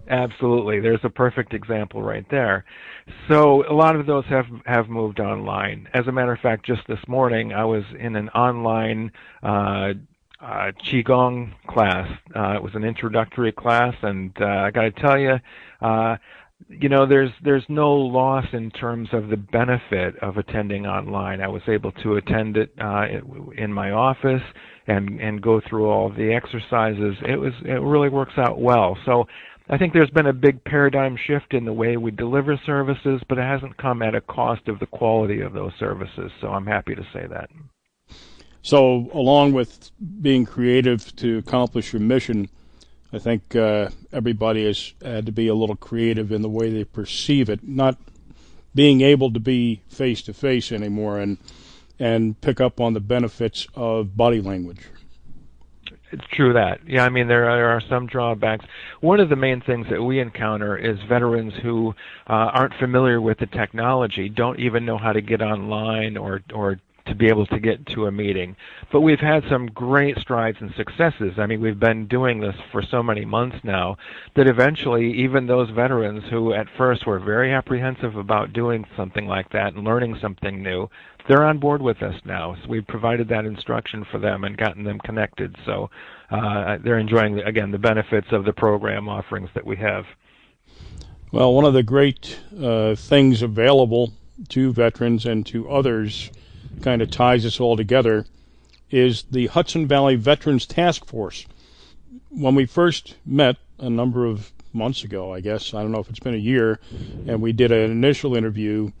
Absolutely. 0.08 0.80
There's 0.80 1.00
a 1.02 1.10
perfect 1.10 1.54
example 1.54 2.02
right 2.02 2.26
there. 2.30 2.64
So 3.28 3.64
a 3.70 3.72
lot 3.72 3.96
of 3.96 4.06
those 4.06 4.24
have 4.26 4.46
have 4.66 4.88
moved 4.88 5.20
online. 5.20 5.88
As 5.94 6.06
a 6.06 6.12
matter 6.12 6.32
of 6.32 6.40
fact, 6.40 6.66
just 6.66 6.82
this 6.86 6.98
morning 7.06 7.52
I 7.52 7.64
was 7.64 7.84
in 7.98 8.16
an 8.16 8.28
online 8.30 9.12
uh, 9.42 9.94
uh, 10.40 10.72
qigong 10.84 11.52
class. 11.66 12.08
Uh, 12.34 12.54
it 12.54 12.62
was 12.62 12.74
an 12.74 12.84
introductory 12.84 13.52
class, 13.52 13.94
and 14.02 14.32
uh, 14.40 14.44
I 14.44 14.70
got 14.70 14.82
to 14.82 14.90
tell 14.92 15.18
you, 15.18 15.36
uh, 15.80 16.16
you 16.68 16.88
know, 16.88 17.06
there's 17.06 17.30
there's 17.42 17.64
no 17.68 17.92
loss 17.94 18.44
in 18.52 18.70
terms 18.70 19.08
of 19.12 19.28
the 19.28 19.36
benefit 19.36 20.16
of 20.20 20.36
attending 20.36 20.86
online. 20.86 21.40
I 21.40 21.48
was 21.48 21.62
able 21.68 21.92
to 21.92 22.16
attend 22.16 22.56
it 22.56 22.72
uh, 22.80 23.06
in 23.56 23.72
my 23.72 23.92
office 23.92 24.42
and 24.86 25.20
and 25.20 25.40
go 25.40 25.60
through 25.68 25.86
all 25.86 26.10
the 26.10 26.32
exercises. 26.32 27.16
It 27.26 27.36
was 27.36 27.52
it 27.64 27.80
really 27.80 28.08
works 28.08 28.34
out 28.36 28.60
well. 28.60 28.98
So 29.06 29.26
I 29.70 29.78
think 29.78 29.92
there's 29.92 30.10
been 30.10 30.26
a 30.26 30.32
big 30.32 30.64
paradigm 30.64 31.16
shift 31.26 31.52
in 31.52 31.64
the 31.64 31.72
way 31.72 31.96
we 31.96 32.10
deliver 32.10 32.58
services, 32.64 33.20
but 33.28 33.38
it 33.38 33.42
hasn't 33.42 33.76
come 33.76 34.02
at 34.02 34.14
a 34.14 34.20
cost 34.20 34.66
of 34.66 34.78
the 34.78 34.86
quality 34.86 35.40
of 35.40 35.52
those 35.52 35.72
services. 35.78 36.30
So 36.40 36.48
I'm 36.48 36.66
happy 36.66 36.94
to 36.94 37.06
say 37.12 37.26
that. 37.30 37.50
So, 38.62 39.08
along 39.14 39.52
with 39.52 39.90
being 40.20 40.44
creative 40.44 41.14
to 41.16 41.38
accomplish 41.38 41.92
your 41.92 42.00
mission, 42.00 42.48
I 43.12 43.18
think 43.18 43.56
uh, 43.56 43.90
everybody 44.12 44.66
has 44.66 44.92
had 45.02 45.26
to 45.26 45.32
be 45.32 45.48
a 45.48 45.54
little 45.54 45.76
creative 45.76 46.30
in 46.32 46.42
the 46.42 46.48
way 46.48 46.70
they 46.70 46.84
perceive 46.84 47.48
it, 47.48 47.66
not 47.66 47.96
being 48.74 49.00
able 49.00 49.32
to 49.32 49.40
be 49.40 49.82
face 49.88 50.22
to 50.22 50.34
face 50.34 50.70
anymore 50.72 51.18
and 51.18 51.38
and 52.00 52.40
pick 52.40 52.60
up 52.60 52.80
on 52.80 52.92
the 52.92 53.00
benefits 53.00 53.66
of 53.74 54.16
body 54.16 54.40
language. 54.40 54.86
It's 56.12 56.24
true 56.32 56.52
that. 56.52 56.80
Yeah, 56.86 57.04
I 57.04 57.08
mean 57.08 57.28
there 57.28 57.50
are, 57.50 57.82
some 57.88 58.06
drawbacks. 58.06 58.64
One 59.00 59.20
of 59.20 59.28
the 59.28 59.36
main 59.36 59.60
things 59.60 59.86
that 59.90 60.02
we 60.02 60.20
encounter 60.20 60.76
is 60.76 60.96
veterans 61.08 61.52
who 61.62 61.94
uh, 62.28 62.32
aren't 62.32 62.74
familiar 62.74 63.20
with 63.20 63.38
the 63.38 63.46
technology, 63.46 64.28
don't 64.28 64.58
even 64.58 64.86
know 64.86 64.96
how 64.96 65.12
to 65.12 65.20
get 65.20 65.42
online 65.42 66.16
or 66.16 66.42
or 66.54 66.78
to 67.08 67.14
be 67.14 67.28
able 67.28 67.46
to 67.46 67.58
get 67.58 67.84
to 67.86 68.06
a 68.06 68.12
meeting. 68.12 68.56
But 68.92 69.00
we've 69.00 69.20
had 69.20 69.44
some 69.50 69.66
great 69.66 70.18
strides 70.18 70.58
and 70.60 70.72
successes. 70.76 71.34
I 71.38 71.46
mean, 71.46 71.60
we've 71.60 71.78
been 71.78 72.06
doing 72.06 72.40
this 72.40 72.56
for 72.72 72.82
so 72.82 73.02
many 73.02 73.24
months 73.24 73.58
now 73.64 73.96
that 74.36 74.46
eventually 74.46 75.12
even 75.12 75.46
those 75.46 75.70
veterans 75.70 76.24
who 76.30 76.52
at 76.54 76.66
first 76.76 77.06
were 77.06 77.18
very 77.18 77.52
apprehensive 77.52 78.16
about 78.16 78.52
doing 78.52 78.84
something 78.96 79.26
like 79.26 79.50
that 79.50 79.74
and 79.74 79.84
learning 79.84 80.18
something 80.20 80.62
new, 80.62 80.88
they're 81.28 81.44
on 81.44 81.58
board 81.58 81.82
with 81.82 82.02
us 82.02 82.14
now. 82.24 82.56
So 82.62 82.68
we've 82.68 82.86
provided 82.86 83.28
that 83.28 83.44
instruction 83.44 84.04
for 84.10 84.18
them 84.18 84.44
and 84.44 84.56
gotten 84.56 84.84
them 84.84 84.98
connected. 85.00 85.56
So 85.66 85.90
uh, 86.30 86.78
they're 86.82 86.98
enjoying, 86.98 87.40
again, 87.40 87.70
the 87.70 87.78
benefits 87.78 88.28
of 88.32 88.44
the 88.44 88.52
program 88.52 89.08
offerings 89.08 89.50
that 89.54 89.66
we 89.66 89.76
have. 89.76 90.06
Well, 91.30 91.52
one 91.52 91.66
of 91.66 91.74
the 91.74 91.82
great 91.82 92.40
uh, 92.58 92.94
things 92.94 93.42
available 93.42 94.12
to 94.48 94.72
veterans 94.72 95.26
and 95.26 95.44
to 95.46 95.68
others 95.68 96.30
kind 96.82 97.02
of 97.02 97.10
ties 97.10 97.44
us 97.44 97.60
all 97.60 97.76
together 97.76 98.26
is 98.90 99.24
the 99.24 99.48
Hudson 99.48 99.86
Valley 99.86 100.16
Veterans 100.16 100.66
Task 100.66 101.04
Force. 101.04 101.46
When 102.30 102.54
we 102.54 102.66
first 102.66 103.16
met 103.26 103.56
a 103.78 103.90
number 103.90 104.24
of 104.26 104.52
months 104.72 105.04
ago, 105.04 105.32
I 105.32 105.40
guess, 105.40 105.74
I 105.74 105.82
don't 105.82 105.92
know 105.92 105.98
if 105.98 106.08
it's 106.08 106.18
been 106.18 106.34
a 106.34 106.38
year, 106.38 106.80
and 107.26 107.42
we 107.42 107.52
did 107.52 107.72
an 107.72 107.90
initial 107.90 108.34
interview, 108.34 108.92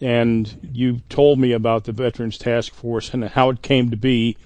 and 0.00 0.70
you 0.72 1.00
told 1.08 1.38
me 1.38 1.52
about 1.52 1.84
the 1.84 1.92
Veterans 1.92 2.38
Task 2.38 2.74
Force 2.74 3.12
and 3.14 3.24
how 3.24 3.50
it 3.50 3.62
came 3.62 3.90
to 3.90 3.96
be. 3.96 4.36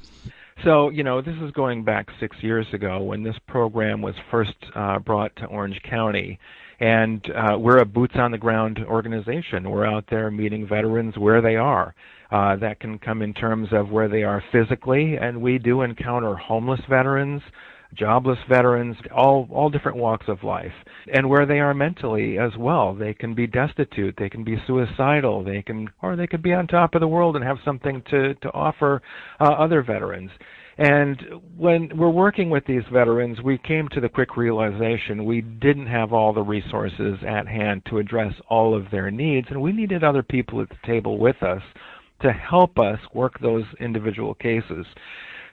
So, 0.65 0.91
you 0.91 1.03
know, 1.03 1.21
this 1.21 1.37
is 1.43 1.51
going 1.53 1.85
back 1.85 2.09
six 2.19 2.37
years 2.43 2.67
ago 2.73 3.03
when 3.03 3.23
this 3.23 3.37
program 3.47 4.03
was 4.03 4.15
first 4.31 4.55
uh, 4.75 4.99
brought 4.99 5.35
to 5.37 5.47
Orange 5.47 5.83
County. 5.83 6.39
And 6.81 7.25
uh, 7.35 7.59
we're 7.59 7.79
a 7.79 7.87
boots 7.87 8.15
on 8.17 8.31
the 8.31 8.39
ground 8.39 8.81
organization. 8.87 9.71
We're 9.71 9.87
out 9.87 10.05
there 10.11 10.31
meeting 10.31 10.67
veterans 10.69 11.17
where 11.17 11.41
they 11.41 11.57
are. 11.57 11.95
Uh, 12.31 12.57
that 12.57 12.81
can 12.81 12.99
come 12.99 13.23
in 13.23 13.33
terms 13.33 13.69
of 13.73 13.91
where 13.91 14.09
they 14.09 14.25
are 14.25 14.43
physically, 14.51 15.17
and 15.17 15.41
we 15.41 15.59
do 15.59 15.83
encounter 15.83 16.35
homeless 16.35 16.81
veterans, 16.91 17.41
jobless 17.95 18.39
veterans, 18.49 18.97
all 19.15 19.49
all 19.53 19.71
different 19.71 19.97
walks 19.97 20.27
of 20.29 20.43
life, 20.43 20.73
and 21.15 21.29
where 21.29 21.47
they 21.47 21.61
are 21.61 21.73
mentally 21.73 22.37
as 22.37 22.51
well. 22.59 22.95
They 22.95 23.15
can 23.15 23.35
be 23.35 23.47
destitute, 23.47 24.17
they 24.19 24.29
can 24.29 24.43
be 24.43 24.57
suicidal, 24.67 25.45
they 25.45 25.63
can 25.63 25.89
or 26.03 26.17
they 26.17 26.27
could 26.27 26.43
be 26.43 26.53
on 26.53 26.67
top 26.67 26.97
of 26.97 27.01
the 27.01 27.09
world 27.09 27.37
and 27.37 27.45
have 27.45 27.59
something 27.65 28.03
to 28.11 28.35
to 28.35 28.53
offer 28.53 29.01
uh, 29.41 29.45
other 29.45 29.83
veterans. 29.83 30.31
And 30.79 31.23
when 31.57 31.91
we're 31.97 32.11
working 32.11 32.51
with 32.51 32.67
these 32.67 32.83
veterans, 32.93 33.41
we 33.43 33.57
came 33.57 33.89
to 33.91 34.01
the 34.01 34.11
quick 34.11 34.37
realization 34.37 35.25
we 35.25 35.41
didn't 35.41 35.87
have 35.87 36.13
all 36.13 36.35
the 36.35 36.43
resources 36.43 37.19
at 37.27 37.49
hand 37.49 37.83
to 37.89 37.99
address 37.99 38.35
all 38.49 38.77
of 38.77 38.91
their 38.91 39.11
needs, 39.11 39.47
and 39.51 39.63
we 39.63 39.73
needed 39.73 40.05
other 40.05 40.23
people 40.23 40.61
at 40.61 40.69
the 40.69 40.77
table 40.85 41.19
with 41.19 41.43
us 41.43 41.63
to 42.21 42.33
help 42.33 42.79
us 42.79 42.99
work 43.15 43.41
those 43.41 43.65
individual 43.81 44.35
cases. 44.35 44.87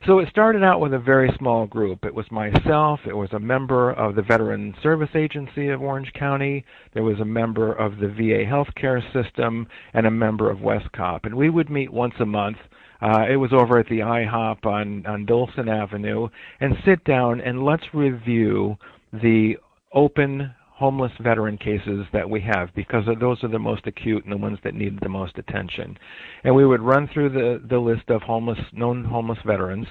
So 0.06 0.20
it 0.20 0.28
started 0.30 0.64
out 0.66 0.82
with 0.82 0.94
a 0.94 1.00
very 1.00 1.34
small 1.38 1.66
group. 1.66 2.04
It 2.04 2.14
was 2.14 2.30
myself, 2.30 3.00
it 3.08 3.16
was 3.16 3.32
a 3.32 3.40
member 3.40 3.92
of 3.92 4.16
the 4.16 4.22
Veteran 4.22 4.76
Service 4.84 5.16
Agency 5.16 5.70
of 5.70 5.82
Orange 5.82 6.12
County, 6.20 6.66
there 6.94 7.04
was 7.04 7.22
a 7.22 7.26
member 7.26 7.72
of 7.72 7.98
the 8.00 8.10
VA 8.10 8.44
healthcare 8.44 9.02
system, 9.14 9.66
and 9.94 10.06
a 10.06 10.12
member 10.12 10.52
of 10.52 10.58
WestCOP. 10.58 11.22
And 11.24 11.36
we 11.36 11.50
would 11.50 11.70
meet 11.70 11.94
once 11.94 12.16
a 12.20 12.26
month. 12.26 12.58
Uh, 13.04 13.26
it 13.30 13.36
was 13.36 13.52
over 13.52 13.78
at 13.78 13.88
the 13.90 14.00
IHOP 14.00 14.66
on, 14.66 15.06
on 15.06 15.26
Dolson 15.26 15.68
Avenue, 15.68 16.30
and 16.62 16.74
sit 16.86 17.04
down 17.04 17.42
and 17.42 17.66
let's 17.66 17.84
review 17.94 18.78
the 19.12 19.58
open 19.94 20.54
homeless 20.84 21.12
veteran 21.22 21.58
cases 21.58 22.06
that 22.14 22.28
we 22.30 22.42
have 22.42 22.70
because 22.76 23.04
those 23.20 23.44
are 23.44 23.50
the 23.50 23.60
most 23.60 23.86
acute 23.88 24.24
and 24.24 24.34
the 24.34 24.38
ones 24.38 24.58
that 24.64 24.74
need 24.74 24.98
the 25.02 25.10
most 25.10 25.38
attention. 25.38 25.98
And 26.44 26.56
we 26.56 26.66
would 26.66 26.82
run 26.82 27.10
through 27.14 27.30
the, 27.30 27.62
the 27.70 27.78
list 27.78 28.10
of 28.10 28.22
homeless 28.22 28.60
known 28.72 29.04
homeless 29.04 29.38
veterans 29.46 29.86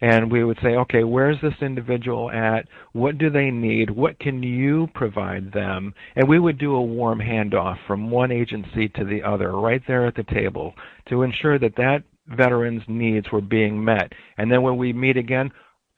and 0.00 0.30
we 0.30 0.42
would 0.42 0.58
say, 0.62 0.70
okay, 0.76 1.04
where's 1.04 1.40
this 1.40 1.54
individual 1.60 2.30
at? 2.30 2.66
What 2.92 3.16
do 3.16 3.30
they 3.30 3.50
need? 3.50 3.90
What 3.90 4.18
can 4.18 4.42
you 4.42 4.88
provide 4.94 5.52
them? 5.52 5.94
And 6.16 6.28
we 6.28 6.38
would 6.38 6.58
do 6.58 6.74
a 6.74 6.82
warm 6.82 7.20
handoff 7.20 7.76
from 7.86 8.10
one 8.10 8.32
agency 8.32 8.88
to 8.88 9.04
the 9.04 9.22
other 9.22 9.52
right 9.52 9.82
there 9.86 10.06
at 10.06 10.16
the 10.16 10.24
table 10.24 10.74
to 11.08 11.22
ensure 11.22 11.58
that 11.58 11.76
that 11.76 12.02
veteran's 12.28 12.82
needs 12.88 13.30
were 13.30 13.40
being 13.40 13.82
met. 13.84 14.12
And 14.38 14.50
then 14.50 14.62
when 14.62 14.76
we 14.76 14.92
meet 14.92 15.16
again, 15.16 15.50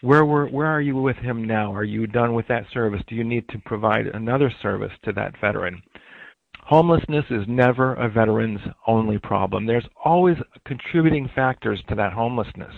where 0.03 0.25
were, 0.25 0.47
where 0.47 0.67
are 0.67 0.81
you 0.81 0.97
with 0.97 1.17
him 1.17 1.45
now? 1.45 1.75
Are 1.75 1.85
you 1.85 2.07
done 2.07 2.35
with 2.35 2.47
that 2.49 2.67
service? 2.73 3.03
Do 3.07 3.15
you 3.15 3.25
need 3.25 3.49
to 3.49 3.59
provide 3.65 4.07
another 4.07 4.53
service 4.63 4.93
to 5.05 5.13
that 5.13 5.41
veteran? 5.41 5.83
Homelessness 6.61 7.25
is 7.31 7.45
never 7.47 7.95
a 7.95 8.09
veteran's 8.09 8.61
only 8.87 9.19
problem. 9.19 9.67
There's 9.67 9.89
always 10.05 10.37
contributing 10.65 11.31
factors 11.35 11.83
to 11.89 11.95
that 11.95 12.13
homelessness. 12.13 12.75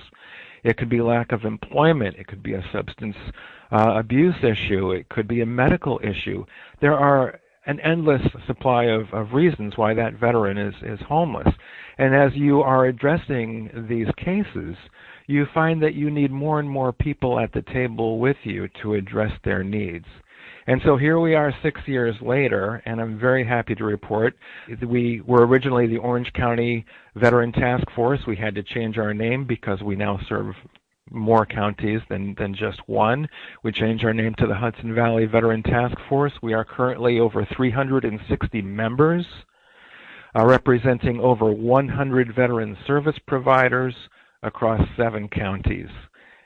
It 0.63 0.77
could 0.77 0.91
be 0.91 1.01
lack 1.01 1.33
of 1.33 1.45
employment. 1.45 2.17
It 2.17 2.27
could 2.27 2.43
be 2.43 2.55
a 2.55 2.65
substance 2.73 3.17
uh, 3.73 3.95
abuse 3.97 4.35
issue. 4.43 4.91
It 4.93 5.09
could 5.09 5.27
be 5.27 5.41
a 5.41 5.47
medical 5.47 6.01
issue. 6.03 6.45
There 6.81 6.99
are 6.99 7.41
an 7.69 7.79
endless 7.81 8.23
supply 8.47 8.85
of, 8.85 9.03
of 9.13 9.35
reasons 9.35 9.75
why 9.77 9.93
that 9.95 10.19
veteran 10.19 10.57
is, 10.57 10.75
is 10.83 10.99
homeless. 11.07 11.49
And 11.99 12.15
as 12.15 12.33
you 12.35 12.63
are 12.63 12.87
addressing 12.87 13.87
these 13.89 14.09
cases, 14.17 14.75
you 15.27 15.47
find 15.53 15.83
that 15.83 15.95
you 15.95 16.11
need 16.11 16.31
more 16.31 16.61
and 16.61 16.69
more 16.69 16.93
people 16.93 17.39
at 17.39 17.53
the 17.53 17.63
table 17.63 18.19
with 18.19 18.39
you 18.43 18.69
to 18.83 18.95
address 18.95 19.33
their 19.45 19.63
needs. 19.63 20.07
And 20.67 20.81
so 20.85 20.97
here 20.97 21.21
we 21.21 21.35
are 21.35 21.53
six 21.63 21.81
years 21.87 22.15
later, 22.23 22.83
and 22.87 23.01
I'm 23.01 23.19
very 23.19 23.47
happy 23.47 23.75
to 23.75 23.85
report 23.85 24.35
we 24.87 25.23
were 25.27 25.47
originally 25.47 25.87
the 25.87 25.97
Orange 25.99 26.31
County 26.35 26.85
Veteran 27.17 27.53
Task 27.53 27.85
Force. 27.95 28.21
We 28.27 28.37
had 28.37 28.55
to 28.55 28.63
change 28.63 28.99
our 28.99 29.15
name 29.15 29.47
because 29.47 29.83
we 29.83 29.97
now 29.97 30.19
serve 30.29 30.55
more 31.11 31.47
counties 31.47 32.01
than, 32.09 32.35
than 32.39 32.55
just 32.55 32.81
one. 32.87 33.29
We 33.63 33.73
changed 33.73 34.05
our 34.05 34.15
name 34.15 34.35
to 34.39 34.47
the 34.47 34.55
Hudson 34.55 34.95
Valley 34.95 35.27
Veteran 35.27 35.63
Task 35.63 35.97
Force. 36.09 36.33
We 36.43 36.55
are 36.55 36.65
currently 36.65 37.21
over 37.21 37.47
360 37.57 38.63
members, 38.63 39.27
uh, 40.39 40.45
representing 40.45 41.21
over 41.21 41.51
100 41.51 42.35
veteran 42.35 42.77
service 42.87 43.17
providers, 43.27 43.95
across 44.43 44.81
seven 44.97 45.29
counties. 45.29 45.89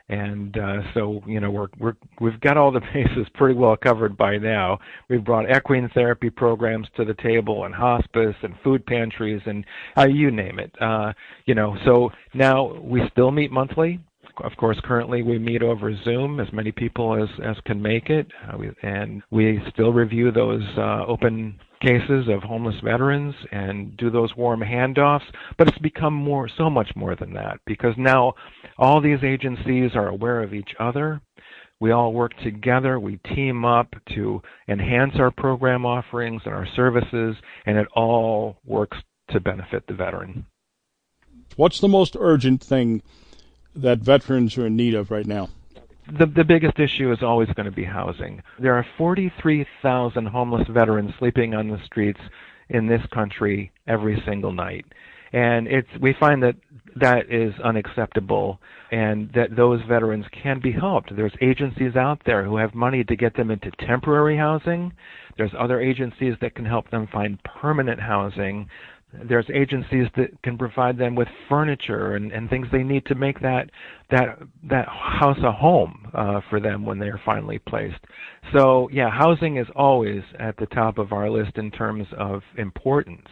And 0.09 0.57
uh, 0.57 0.81
so, 0.93 1.23
you 1.25 1.39
know, 1.39 1.49
we're, 1.49 1.67
we're, 1.79 1.95
we've 2.19 2.39
got 2.41 2.57
all 2.57 2.71
the 2.71 2.81
bases 2.93 3.27
pretty 3.35 3.55
well 3.55 3.77
covered 3.77 4.17
by 4.17 4.37
now. 4.37 4.79
We've 5.09 5.23
brought 5.23 5.49
equine 5.49 5.89
therapy 5.93 6.29
programs 6.29 6.87
to 6.97 7.05
the 7.05 7.13
table, 7.15 7.65
and 7.65 7.73
hospice, 7.73 8.35
and 8.43 8.53
food 8.63 8.85
pantries, 8.85 9.41
and 9.45 9.65
uh, 9.97 10.07
you 10.07 10.29
name 10.29 10.59
it. 10.59 10.71
Uh, 10.81 11.13
you 11.45 11.55
know, 11.55 11.77
so 11.85 12.11
now 12.33 12.73
we 12.81 13.01
still 13.11 13.31
meet 13.31 13.51
monthly. 13.51 13.99
Of 14.37 14.57
course, 14.57 14.79
currently 14.83 15.21
we 15.21 15.37
meet 15.37 15.61
over 15.61 15.95
Zoom, 16.03 16.39
as 16.39 16.51
many 16.51 16.71
people 16.71 17.21
as, 17.21 17.29
as 17.45 17.55
can 17.65 17.81
make 17.81 18.09
it, 18.09 18.27
uh, 18.47 18.57
we, 18.57 18.71
and 18.81 19.21
we 19.29 19.61
still 19.71 19.93
review 19.93 20.31
those 20.31 20.63
uh, 20.75 21.05
open 21.05 21.59
cases 21.81 22.27
of 22.29 22.41
homeless 22.41 22.79
veterans 22.83 23.35
and 23.51 23.95
do 23.97 24.09
those 24.09 24.35
warm 24.35 24.61
handoffs, 24.61 25.25
but 25.57 25.67
it's 25.67 25.77
become 25.79 26.13
more, 26.13 26.49
so 26.57 26.69
much 26.69 26.89
more 26.95 27.15
than 27.15 27.33
that 27.33 27.59
because 27.65 27.93
now 27.97 28.33
all 28.77 29.01
these 29.01 29.23
agencies 29.23 29.91
are 29.93 30.07
aware 30.07 30.41
of 30.41 30.53
each 30.53 30.71
other. 30.79 31.21
We 31.79 31.91
all 31.91 32.13
work 32.13 32.31
together. 32.43 32.99
We 32.99 33.17
team 33.35 33.65
up 33.65 33.93
to 34.15 34.41
enhance 34.69 35.13
our 35.19 35.31
program 35.31 35.85
offerings 35.85 36.41
and 36.45 36.53
our 36.53 36.67
services, 36.75 37.35
and 37.65 37.77
it 37.77 37.87
all 37.95 38.57
works 38.65 38.97
to 39.31 39.39
benefit 39.39 39.85
the 39.87 39.93
veteran. 39.93 40.45
What's 41.55 41.81
the 41.81 41.87
most 41.87 42.15
urgent 42.17 42.63
thing 42.63 43.03
that 43.75 43.99
veterans 43.99 44.57
are 44.57 44.67
in 44.67 44.75
need 44.75 44.93
of 44.93 45.11
right 45.11 45.25
now? 45.25 45.49
The, 46.11 46.25
the 46.25 46.43
biggest 46.43 46.79
issue 46.79 47.11
is 47.11 47.23
always 47.23 47.49
going 47.49 47.65
to 47.65 47.71
be 47.71 47.85
housing. 47.85 48.43
There 48.59 48.75
are 48.75 48.85
43,000 48.97 50.25
homeless 50.25 50.67
veterans 50.67 51.13
sleeping 51.17 51.55
on 51.55 51.69
the 51.69 51.79
streets 51.85 52.19
in 52.69 52.87
this 52.87 53.01
country 53.13 53.71
every 53.87 54.21
single 54.25 54.51
night. 54.51 54.85
And 55.31 55.67
it's, 55.67 55.89
we 55.99 56.13
find 56.13 56.43
that 56.43 56.55
that 56.95 57.31
is 57.31 57.53
unacceptable 57.63 58.59
and 58.91 59.31
that 59.33 59.55
those 59.55 59.81
veterans 59.87 60.25
can 60.31 60.59
be 60.59 60.71
helped. 60.71 61.15
There's 61.15 61.33
agencies 61.41 61.95
out 61.95 62.21
there 62.25 62.43
who 62.43 62.57
have 62.57 62.75
money 62.75 63.03
to 63.05 63.15
get 63.15 63.35
them 63.35 63.49
into 63.49 63.71
temporary 63.79 64.37
housing. 64.37 64.93
There's 65.37 65.53
other 65.57 65.81
agencies 65.81 66.35
that 66.41 66.53
can 66.53 66.65
help 66.65 66.91
them 66.91 67.07
find 67.11 67.39
permanent 67.43 67.99
housing. 67.99 68.69
There's 69.27 69.45
agencies 69.53 70.07
that 70.17 70.29
can 70.43 70.57
provide 70.57 70.97
them 70.97 71.15
with 71.15 71.27
furniture 71.47 72.15
and, 72.15 72.31
and 72.31 72.49
things 72.49 72.67
they 72.71 72.83
need 72.83 73.05
to 73.07 73.15
make 73.15 73.39
that 73.41 73.69
that 74.11 74.39
that 74.69 74.87
house 74.87 75.37
a 75.43 75.51
home 75.51 76.07
uh, 76.13 76.41
for 76.49 76.59
them 76.59 76.85
when 76.85 76.99
they 76.99 77.07
are 77.07 77.21
finally 77.25 77.59
placed. 77.59 77.99
So 78.53 78.89
yeah, 78.91 79.09
housing 79.09 79.57
is 79.57 79.67
always 79.75 80.23
at 80.39 80.57
the 80.57 80.65
top 80.67 80.97
of 80.97 81.11
our 81.11 81.29
list 81.29 81.57
in 81.57 81.71
terms 81.71 82.07
of 82.17 82.41
importance. 82.57 83.27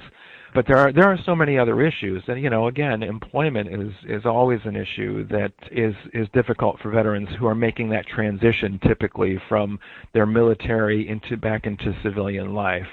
But 0.53 0.65
there 0.67 0.77
are 0.77 0.91
there 0.91 1.05
are 1.05 1.17
so 1.25 1.33
many 1.33 1.57
other 1.57 1.81
issues, 1.81 2.23
and 2.27 2.41
you 2.41 2.49
know, 2.49 2.67
again, 2.67 3.03
employment 3.03 3.69
is 3.69 3.93
is 4.07 4.25
always 4.25 4.59
an 4.65 4.75
issue 4.75 5.25
that 5.27 5.53
is 5.71 5.95
is 6.13 6.27
difficult 6.33 6.77
for 6.81 6.91
veterans 6.91 7.29
who 7.39 7.47
are 7.47 7.55
making 7.55 7.89
that 7.89 8.05
transition 8.07 8.79
typically 8.85 9.39
from 9.47 9.79
their 10.13 10.25
military 10.25 11.07
into 11.07 11.37
back 11.37 11.65
into 11.65 11.93
civilian 12.03 12.53
life. 12.53 12.87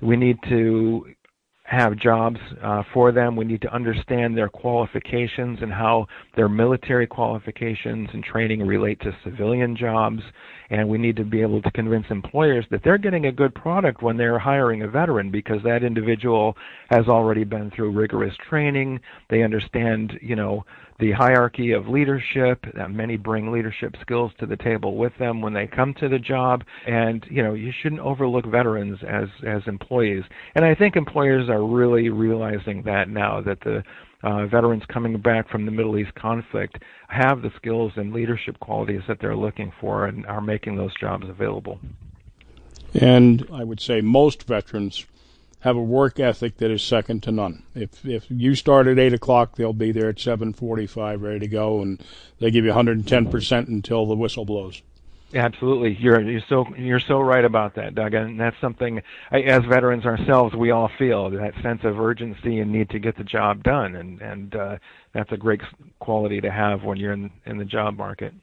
We 0.00 0.16
need 0.16 0.38
to 0.48 1.06
have 1.70 1.96
jobs 1.96 2.40
uh, 2.64 2.82
for 2.92 3.12
them. 3.12 3.36
We 3.36 3.44
need 3.44 3.62
to 3.62 3.72
understand 3.72 4.36
their 4.36 4.48
qualifications 4.48 5.60
and 5.62 5.72
how 5.72 6.08
their 6.34 6.48
military 6.48 7.06
qualifications 7.06 8.08
and 8.12 8.24
training 8.24 8.66
relate 8.66 8.98
to 9.02 9.16
civilian 9.22 9.76
jobs. 9.76 10.20
And 10.70 10.88
we 10.88 10.98
need 10.98 11.14
to 11.16 11.24
be 11.24 11.40
able 11.42 11.62
to 11.62 11.70
convince 11.70 12.06
employers 12.10 12.64
that 12.72 12.82
they're 12.82 12.98
getting 12.98 13.26
a 13.26 13.32
good 13.32 13.54
product 13.54 14.02
when 14.02 14.16
they're 14.16 14.38
hiring 14.38 14.82
a 14.82 14.88
veteran 14.88 15.30
because 15.30 15.62
that 15.62 15.84
individual 15.84 16.56
has 16.88 17.06
already 17.06 17.44
been 17.44 17.70
through 17.70 17.92
rigorous 17.92 18.34
training. 18.48 18.98
They 19.28 19.44
understand, 19.44 20.18
you 20.20 20.34
know, 20.34 20.64
the 21.00 21.12
hierarchy 21.12 21.72
of 21.72 21.88
leadership. 21.88 22.64
That 22.74 22.90
many 22.90 23.16
bring 23.16 23.50
leadership 23.50 23.96
skills 24.00 24.32
to 24.38 24.46
the 24.46 24.56
table 24.56 24.96
with 24.96 25.12
them 25.18 25.40
when 25.40 25.52
they 25.52 25.66
come 25.66 25.94
to 25.94 26.08
the 26.08 26.18
job, 26.18 26.62
and 26.86 27.24
you 27.30 27.42
know 27.42 27.54
you 27.54 27.72
shouldn't 27.82 28.00
overlook 28.00 28.46
veterans 28.46 28.98
as 29.08 29.28
as 29.46 29.62
employees. 29.66 30.24
And 30.54 30.64
I 30.64 30.74
think 30.74 30.96
employers 30.96 31.48
are 31.48 31.64
really 31.64 32.10
realizing 32.10 32.82
that 32.84 33.08
now 33.08 33.40
that 33.40 33.60
the 33.60 33.82
uh, 34.22 34.46
veterans 34.46 34.82
coming 34.88 35.16
back 35.18 35.48
from 35.50 35.64
the 35.64 35.72
Middle 35.72 35.98
East 35.98 36.14
conflict 36.14 36.78
have 37.08 37.42
the 37.42 37.50
skills 37.56 37.92
and 37.96 38.12
leadership 38.12 38.60
qualities 38.60 39.00
that 39.08 39.18
they're 39.20 39.36
looking 39.36 39.72
for 39.80 40.06
and 40.06 40.26
are 40.26 40.42
making 40.42 40.76
those 40.76 40.94
jobs 41.00 41.28
available. 41.28 41.80
And 42.94 43.46
I 43.52 43.64
would 43.64 43.80
say 43.80 44.00
most 44.00 44.42
veterans 44.42 45.06
have 45.60 45.76
a 45.76 45.82
work 45.82 46.18
ethic 46.18 46.56
that 46.58 46.70
is 46.70 46.82
second 46.82 47.22
to 47.24 47.32
none. 47.32 47.62
If 47.74 48.04
if 48.04 48.26
you 48.28 48.54
start 48.54 48.86
at 48.86 48.98
eight 48.98 49.12
o'clock, 49.12 49.56
they'll 49.56 49.72
be 49.72 49.92
there 49.92 50.08
at 50.08 50.18
seven 50.18 50.52
forty-five, 50.52 51.22
ready 51.22 51.40
to 51.40 51.48
go, 51.48 51.80
and 51.80 52.02
they 52.38 52.50
give 52.50 52.64
you 52.64 52.70
110 52.70 53.30
percent 53.30 53.68
until 53.68 54.06
the 54.06 54.16
whistle 54.16 54.44
blows. 54.44 54.82
Absolutely, 55.32 55.96
you're 56.00 56.20
you're 56.20 56.42
so 56.48 56.66
you're 56.76 56.98
so 56.98 57.20
right 57.20 57.44
about 57.44 57.76
that, 57.76 57.94
Doug, 57.94 58.14
and 58.14 58.40
that's 58.40 58.56
something 58.60 59.00
as 59.30 59.64
veterans 59.64 60.04
ourselves 60.04 60.56
we 60.56 60.72
all 60.72 60.90
feel 60.98 61.30
that 61.30 61.54
sense 61.62 61.84
of 61.84 62.00
urgency 62.00 62.58
and 62.58 62.72
need 62.72 62.90
to 62.90 62.98
get 62.98 63.16
the 63.16 63.22
job 63.22 63.62
done, 63.62 63.94
and 63.94 64.20
and 64.20 64.54
uh, 64.56 64.78
that's 65.12 65.30
a 65.30 65.36
great 65.36 65.60
quality 66.00 66.40
to 66.40 66.50
have 66.50 66.82
when 66.82 66.98
you're 66.98 67.12
in 67.12 67.30
in 67.46 67.58
the 67.58 67.64
job 67.64 67.96
market. 67.96 68.34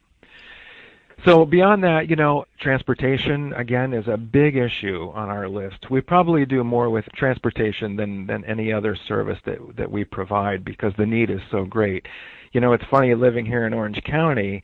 So 1.26 1.46
beyond 1.46 1.84
that, 1.84 2.10
you 2.10 2.16
know, 2.16 2.46
transportation 2.60 3.52
again 3.54 3.94
is 3.94 4.08
a 4.08 4.18
big 4.18 4.56
issue 4.56 5.12
on 5.16 5.30
our 5.30 5.50
list. 5.50 5.90
We 5.90 6.00
probably 6.00 6.46
do 6.46 6.64
more 6.64 6.90
with 6.90 7.06
transportation 7.16 7.96
than 7.96 8.28
than 8.28 8.46
any 8.46 8.72
other 8.72 8.96
service 9.08 9.40
that 9.46 9.58
that 9.78 9.92
we 9.92 10.04
provide 10.04 10.64
because 10.64 10.94
the 10.98 11.06
need 11.06 11.30
is 11.30 11.42
so 11.52 11.66
great. 11.66 12.06
You 12.52 12.62
know, 12.62 12.74
it's 12.74 12.84
funny 12.90 13.14
living 13.16 13.46
here 13.46 13.66
in 13.66 13.74
Orange 13.74 14.02
County. 14.04 14.64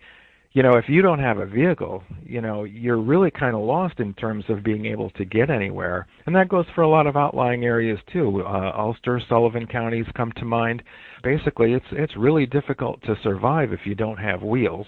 You 0.52 0.62
know, 0.62 0.78
if 0.78 0.88
you 0.88 1.02
don't 1.02 1.20
have 1.20 1.40
a 1.40 1.48
vehicle, 1.48 2.04
you 2.24 2.40
know, 2.40 2.64
you're 2.64 3.02
really 3.02 3.32
kind 3.32 3.56
of 3.56 3.62
lost 3.64 4.00
in 4.00 4.14
terms 4.14 4.46
of 4.50 4.64
being 4.64 4.86
able 4.86 5.10
to 5.12 5.26
get 5.26 5.50
anywhere. 5.50 6.06
And 6.28 6.36
that 6.36 6.48
goes 6.48 6.68
for 6.76 6.84
a 6.84 6.88
lot 6.88 7.08
of 7.08 7.18
outlying 7.18 7.66
areas 7.66 8.00
too. 8.12 8.44
Uh, 8.46 8.72
Ulster, 8.78 9.20
Sullivan 9.28 9.66
counties 9.66 10.06
come 10.16 10.32
to 10.34 10.46
mind. 10.46 10.84
Basically, 11.24 11.74
it's 11.74 11.86
it's 11.92 12.16
really 12.16 12.46
difficult 12.46 13.02
to 13.04 13.18
survive 13.24 13.74
if 13.74 13.88
you 13.88 13.96
don't 13.96 14.18
have 14.18 14.44
wheels. 14.44 14.86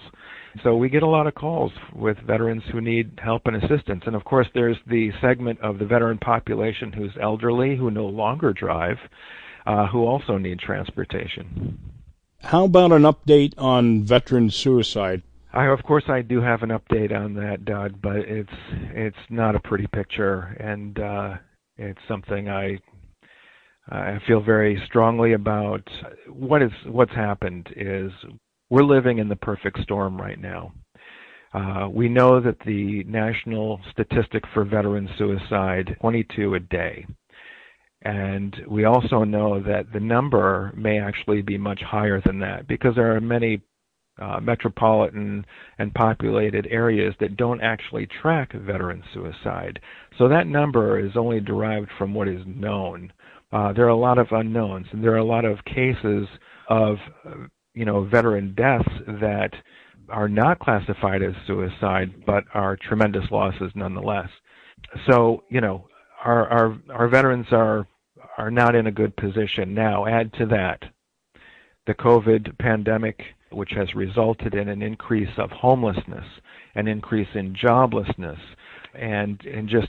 So 0.62 0.76
we 0.76 0.88
get 0.88 1.02
a 1.02 1.08
lot 1.08 1.26
of 1.26 1.34
calls 1.34 1.72
with 1.94 2.18
veterans 2.18 2.62
who 2.72 2.80
need 2.80 3.18
help 3.22 3.42
and 3.46 3.56
assistance. 3.56 4.04
And 4.06 4.16
of 4.16 4.24
course, 4.24 4.46
there's 4.54 4.76
the 4.86 5.10
segment 5.20 5.60
of 5.60 5.78
the 5.78 5.86
veteran 5.86 6.18
population 6.18 6.92
who's 6.92 7.12
elderly, 7.20 7.76
who 7.76 7.90
no 7.90 8.06
longer 8.06 8.52
drive, 8.52 8.98
uh, 9.66 9.86
who 9.86 10.06
also 10.06 10.38
need 10.38 10.58
transportation. 10.58 11.78
How 12.42 12.64
about 12.64 12.92
an 12.92 13.02
update 13.02 13.54
on 13.58 14.04
veteran 14.04 14.50
suicide? 14.50 15.22
I, 15.52 15.66
of 15.66 15.82
course, 15.82 16.04
I 16.08 16.22
do 16.22 16.40
have 16.42 16.62
an 16.62 16.70
update 16.70 17.16
on 17.16 17.34
that, 17.34 17.64
Doug, 17.64 18.00
but 18.02 18.16
it's 18.16 18.52
it's 18.92 19.16
not 19.30 19.56
a 19.56 19.60
pretty 19.60 19.86
picture, 19.86 20.54
and 20.60 20.98
uh, 20.98 21.34
it's 21.78 22.00
something 22.06 22.48
I 22.48 22.78
I 23.88 24.18
feel 24.26 24.40
very 24.42 24.82
strongly 24.86 25.32
about. 25.32 25.88
What 26.28 26.62
is 26.62 26.72
what's 26.84 27.14
happened 27.14 27.68
is 27.74 28.12
we're 28.70 28.82
living 28.82 29.18
in 29.18 29.28
the 29.28 29.36
perfect 29.36 29.80
storm 29.82 30.20
right 30.20 30.40
now. 30.40 30.72
Uh, 31.54 31.88
we 31.90 32.08
know 32.08 32.40
that 32.40 32.58
the 32.66 33.04
national 33.04 33.80
statistic 33.90 34.42
for 34.52 34.64
veteran 34.64 35.08
suicide 35.16 35.96
22 36.00 36.54
a 36.54 36.60
day. 36.60 37.06
And 38.02 38.54
we 38.68 38.84
also 38.84 39.24
know 39.24 39.62
that 39.62 39.92
the 39.92 40.00
number 40.00 40.72
may 40.76 41.00
actually 41.00 41.42
be 41.42 41.56
much 41.56 41.80
higher 41.80 42.20
than 42.24 42.38
that 42.40 42.68
because 42.68 42.94
there 42.94 43.16
are 43.16 43.20
many 43.20 43.62
uh, 44.20 44.40
metropolitan 44.40 45.44
and 45.78 45.92
populated 45.94 46.66
areas 46.70 47.14
that 47.20 47.36
don't 47.36 47.60
actually 47.60 48.06
track 48.22 48.52
veteran 48.52 49.02
suicide. 49.12 49.80
So 50.18 50.28
that 50.28 50.46
number 50.46 50.98
is 50.98 51.16
only 51.16 51.40
derived 51.40 51.90
from 51.98 52.14
what 52.14 52.28
is 52.28 52.42
known. 52.46 53.12
Uh, 53.52 53.72
there 53.72 53.86
are 53.86 53.90
a 53.90 53.96
lot 53.96 54.18
of 54.18 54.28
unknowns, 54.30 54.86
and 54.92 55.02
there 55.02 55.12
are 55.12 55.18
a 55.18 55.24
lot 55.24 55.44
of 55.44 55.64
cases 55.64 56.26
of 56.68 56.96
you 57.76 57.84
know, 57.84 58.04
veteran 58.04 58.54
deaths 58.54 58.88
that 59.20 59.50
are 60.08 60.28
not 60.28 60.58
classified 60.58 61.22
as 61.22 61.34
suicide, 61.46 62.24
but 62.26 62.44
are 62.54 62.76
tremendous 62.76 63.30
losses 63.30 63.70
nonetheless. 63.74 64.28
So, 65.08 65.44
you 65.50 65.60
know, 65.60 65.86
our 66.24 66.48
our 66.48 66.78
our 66.90 67.08
veterans 67.08 67.46
are 67.52 67.86
are 68.38 68.50
not 68.50 68.74
in 68.74 68.86
a 68.86 68.92
good 68.92 69.14
position 69.16 69.74
now. 69.74 70.06
Add 70.06 70.32
to 70.34 70.46
that 70.46 70.82
the 71.86 71.94
COVID 71.94 72.58
pandemic, 72.58 73.20
which 73.50 73.70
has 73.76 73.94
resulted 73.94 74.54
in 74.54 74.68
an 74.68 74.82
increase 74.82 75.38
of 75.38 75.50
homelessness, 75.50 76.24
an 76.74 76.88
increase 76.88 77.28
in 77.34 77.54
joblessness, 77.54 78.40
and 78.94 79.40
and 79.44 79.68
just 79.68 79.88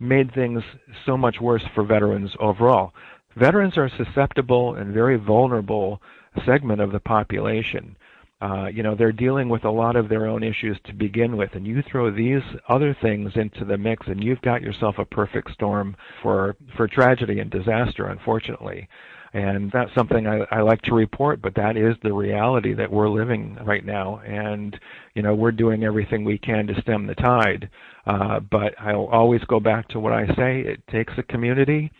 made 0.00 0.32
things 0.34 0.62
so 1.04 1.16
much 1.16 1.36
worse 1.40 1.64
for 1.74 1.84
veterans 1.84 2.30
overall. 2.40 2.92
Veterans 3.36 3.76
are 3.76 3.84
a 3.84 3.96
susceptible 3.96 4.74
and 4.74 4.94
very 4.94 5.16
vulnerable 5.16 6.00
segment 6.44 6.80
of 6.80 6.92
the 6.92 7.00
population. 7.00 7.96
Uh, 8.40 8.66
you 8.66 8.82
know, 8.82 8.94
they're 8.94 9.12
dealing 9.12 9.48
with 9.48 9.64
a 9.64 9.70
lot 9.70 9.96
of 9.96 10.08
their 10.08 10.26
own 10.26 10.42
issues 10.42 10.78
to 10.84 10.92
begin 10.92 11.38
with, 11.38 11.54
and 11.54 11.66
you 11.66 11.82
throw 11.82 12.10
these 12.10 12.42
other 12.68 12.94
things 13.00 13.32
into 13.34 13.64
the 13.64 13.78
mix, 13.78 14.06
and 14.08 14.22
you've 14.22 14.42
got 14.42 14.60
yourself 14.60 14.98
a 14.98 15.06
perfect 15.06 15.50
storm 15.52 15.96
for 16.22 16.54
for 16.76 16.86
tragedy 16.86 17.40
and 17.40 17.50
disaster, 17.50 18.06
unfortunately. 18.06 18.88
And 19.32 19.70
that's 19.72 19.94
something 19.94 20.26
I, 20.26 20.46
I 20.50 20.60
like 20.60 20.82
to 20.82 20.94
report, 20.94 21.42
but 21.42 21.54
that 21.56 21.76
is 21.76 21.94
the 22.02 22.12
reality 22.12 22.74
that 22.74 22.90
we're 22.90 23.08
living 23.08 23.58
right 23.64 23.84
now. 23.84 24.20
And 24.26 24.78
you 25.14 25.22
know, 25.22 25.34
we're 25.34 25.52
doing 25.52 25.84
everything 25.84 26.22
we 26.24 26.38
can 26.38 26.66
to 26.66 26.80
stem 26.82 27.06
the 27.06 27.14
tide. 27.14 27.70
Uh, 28.06 28.40
but 28.40 28.74
I'll 28.78 29.06
always 29.06 29.42
go 29.44 29.60
back 29.60 29.88
to 29.88 30.00
what 30.00 30.12
I 30.12 30.26
say: 30.36 30.60
it 30.60 30.86
takes 30.88 31.14
a 31.16 31.22
community, 31.22 31.90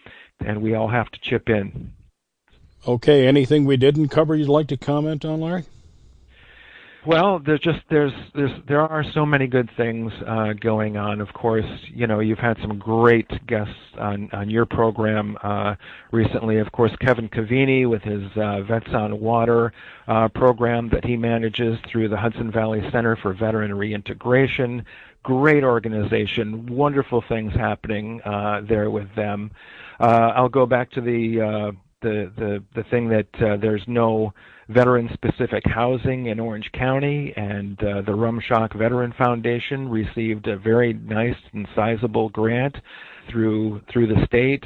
and 0.40 0.62
we 0.62 0.74
all 0.74 0.88
have 0.88 1.10
to 1.10 1.20
chip 1.20 1.48
in. 1.48 1.92
Okay, 2.86 3.26
anything 3.26 3.64
we 3.64 3.76
didn't 3.76 4.08
cover 4.08 4.34
you'd 4.34 4.48
like 4.48 4.68
to 4.68 4.76
comment 4.76 5.24
on, 5.24 5.40
Larry? 5.40 5.64
Well, 7.06 7.38
there's 7.38 7.60
just 7.60 7.78
there's 7.88 8.12
there's 8.34 8.50
there 8.66 8.80
are 8.80 9.04
so 9.14 9.24
many 9.24 9.46
good 9.46 9.70
things 9.76 10.12
uh, 10.26 10.54
going 10.54 10.96
on. 10.96 11.20
Of 11.20 11.32
course, 11.32 11.64
you 11.84 12.08
know 12.08 12.18
you've 12.18 12.40
had 12.40 12.58
some 12.60 12.78
great 12.78 13.46
guests 13.46 13.74
on 13.96 14.28
on 14.32 14.50
your 14.50 14.66
program 14.66 15.38
uh, 15.40 15.76
recently. 16.10 16.58
Of 16.58 16.72
course, 16.72 16.90
Kevin 17.00 17.28
Cavini 17.28 17.88
with 17.88 18.02
his 18.02 18.24
uh, 18.36 18.62
Vets 18.62 18.92
on 18.92 19.20
Water 19.20 19.72
uh, 20.08 20.26
program 20.28 20.88
that 20.88 21.04
he 21.04 21.16
manages 21.16 21.78
through 21.88 22.08
the 22.08 22.16
Hudson 22.16 22.50
Valley 22.50 22.82
Center 22.90 23.14
for 23.14 23.32
Veteran 23.32 23.72
Reintegration. 23.72 24.84
Great 25.22 25.62
organization, 25.62 26.66
wonderful 26.66 27.22
things 27.28 27.52
happening 27.52 28.20
uh, 28.22 28.62
there 28.68 28.90
with 28.90 29.14
them. 29.14 29.52
Uh, 30.00 30.32
I'll 30.34 30.48
go 30.48 30.66
back 30.66 30.90
to 30.92 31.00
the 31.00 31.40
uh, 31.40 31.72
the 32.02 32.32
the 32.36 32.64
the 32.74 32.82
thing 32.90 33.08
that 33.08 33.28
uh, 33.40 33.56
there's 33.56 33.82
no 33.86 34.32
veteran 34.68 35.08
specific 35.14 35.62
housing 35.66 36.26
in 36.26 36.40
Orange 36.40 36.70
County, 36.72 37.32
and 37.36 37.78
uh, 37.82 38.02
the 38.02 38.12
Rumshock 38.12 38.76
Veteran 38.76 39.14
Foundation 39.16 39.88
received 39.88 40.48
a 40.48 40.56
very 40.56 40.92
nice 40.92 41.36
and 41.52 41.66
sizable 41.74 42.28
grant 42.30 42.76
through 43.30 43.80
through 43.92 44.08
the 44.08 44.24
state 44.26 44.64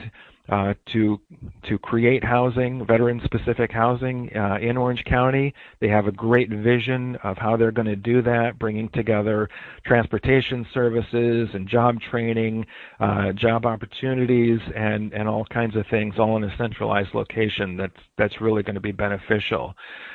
uh, 0.50 0.74
to 0.92 1.20
to 1.62 1.78
create 1.78 2.24
housing, 2.24 2.84
veteran-specific 2.84 3.70
housing 3.70 4.28
uh, 4.36 4.58
in 4.60 4.76
Orange 4.76 5.04
County. 5.04 5.54
They 5.80 5.88
have 5.88 6.06
a 6.06 6.12
great 6.12 6.50
vision 6.50 7.16
of 7.22 7.38
how 7.38 7.56
they're 7.56 7.70
going 7.70 7.86
to 7.86 7.96
do 7.96 8.20
that, 8.22 8.58
bringing 8.58 8.88
together 8.88 9.48
transportation 9.86 10.66
services 10.74 11.48
and 11.54 11.68
job 11.68 12.00
training, 12.00 12.66
uh, 12.98 13.32
job 13.32 13.64
opportunities, 13.64 14.58
and 14.74 15.12
and 15.12 15.28
all 15.28 15.44
kinds 15.46 15.76
of 15.76 15.86
things, 15.88 16.14
all 16.18 16.36
in 16.36 16.44
a 16.44 16.56
centralized 16.56 17.14
location. 17.14 17.76
That's 17.76 18.00
that's 18.18 18.40
really 18.40 18.64
going 18.64 18.74
to 18.74 18.80
be 18.80 18.92
beneficial. 18.92 19.74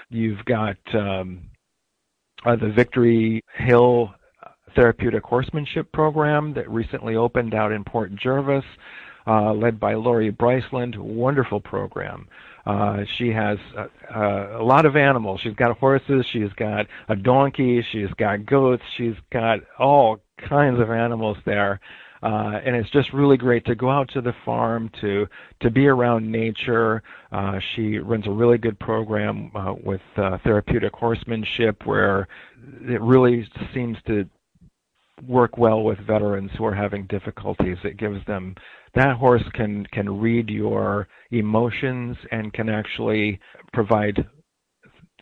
You've 0.09 0.43
got 0.43 0.77
um, 0.93 1.43
uh, 2.45 2.57
the 2.57 2.71
Victory 2.71 3.41
Hill 3.57 4.13
therapeutic 4.75 5.23
horsemanship 5.23 5.89
program 5.93 6.53
that 6.53 6.69
recently 6.69 7.15
opened 7.15 7.53
out 7.53 7.71
in 7.71 7.85
Port 7.85 8.13
Jervis 8.15 8.65
uh, 9.27 9.53
led 9.53 9.79
by 9.79 9.93
Lori 9.93 10.31
Bryceland. 10.31 10.97
Wonderful 10.97 11.59
program. 11.59 12.27
Uh, 12.65 13.03
she 13.17 13.29
has 13.29 13.59
a, 13.77 14.57
a, 14.59 14.63
lot 14.63 14.85
of 14.85 14.95
animals. 14.95 15.39
She's 15.41 15.53
got 15.53 15.77
horses. 15.77 16.25
She's 16.31 16.51
got 16.53 16.87
a 17.09 17.15
donkey. 17.15 17.85
She's 17.91 18.09
got 18.17 18.45
goats. 18.45 18.83
She's 18.97 19.15
got 19.31 19.59
all 19.77 20.19
kinds 20.37 20.79
of 20.79 20.89
animals 20.89 21.37
there. 21.45 21.79
Uh, 22.23 22.59
and 22.65 22.75
it's 22.75 22.89
just 22.89 23.13
really 23.13 23.37
great 23.37 23.65
to 23.65 23.75
go 23.75 23.91
out 23.91 24.09
to 24.09 24.19
the 24.19 24.33
farm 24.43 24.89
to 24.99 25.27
to 25.59 25.69
be 25.69 25.85
around 25.85 26.31
nature. 26.31 27.03
Uh, 27.31 27.59
she 27.75 27.99
runs 27.99 28.25
a 28.25 28.31
really 28.31 28.57
good 28.57 28.79
program 28.79 29.51
uh, 29.53 29.75
with 29.83 30.01
uh, 30.17 30.39
therapeutic 30.39 30.93
horsemanship, 30.93 31.85
where 31.85 32.27
it 32.81 32.99
really 33.01 33.47
seems 33.75 33.97
to 34.07 34.27
work 35.23 35.57
well 35.57 35.83
with 35.83 35.99
veterans 35.99 36.51
who 36.57 36.65
are 36.65 36.75
having 36.75 37.05
difficulties. 37.07 37.77
It 37.83 37.97
gives 37.97 38.25
them 38.25 38.55
that 38.93 39.17
horse 39.17 39.43
can 39.53 39.85
can 39.87 40.19
read 40.19 40.49
your 40.49 41.07
emotions 41.31 42.17
and 42.31 42.53
can 42.53 42.69
actually 42.69 43.39
provide 43.73 44.25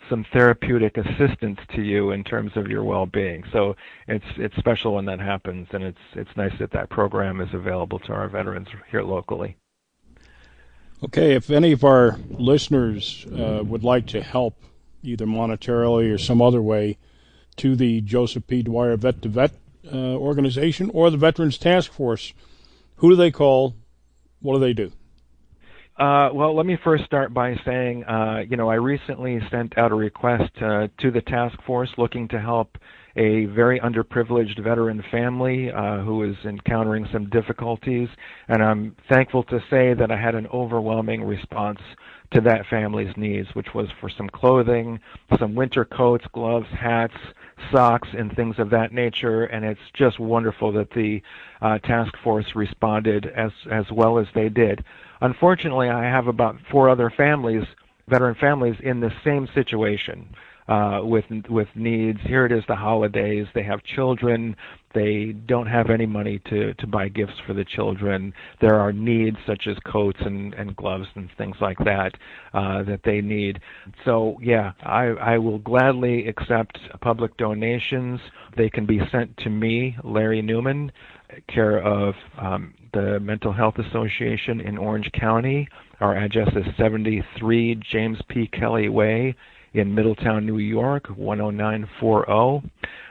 some 0.09 0.25
therapeutic 0.33 0.97
assistance 0.97 1.59
to 1.73 1.81
you 1.81 2.11
in 2.11 2.23
terms 2.23 2.51
of 2.55 2.67
your 2.67 2.83
well-being. 2.83 3.43
So 3.51 3.75
it's 4.07 4.25
it's 4.37 4.55
special 4.57 4.95
when 4.95 5.05
that 5.05 5.19
happens, 5.19 5.67
and 5.71 5.83
it's 5.83 5.97
it's 6.15 6.35
nice 6.35 6.53
that 6.59 6.71
that 6.71 6.89
program 6.89 7.41
is 7.41 7.53
available 7.53 7.99
to 7.99 8.13
our 8.13 8.27
veterans 8.27 8.67
here 8.91 9.03
locally. 9.03 9.57
Okay, 11.03 11.33
if 11.33 11.49
any 11.49 11.73
of 11.73 11.83
our 11.83 12.17
listeners 12.29 13.25
uh, 13.25 13.61
would 13.63 13.83
like 13.83 14.07
to 14.07 14.21
help, 14.21 14.55
either 15.01 15.25
monetarily 15.25 16.13
or 16.13 16.17
some 16.17 16.41
other 16.41 16.61
way, 16.61 16.97
to 17.57 17.75
the 17.75 17.99
Joseph 18.01 18.47
P. 18.47 18.63
Dwyer 18.63 18.95
Vet 18.95 19.21
to 19.21 19.29
Vet 19.29 19.51
uh, 19.91 19.95
organization 19.95 20.89
or 20.93 21.09
the 21.09 21.17
Veterans 21.17 21.57
Task 21.57 21.91
Force 21.91 22.33
who 23.03 23.09
do 23.09 23.15
they 23.17 23.31
call? 23.31 23.75
What 24.41 24.53
do 24.55 24.59
they 24.61 24.71
do? 24.71 24.91
Uh, 25.97 26.29
well, 26.33 26.55
let 26.55 26.65
me 26.65 26.77
first 26.83 27.03
start 27.03 27.33
by 27.33 27.55
saying, 27.65 28.05
uh, 28.05 28.43
you 28.49 28.55
know, 28.55 28.69
I 28.69 28.75
recently 28.75 29.39
sent 29.51 29.77
out 29.77 29.91
a 29.91 29.95
request 29.95 30.51
uh, 30.61 30.87
to 30.99 31.11
the 31.11 31.21
task 31.21 31.61
force 31.65 31.89
looking 31.97 32.29
to 32.29 32.39
help 32.39 32.77
a 33.17 33.45
very 33.45 33.79
underprivileged 33.81 34.63
veteran 34.63 35.03
family 35.11 35.69
uh, 35.69 35.99
who 35.99 36.23
is 36.23 36.35
encountering 36.45 37.05
some 37.11 37.29
difficulties, 37.29 38.07
and 38.47 38.63
I'm 38.63 38.95
thankful 39.07 39.43
to 39.43 39.59
say 39.69 39.93
that 39.93 40.09
I 40.09 40.17
had 40.17 40.33
an 40.33 40.47
overwhelming 40.47 41.23
response 41.23 41.79
to 42.31 42.41
that 42.41 42.65
family's 42.69 43.15
needs, 43.17 43.49
which 43.53 43.67
was 43.75 43.87
for 43.99 44.09
some 44.09 44.29
clothing, 44.29 44.99
some 45.37 45.53
winter 45.53 45.85
coats, 45.85 46.25
gloves, 46.33 46.67
hats, 46.71 47.13
socks, 47.71 48.07
and 48.17 48.35
things 48.35 48.55
of 48.59 48.69
that 48.71 48.91
nature. 48.91 49.45
And 49.45 49.65
it's 49.65 49.79
just 49.93 50.19
wonderful 50.19 50.71
that 50.73 50.91
the 50.91 51.21
uh, 51.61 51.79
task 51.79 52.13
force 52.23 52.45
responded 52.55 53.27
as 53.35 53.51
as 53.71 53.85
well 53.91 54.19
as 54.19 54.27
they 54.35 54.49
did. 54.49 54.83
Unfortunately, 55.21 55.89
I 55.89 56.03
have 56.03 56.27
about 56.27 56.57
four 56.71 56.89
other 56.89 57.09
families, 57.15 57.63
veteran 58.07 58.35
families, 58.35 58.75
in 58.83 58.99
the 58.99 59.11
same 59.23 59.47
situation 59.53 60.35
uh, 60.67 60.99
with 61.03 61.25
with 61.49 61.67
needs. 61.75 62.19
Here 62.25 62.45
it 62.45 62.51
is, 62.51 62.63
the 62.67 62.75
holidays. 62.75 63.47
They 63.53 63.63
have 63.63 63.83
children. 63.83 64.55
They 64.93 65.33
don't 65.47 65.67
have 65.67 65.89
any 65.89 66.05
money 66.05 66.39
to 66.49 66.73
to 66.75 66.87
buy 66.87 67.09
gifts 67.09 67.33
for 67.45 67.53
the 67.53 67.65
children. 67.65 68.33
There 68.61 68.79
are 68.79 68.93
needs 68.93 69.37
such 69.45 69.67
as 69.67 69.75
coats 69.85 70.19
and 70.21 70.53
and 70.53 70.75
gloves 70.75 71.07
and 71.15 71.29
things 71.37 71.55
like 71.59 71.77
that 71.79 72.13
uh, 72.53 72.83
that 72.83 73.01
they 73.03 73.21
need. 73.21 73.59
So 74.05 74.37
yeah, 74.41 74.73
I 74.83 75.05
I 75.05 75.37
will 75.37 75.59
gladly 75.59 76.27
accept 76.27 76.77
public 77.01 77.35
donations. 77.37 78.19
They 78.55 78.69
can 78.69 78.85
be 78.85 79.01
sent 79.11 79.35
to 79.37 79.49
me, 79.49 79.97
Larry 80.03 80.41
Newman, 80.41 80.91
care 81.47 81.79
of 81.79 82.13
um, 82.39 82.73
the 82.93 83.19
Mental 83.19 83.51
Health 83.51 83.75
Association 83.79 84.61
in 84.61 84.77
Orange 84.77 85.09
County. 85.19 85.67
Our 85.99 86.15
address 86.15 86.49
is 86.55 86.65
73 86.77 87.79
James 87.91 88.19
P. 88.29 88.47
Kelly 88.47 88.89
Way 88.89 89.35
in 89.73 89.93
Middletown, 89.93 90.45
New 90.45 90.57
York, 90.57 91.07
10940. 91.07 92.69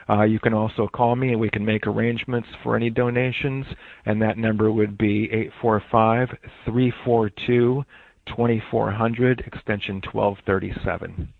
Uh, 0.08 0.22
you 0.22 0.38
can 0.38 0.52
also 0.54 0.88
call 0.88 1.16
me 1.16 1.32
and 1.32 1.40
we 1.40 1.50
can 1.50 1.64
make 1.64 1.86
arrangements 1.86 2.48
for 2.62 2.76
any 2.76 2.90
donations, 2.90 3.66
and 4.04 4.20
that 4.20 4.36
number 4.36 4.70
would 4.70 4.98
be 4.98 5.24
845 5.32 6.30
342 6.64 7.84
2400, 8.26 9.40
extension 9.40 9.96
1237. 9.96 11.32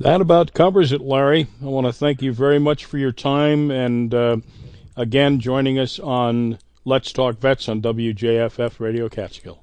That 0.00 0.20
about 0.20 0.54
covers 0.54 0.92
it, 0.92 1.00
Larry. 1.00 1.48
I 1.60 1.66
want 1.66 1.86
to 1.86 1.92
thank 1.92 2.22
you 2.22 2.32
very 2.32 2.58
much 2.58 2.84
for 2.84 2.98
your 2.98 3.12
time 3.12 3.70
and 3.70 4.14
uh, 4.14 4.36
again 4.96 5.40
joining 5.40 5.78
us 5.78 5.98
on 5.98 6.58
Let's 6.84 7.12
Talk 7.12 7.38
Vets 7.38 7.68
on 7.68 7.82
WJFF 7.82 8.80
Radio 8.80 9.08
Catskill. 9.08 9.62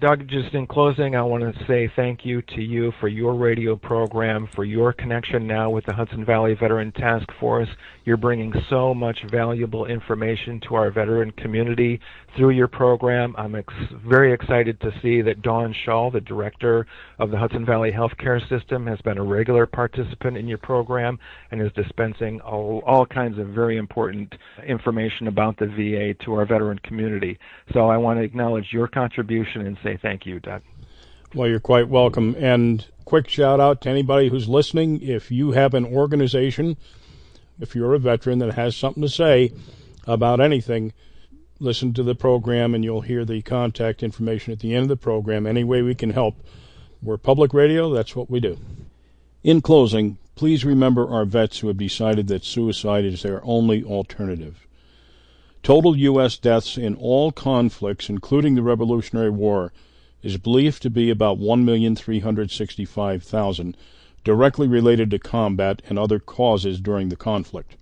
Doug, 0.00 0.26
just 0.28 0.54
in 0.54 0.66
closing, 0.66 1.14
I 1.14 1.20
want 1.20 1.42
to 1.42 1.66
say 1.66 1.92
thank 1.94 2.24
you 2.24 2.40
to 2.40 2.62
you 2.62 2.90
for 3.00 3.08
your 3.08 3.34
radio 3.34 3.76
program, 3.76 4.48
for 4.54 4.64
your 4.64 4.94
connection 4.94 5.46
now 5.46 5.68
with 5.68 5.84
the 5.84 5.92
Hudson 5.92 6.24
Valley 6.24 6.54
Veteran 6.54 6.90
Task 6.92 7.26
Force. 7.38 7.68
You're 8.06 8.16
bringing 8.16 8.50
so 8.70 8.94
much 8.94 9.18
valuable 9.30 9.84
information 9.84 10.58
to 10.68 10.74
our 10.76 10.90
veteran 10.90 11.32
community 11.32 12.00
through 12.36 12.50
your 12.50 12.68
program. 12.68 13.34
I'm 13.36 13.54
ex- 13.54 13.72
very 14.06 14.32
excited 14.32 14.80
to 14.80 14.92
see 15.02 15.22
that 15.22 15.42
Dawn 15.42 15.74
Shaw, 15.84 16.10
the 16.10 16.20
director 16.20 16.86
of 17.18 17.30
the 17.30 17.38
Hudson 17.38 17.64
Valley 17.64 17.90
Healthcare 17.90 18.40
System, 18.48 18.86
has 18.86 19.00
been 19.00 19.18
a 19.18 19.22
regular 19.22 19.66
participant 19.66 20.36
in 20.36 20.48
your 20.48 20.58
program 20.58 21.18
and 21.50 21.60
is 21.60 21.72
dispensing 21.72 22.40
all, 22.40 22.82
all 22.86 23.06
kinds 23.06 23.38
of 23.38 23.48
very 23.48 23.76
important 23.76 24.34
information 24.66 25.28
about 25.28 25.56
the 25.58 25.66
VA 25.66 26.14
to 26.24 26.34
our 26.34 26.46
veteran 26.46 26.78
community. 26.80 27.38
So 27.72 27.88
I 27.88 27.96
want 27.96 28.18
to 28.18 28.24
acknowledge 28.24 28.72
your 28.72 28.88
contribution 28.88 29.66
and 29.66 29.76
say 29.82 29.98
thank 30.00 30.26
you, 30.26 30.40
Doug. 30.40 30.62
Well, 31.34 31.48
you're 31.48 31.60
quite 31.60 31.88
welcome. 31.88 32.34
And 32.38 32.84
quick 33.04 33.28
shout 33.28 33.60
out 33.60 33.80
to 33.82 33.88
anybody 33.88 34.28
who's 34.28 34.48
listening. 34.48 35.00
If 35.00 35.30
you 35.30 35.52
have 35.52 35.74
an 35.74 35.84
organization, 35.84 36.76
if 37.60 37.74
you're 37.74 37.94
a 37.94 37.98
veteran 37.98 38.38
that 38.40 38.54
has 38.54 38.76
something 38.76 39.02
to 39.02 39.08
say 39.08 39.52
about 40.06 40.40
anything, 40.40 40.92
listen 41.60 41.92
to 41.94 42.02
the 42.02 42.14
program 42.14 42.74
and 42.74 42.82
you'll 42.82 43.02
hear 43.02 43.24
the 43.24 43.42
contact 43.42 44.02
information 44.02 44.52
at 44.52 44.60
the 44.60 44.74
end 44.74 44.84
of 44.84 44.88
the 44.88 44.96
program. 44.96 45.46
Any 45.46 45.62
way 45.62 45.82
we 45.82 45.94
can 45.94 46.10
help. 46.10 46.36
We're 47.02 47.18
public 47.18 47.54
radio, 47.54 47.92
that's 47.92 48.16
what 48.16 48.30
we 48.30 48.40
do. 48.40 48.58
In 49.44 49.60
closing, 49.60 50.18
please 50.34 50.64
remember 50.64 51.08
our 51.08 51.24
vets 51.24 51.60
who 51.60 51.68
have 51.68 51.76
decided 51.76 52.26
that 52.28 52.44
suicide 52.44 53.04
is 53.04 53.22
their 53.22 53.44
only 53.44 53.84
alternative. 53.84 54.66
Total 55.62 55.94
U.S. 55.96 56.38
deaths 56.38 56.78
in 56.78 56.94
all 56.94 57.32
conflicts, 57.32 58.08
including 58.08 58.54
the 58.54 58.62
Revolutionary 58.62 59.30
War, 59.30 59.72
is 60.22 60.38
believed 60.38 60.80
to 60.82 60.90
be 60.90 61.10
about 61.10 61.38
1,365,000, 61.38 63.74
directly 64.24 64.66
related 64.66 65.10
to 65.10 65.18
combat 65.18 65.82
and 65.88 65.98
other 65.98 66.18
causes 66.18 66.80
during 66.80 67.10
the 67.10 67.16
conflict. 67.16 67.76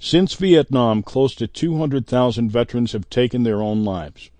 Since 0.00 0.34
Vietnam, 0.34 1.02
close 1.02 1.34
to 1.36 1.46
200,000 1.46 2.50
veterans 2.50 2.92
have 2.92 3.10
taken 3.10 3.42
their 3.42 3.60
own 3.60 3.84
lives. 3.84 4.30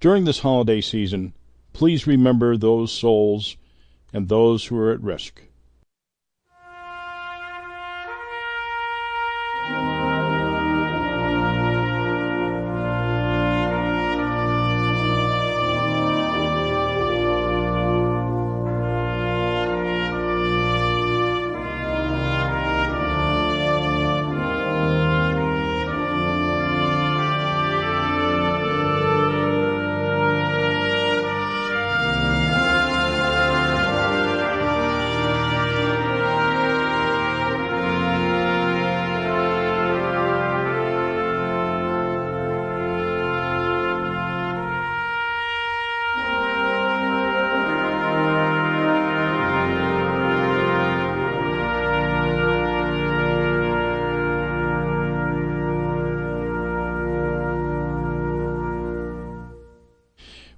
During 0.00 0.24
this 0.24 0.40
holiday 0.40 0.80
season, 0.80 1.34
please 1.72 2.06
remember 2.06 2.56
those 2.56 2.92
souls 2.92 3.56
and 4.12 4.28
those 4.28 4.66
who 4.66 4.78
are 4.78 4.92
at 4.92 5.02
risk. 5.02 5.42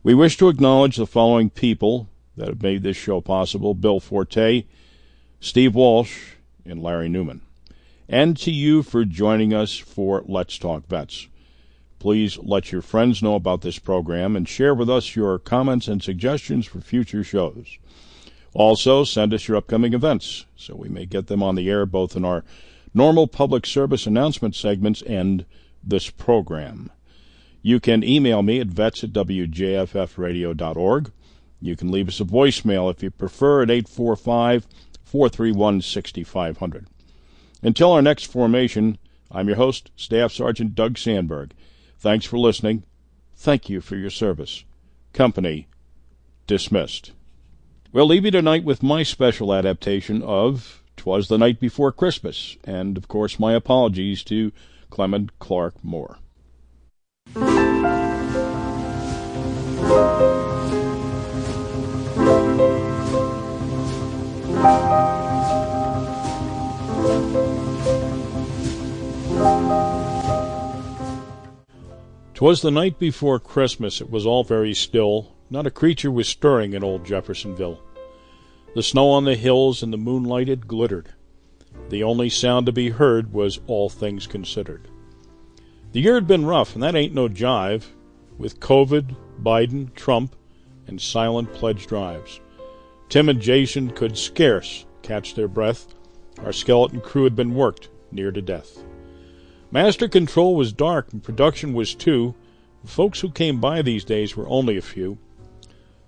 We 0.08 0.14
wish 0.14 0.38
to 0.38 0.48
acknowledge 0.48 0.96
the 0.96 1.06
following 1.06 1.50
people 1.50 2.08
that 2.34 2.48
have 2.48 2.62
made 2.62 2.82
this 2.82 2.96
show 2.96 3.20
possible 3.20 3.74
Bill 3.74 4.00
Forte, 4.00 4.64
Steve 5.38 5.74
Walsh, 5.74 6.36
and 6.64 6.82
Larry 6.82 7.10
Newman. 7.10 7.42
And 8.08 8.34
to 8.38 8.50
you 8.50 8.82
for 8.82 9.04
joining 9.04 9.52
us 9.52 9.76
for 9.76 10.24
Let's 10.26 10.56
Talk 10.56 10.86
Vets. 10.88 11.28
Please 11.98 12.38
let 12.38 12.72
your 12.72 12.80
friends 12.80 13.22
know 13.22 13.34
about 13.34 13.60
this 13.60 13.78
program 13.78 14.34
and 14.34 14.48
share 14.48 14.74
with 14.74 14.88
us 14.88 15.14
your 15.14 15.38
comments 15.38 15.88
and 15.88 16.02
suggestions 16.02 16.64
for 16.64 16.80
future 16.80 17.22
shows. 17.22 17.76
Also, 18.54 19.04
send 19.04 19.34
us 19.34 19.46
your 19.46 19.58
upcoming 19.58 19.92
events 19.92 20.46
so 20.56 20.74
we 20.74 20.88
may 20.88 21.04
get 21.04 21.26
them 21.26 21.42
on 21.42 21.54
the 21.54 21.68
air 21.68 21.84
both 21.84 22.16
in 22.16 22.24
our 22.24 22.44
normal 22.94 23.26
public 23.26 23.66
service 23.66 24.06
announcement 24.06 24.54
segments 24.54 25.02
and 25.02 25.44
this 25.84 26.08
program. 26.08 26.90
You 27.68 27.80
can 27.80 28.02
email 28.02 28.42
me 28.42 28.60
at 28.60 28.68
vets 28.68 29.04
at 29.04 29.12
wjffradio.org. 29.12 31.12
You 31.60 31.76
can 31.76 31.90
leave 31.90 32.08
us 32.08 32.18
a 32.18 32.24
voicemail 32.24 32.90
if 32.90 33.02
you 33.02 33.10
prefer 33.10 33.62
at 33.62 33.70
845 33.70 34.66
431 35.04 35.82
6500. 35.82 36.86
Until 37.62 37.92
our 37.92 38.00
next 38.00 38.24
formation, 38.24 38.96
I'm 39.30 39.48
your 39.48 39.58
host, 39.58 39.90
Staff 39.96 40.32
Sergeant 40.32 40.74
Doug 40.74 40.96
Sandberg. 40.96 41.52
Thanks 41.98 42.24
for 42.24 42.38
listening. 42.38 42.84
Thank 43.36 43.68
you 43.68 43.82
for 43.82 43.96
your 43.96 44.08
service. 44.08 44.64
Company 45.12 45.68
dismissed. 46.46 47.12
We'll 47.92 48.06
leave 48.06 48.24
you 48.24 48.30
tonight 48.30 48.64
with 48.64 48.82
my 48.82 49.02
special 49.02 49.52
adaptation 49.52 50.22
of 50.22 50.82
"'Twas 50.96 51.28
the 51.28 51.36
Night 51.36 51.60
Before 51.60 51.92
Christmas, 51.92 52.56
and 52.64 52.96
of 52.96 53.08
course 53.08 53.38
my 53.38 53.52
apologies 53.52 54.24
to 54.24 54.52
Clement 54.88 55.38
Clarke 55.38 55.84
Moore. 55.84 56.16
'Twas 72.38 72.62
the 72.62 72.70
night 72.70 72.98
before 72.98 73.40
Christmas, 73.40 74.00
it 74.00 74.08
was 74.10 74.24
all 74.24 74.44
very 74.44 74.72
still, 74.72 75.34
not 75.50 75.66
a 75.66 75.70
creature 75.70 76.10
was 76.10 76.28
stirring 76.28 76.72
in 76.72 76.84
old 76.84 77.04
Jeffersonville. 77.04 77.80
The 78.74 78.82
snow 78.82 79.10
on 79.10 79.24
the 79.24 79.34
hills 79.34 79.82
and 79.82 79.92
the 79.92 79.96
moonlight 79.96 80.48
it 80.48 80.68
glittered. 80.68 81.14
The 81.88 82.04
only 82.04 82.28
sound 82.28 82.66
to 82.66 82.72
be 82.72 82.90
heard 82.90 83.32
was 83.32 83.58
all 83.66 83.88
things 83.88 84.26
considered. 84.26 84.88
The 85.92 86.00
year 86.00 86.14
had 86.14 86.26
been 86.26 86.44
rough, 86.44 86.74
and 86.74 86.82
that 86.82 86.94
ain't 86.94 87.14
no 87.14 87.28
jive, 87.28 87.84
with 88.36 88.60
COVID, 88.60 89.16
Biden, 89.42 89.94
Trump, 89.94 90.36
and 90.86 91.00
silent 91.00 91.52
pledge 91.54 91.86
drives. 91.86 92.40
Tim 93.08 93.28
and 93.28 93.40
Jason 93.40 93.90
could 93.90 94.18
scarce 94.18 94.84
catch 95.02 95.34
their 95.34 95.48
breath. 95.48 95.86
Our 96.44 96.52
skeleton 96.52 97.00
crew 97.00 97.24
had 97.24 97.34
been 97.34 97.54
worked 97.54 97.88
near 98.12 98.30
to 98.30 98.42
death. 98.42 98.84
Master 99.70 100.08
control 100.08 100.54
was 100.54 100.72
dark, 100.72 101.12
and 101.12 101.22
production 101.22 101.72
was 101.72 101.94
too. 101.94 102.34
The 102.84 102.90
folks 102.90 103.20
who 103.20 103.30
came 103.30 103.60
by 103.60 103.82
these 103.82 104.04
days 104.04 104.36
were 104.36 104.48
only 104.48 104.76
a 104.76 104.82
few. 104.82 105.18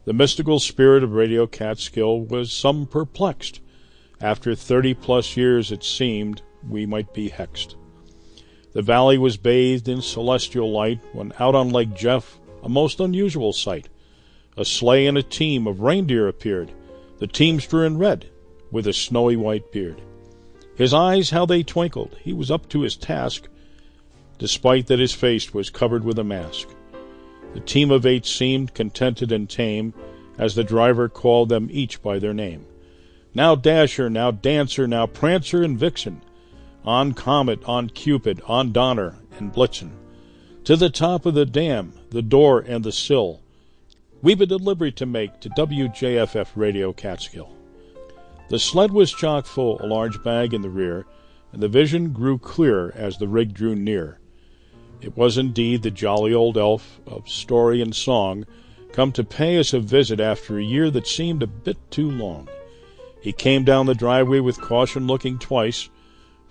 The 0.05 0.13
mystical 0.13 0.61
spirit 0.61 1.03
of 1.03 1.13
Radio 1.13 1.47
Catskill 1.47 2.21
was 2.21 2.53
some 2.53 2.87
perplexed. 2.87 3.61
After 4.21 4.55
thirty 4.55 4.93
plus 4.93 5.37
years, 5.37 5.73
it 5.73 5.85
seemed, 5.85 6.43
we 6.69 6.85
might 6.85 7.15
be 7.15 7.31
hexed. 7.31 7.77
The 8.73 8.83
valley 8.83 9.19
was 9.19 9.37
bathed 9.37 9.89
in 9.89 10.01
celestial 10.01 10.71
light 10.71 11.01
when 11.13 11.33
out 11.39 11.55
on 11.55 11.71
Lake 11.71 11.95
Jeff 11.95 12.39
a 12.63 12.69
most 12.69 13.01
unusual 13.01 13.53
sight. 13.53 13.89
A 14.57 14.65
sleigh 14.65 15.07
and 15.07 15.19
a 15.19 15.23
team 15.23 15.67
of 15.67 15.81
reindeer 15.81 16.29
appeared, 16.29 16.71
the 17.19 17.27
teamster 17.27 17.85
in 17.85 17.99
red, 17.99 18.27
with 18.71 18.87
a 18.87 18.93
snowy 18.93 19.37
white 19.37 19.73
beard. 19.73 20.01
His 20.77 20.95
eyes, 20.95 21.31
how 21.31 21.47
they 21.47 21.63
twinkled! 21.63 22.17
He 22.23 22.33
was 22.33 22.51
up 22.51 22.69
to 22.69 22.83
his 22.83 22.97
task, 22.97 23.49
despite 24.39 24.87
that 24.87 24.99
his 24.99 25.13
face 25.13 25.53
was 25.53 25.69
covered 25.69 26.05
with 26.05 26.19
a 26.19 26.25
mask. 26.25 26.69
The 27.55 27.61
team 27.61 27.91
of 27.91 28.07
eight 28.07 28.25
seemed 28.25 28.75
contented 28.75 29.33
and 29.33 29.49
tame, 29.49 29.95
as 30.39 30.55
the 30.55 30.65
driver 30.65 31.09
called 31.09 31.49
them 31.49 31.69
each 31.71 32.03
by 32.03 32.19
their 32.19 32.33
name. 32.33 32.65
Now 33.35 33.55
Dasher, 33.55 34.09
now 34.09 34.31
Dancer, 34.31 34.87
now 34.87 35.07
Prancer 35.07 35.63
and 35.63 35.79
Vixen, 35.79 36.23
on 36.85 37.13
Comet, 37.13 37.63
on 37.65 37.91
Cupid, 37.91 38.41
on 38.47 38.73
Donner 38.73 39.17
and 39.39 39.53
Blitzen, 39.53 39.93
to 40.65 40.77
the 40.77 40.91
top 40.91 41.27
of 41.27 41.35
the 41.35 41.47
dam, 41.47 41.93
the 42.11 42.23
door 42.23 42.61
and 42.61 42.85
the 42.85 42.93
sill. 42.93 43.41
We've 44.23 44.41
a 44.41 44.47
delivery 44.47 44.93
to 44.93 45.07
make 45.07 45.41
to 45.41 45.51
WJFF 45.51 46.49
Radio 46.55 46.93
Catskill. 46.93 47.55
The 48.49 48.59
sled 48.59 48.93
was 48.93 49.13
chock 49.13 49.47
full, 49.47 49.81
a 49.81 49.87
large 49.87 50.23
bag 50.23 50.53
in 50.53 50.63
the 50.63 50.71
rear, 50.71 51.07
and 51.53 51.63
the 51.63 51.69
vision 51.69 52.13
grew 52.13 52.39
clearer 52.39 52.93
as 52.95 53.19
the 53.19 53.29
rig 53.29 53.55
drew 53.55 53.75
near. 53.75 54.19
It 55.01 55.17
was 55.17 55.39
indeed 55.39 55.83
the 55.83 55.91
jolly 55.91 56.35
old 56.35 56.59
elf 56.59 57.01
of 57.07 57.29
story 57.29 57.81
and 57.81 57.95
song, 57.95 58.45
come 58.93 59.13
to 59.13 59.25
pay 59.25 59.59
us 59.59 59.73
a 59.73 59.81
visit 59.81 60.21
after 60.21 60.59
a 60.59 60.65
year 60.65 60.91
that 60.91 61.07
seemed 61.07 61.43
a 61.43 61.47
bit 61.47 61.79
too 61.91 62.11
long. 62.11 62.49
He 63.21 63.33
came 63.33 63.65
down 63.65 63.87
the 63.87 63.95
driveway 63.95 64.41
with 64.41 64.61
caution, 64.61 65.07
looking 65.07 65.39
twice, 65.39 65.89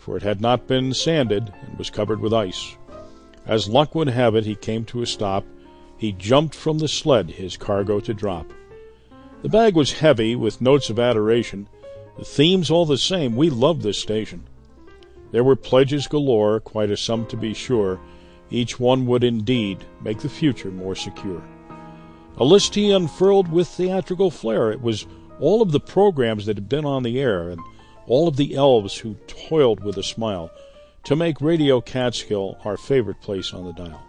for 0.09 0.17
it 0.17 0.23
had 0.23 0.41
not 0.41 0.65
been 0.65 0.91
sanded 0.91 1.53
and 1.61 1.77
was 1.77 1.91
covered 1.91 2.19
with 2.19 2.33
ice. 2.33 2.75
As 3.45 3.69
luck 3.69 3.93
would 3.93 4.07
have 4.07 4.33
it, 4.33 4.43
he 4.43 4.55
came 4.55 4.83
to 4.85 5.03
a 5.03 5.05
stop. 5.05 5.45
He 5.97 6.13
jumped 6.13 6.55
from 6.55 6.79
the 6.79 6.87
sled, 6.87 7.29
his 7.29 7.57
cargo 7.57 7.99
to 7.99 8.13
drop. 8.15 8.51
The 9.43 9.49
bag 9.49 9.75
was 9.75 9.91
heavy, 9.91 10.35
with 10.35 10.61
notes 10.61 10.89
of 10.89 10.97
adoration, 10.97 11.69
the 12.17 12.25
theme's 12.25 12.71
all 12.71 12.87
the 12.87 12.97
same. 12.97 13.35
We 13.35 13.51
love 13.51 13.83
this 13.83 13.99
station. 13.99 14.47
There 15.31 15.43
were 15.43 15.55
pledges 15.55 16.07
galore, 16.07 16.59
quite 16.59 16.89
a 16.89 16.97
sum 16.97 17.27
to 17.27 17.37
be 17.37 17.53
sure. 17.53 17.99
Each 18.49 18.79
one 18.79 19.05
would 19.05 19.23
indeed 19.23 19.85
make 20.01 20.21
the 20.21 20.27
future 20.27 20.71
more 20.71 20.95
secure. 20.95 21.43
A 22.37 22.43
list 22.43 22.73
he 22.73 22.91
unfurled 22.91 23.51
with 23.51 23.67
theatrical 23.67 24.31
flair. 24.31 24.71
It 24.71 24.81
was 24.81 25.05
all 25.39 25.61
of 25.61 25.71
the 25.71 25.79
programs 25.79 26.47
that 26.47 26.57
had 26.57 26.67
been 26.67 26.85
on 26.85 27.03
the 27.03 27.19
air, 27.19 27.49
and 27.49 27.61
all 28.09 28.27
of 28.27 28.35
the 28.35 28.55
elves 28.55 28.97
who 28.97 29.15
toiled 29.27 29.81
with 29.83 29.97
a 29.97 30.03
smile 30.03 30.51
to 31.05 31.15
make 31.15 31.39
Radio 31.39 31.79
Catskill 31.79 32.57
our 32.65 32.75
favorite 32.75 33.21
place 33.21 33.53
on 33.53 33.63
the 33.63 33.71
dial. 33.71 34.03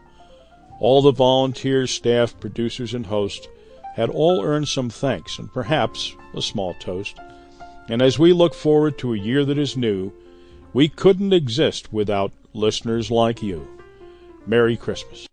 All 0.81 1.03
the 1.03 1.13
volunteers, 1.13 1.91
staff, 1.91 2.39
producers, 2.41 2.95
and 2.95 3.07
hosts 3.07 3.47
had 3.95 4.09
all 4.09 4.43
earned 4.43 4.69
some 4.69 4.89
thanks 4.89 5.39
and 5.39 5.53
perhaps 5.53 6.17
a 6.35 6.41
small 6.41 6.75
toast. 6.75 7.19
And 7.89 8.01
as 8.01 8.19
we 8.19 8.33
look 8.33 8.55
forward 8.55 8.99
to 8.99 9.13
a 9.13 9.19
year 9.19 9.45
that 9.45 9.59
is 9.59 9.77
new, 9.77 10.13
we 10.73 10.89
couldn't 10.89 11.33
exist 11.33 11.93
without 11.93 12.33
listeners 12.55 13.11
like 13.11 13.43
you. 13.43 13.69
Merry 14.47 14.77
Christmas. 14.77 15.30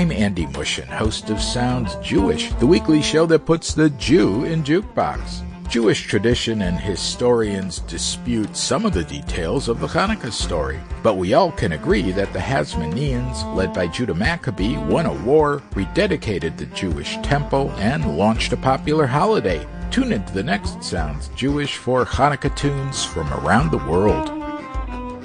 I'm 0.00 0.12
Andy 0.12 0.46
Mushin, 0.46 0.86
host 0.86 1.28
of 1.28 1.42
Sounds 1.42 1.94
Jewish, 1.96 2.50
the 2.54 2.66
weekly 2.66 3.02
show 3.02 3.26
that 3.26 3.44
puts 3.44 3.74
the 3.74 3.90
Jew 3.90 4.44
in 4.44 4.64
jukebox. 4.64 5.42
Jewish 5.68 6.06
tradition 6.06 6.62
and 6.62 6.80
historians 6.80 7.80
dispute 7.80 8.56
some 8.56 8.86
of 8.86 8.94
the 8.94 9.04
details 9.04 9.68
of 9.68 9.78
the 9.78 9.86
Hanukkah 9.86 10.32
story, 10.32 10.80
but 11.02 11.18
we 11.18 11.34
all 11.34 11.52
can 11.52 11.72
agree 11.72 12.12
that 12.12 12.32
the 12.32 12.38
Hasmoneans, 12.38 13.54
led 13.54 13.74
by 13.74 13.88
Judah 13.88 14.14
Maccabee, 14.14 14.78
won 14.78 15.04
a 15.04 15.12
war, 15.12 15.62
rededicated 15.72 16.56
the 16.56 16.64
Jewish 16.64 17.18
temple, 17.18 17.70
and 17.72 18.16
launched 18.16 18.54
a 18.54 18.56
popular 18.56 19.06
holiday. 19.06 19.66
Tune 19.90 20.14
into 20.14 20.32
the 20.32 20.42
next 20.42 20.82
Sounds 20.82 21.28
Jewish 21.36 21.76
for 21.76 22.06
Hanukkah 22.06 22.56
tunes 22.56 23.04
from 23.04 23.30
around 23.34 23.70
the 23.70 23.84
world. 23.86 24.30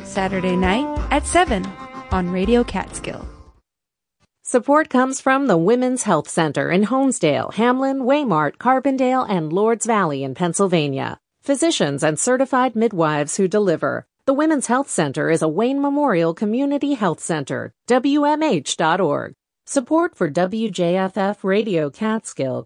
Saturday 0.06 0.58
night 0.58 0.86
at 1.12 1.26
7 1.26 1.66
on 2.12 2.30
Radio 2.30 2.62
Catskill. 2.66 3.26
Support 4.48 4.90
comes 4.92 5.20
from 5.20 5.48
the 5.48 5.58
Women's 5.58 6.04
Health 6.04 6.30
Center 6.30 6.70
in 6.70 6.86
Honesdale, 6.86 7.56
Hamlin, 7.56 8.02
Waymart, 8.02 8.58
Carbondale, 8.58 9.26
and 9.28 9.52
Lords 9.52 9.88
Valley 9.88 10.24
in 10.24 10.36
Pennsylvania. 10.36 11.20
Physicians 11.42 12.04
and 12.04 12.20
certified 12.20 12.76
midwives 12.76 13.38
who 13.38 13.48
deliver. 13.48 14.06
The 14.28 14.36
Women's 14.36 14.68
Health 14.68 14.88
Center 14.88 15.32
is 15.32 15.42
a 15.42 15.48
Wayne 15.48 15.82
Memorial 15.82 16.36
Community 16.36 16.94
Health 16.94 17.22
Center, 17.22 17.74
WMH.org. 17.88 19.34
Support 19.66 20.16
for 20.16 20.30
WJFF 20.30 21.44
Radio 21.44 21.90
Catskill 21.90 22.62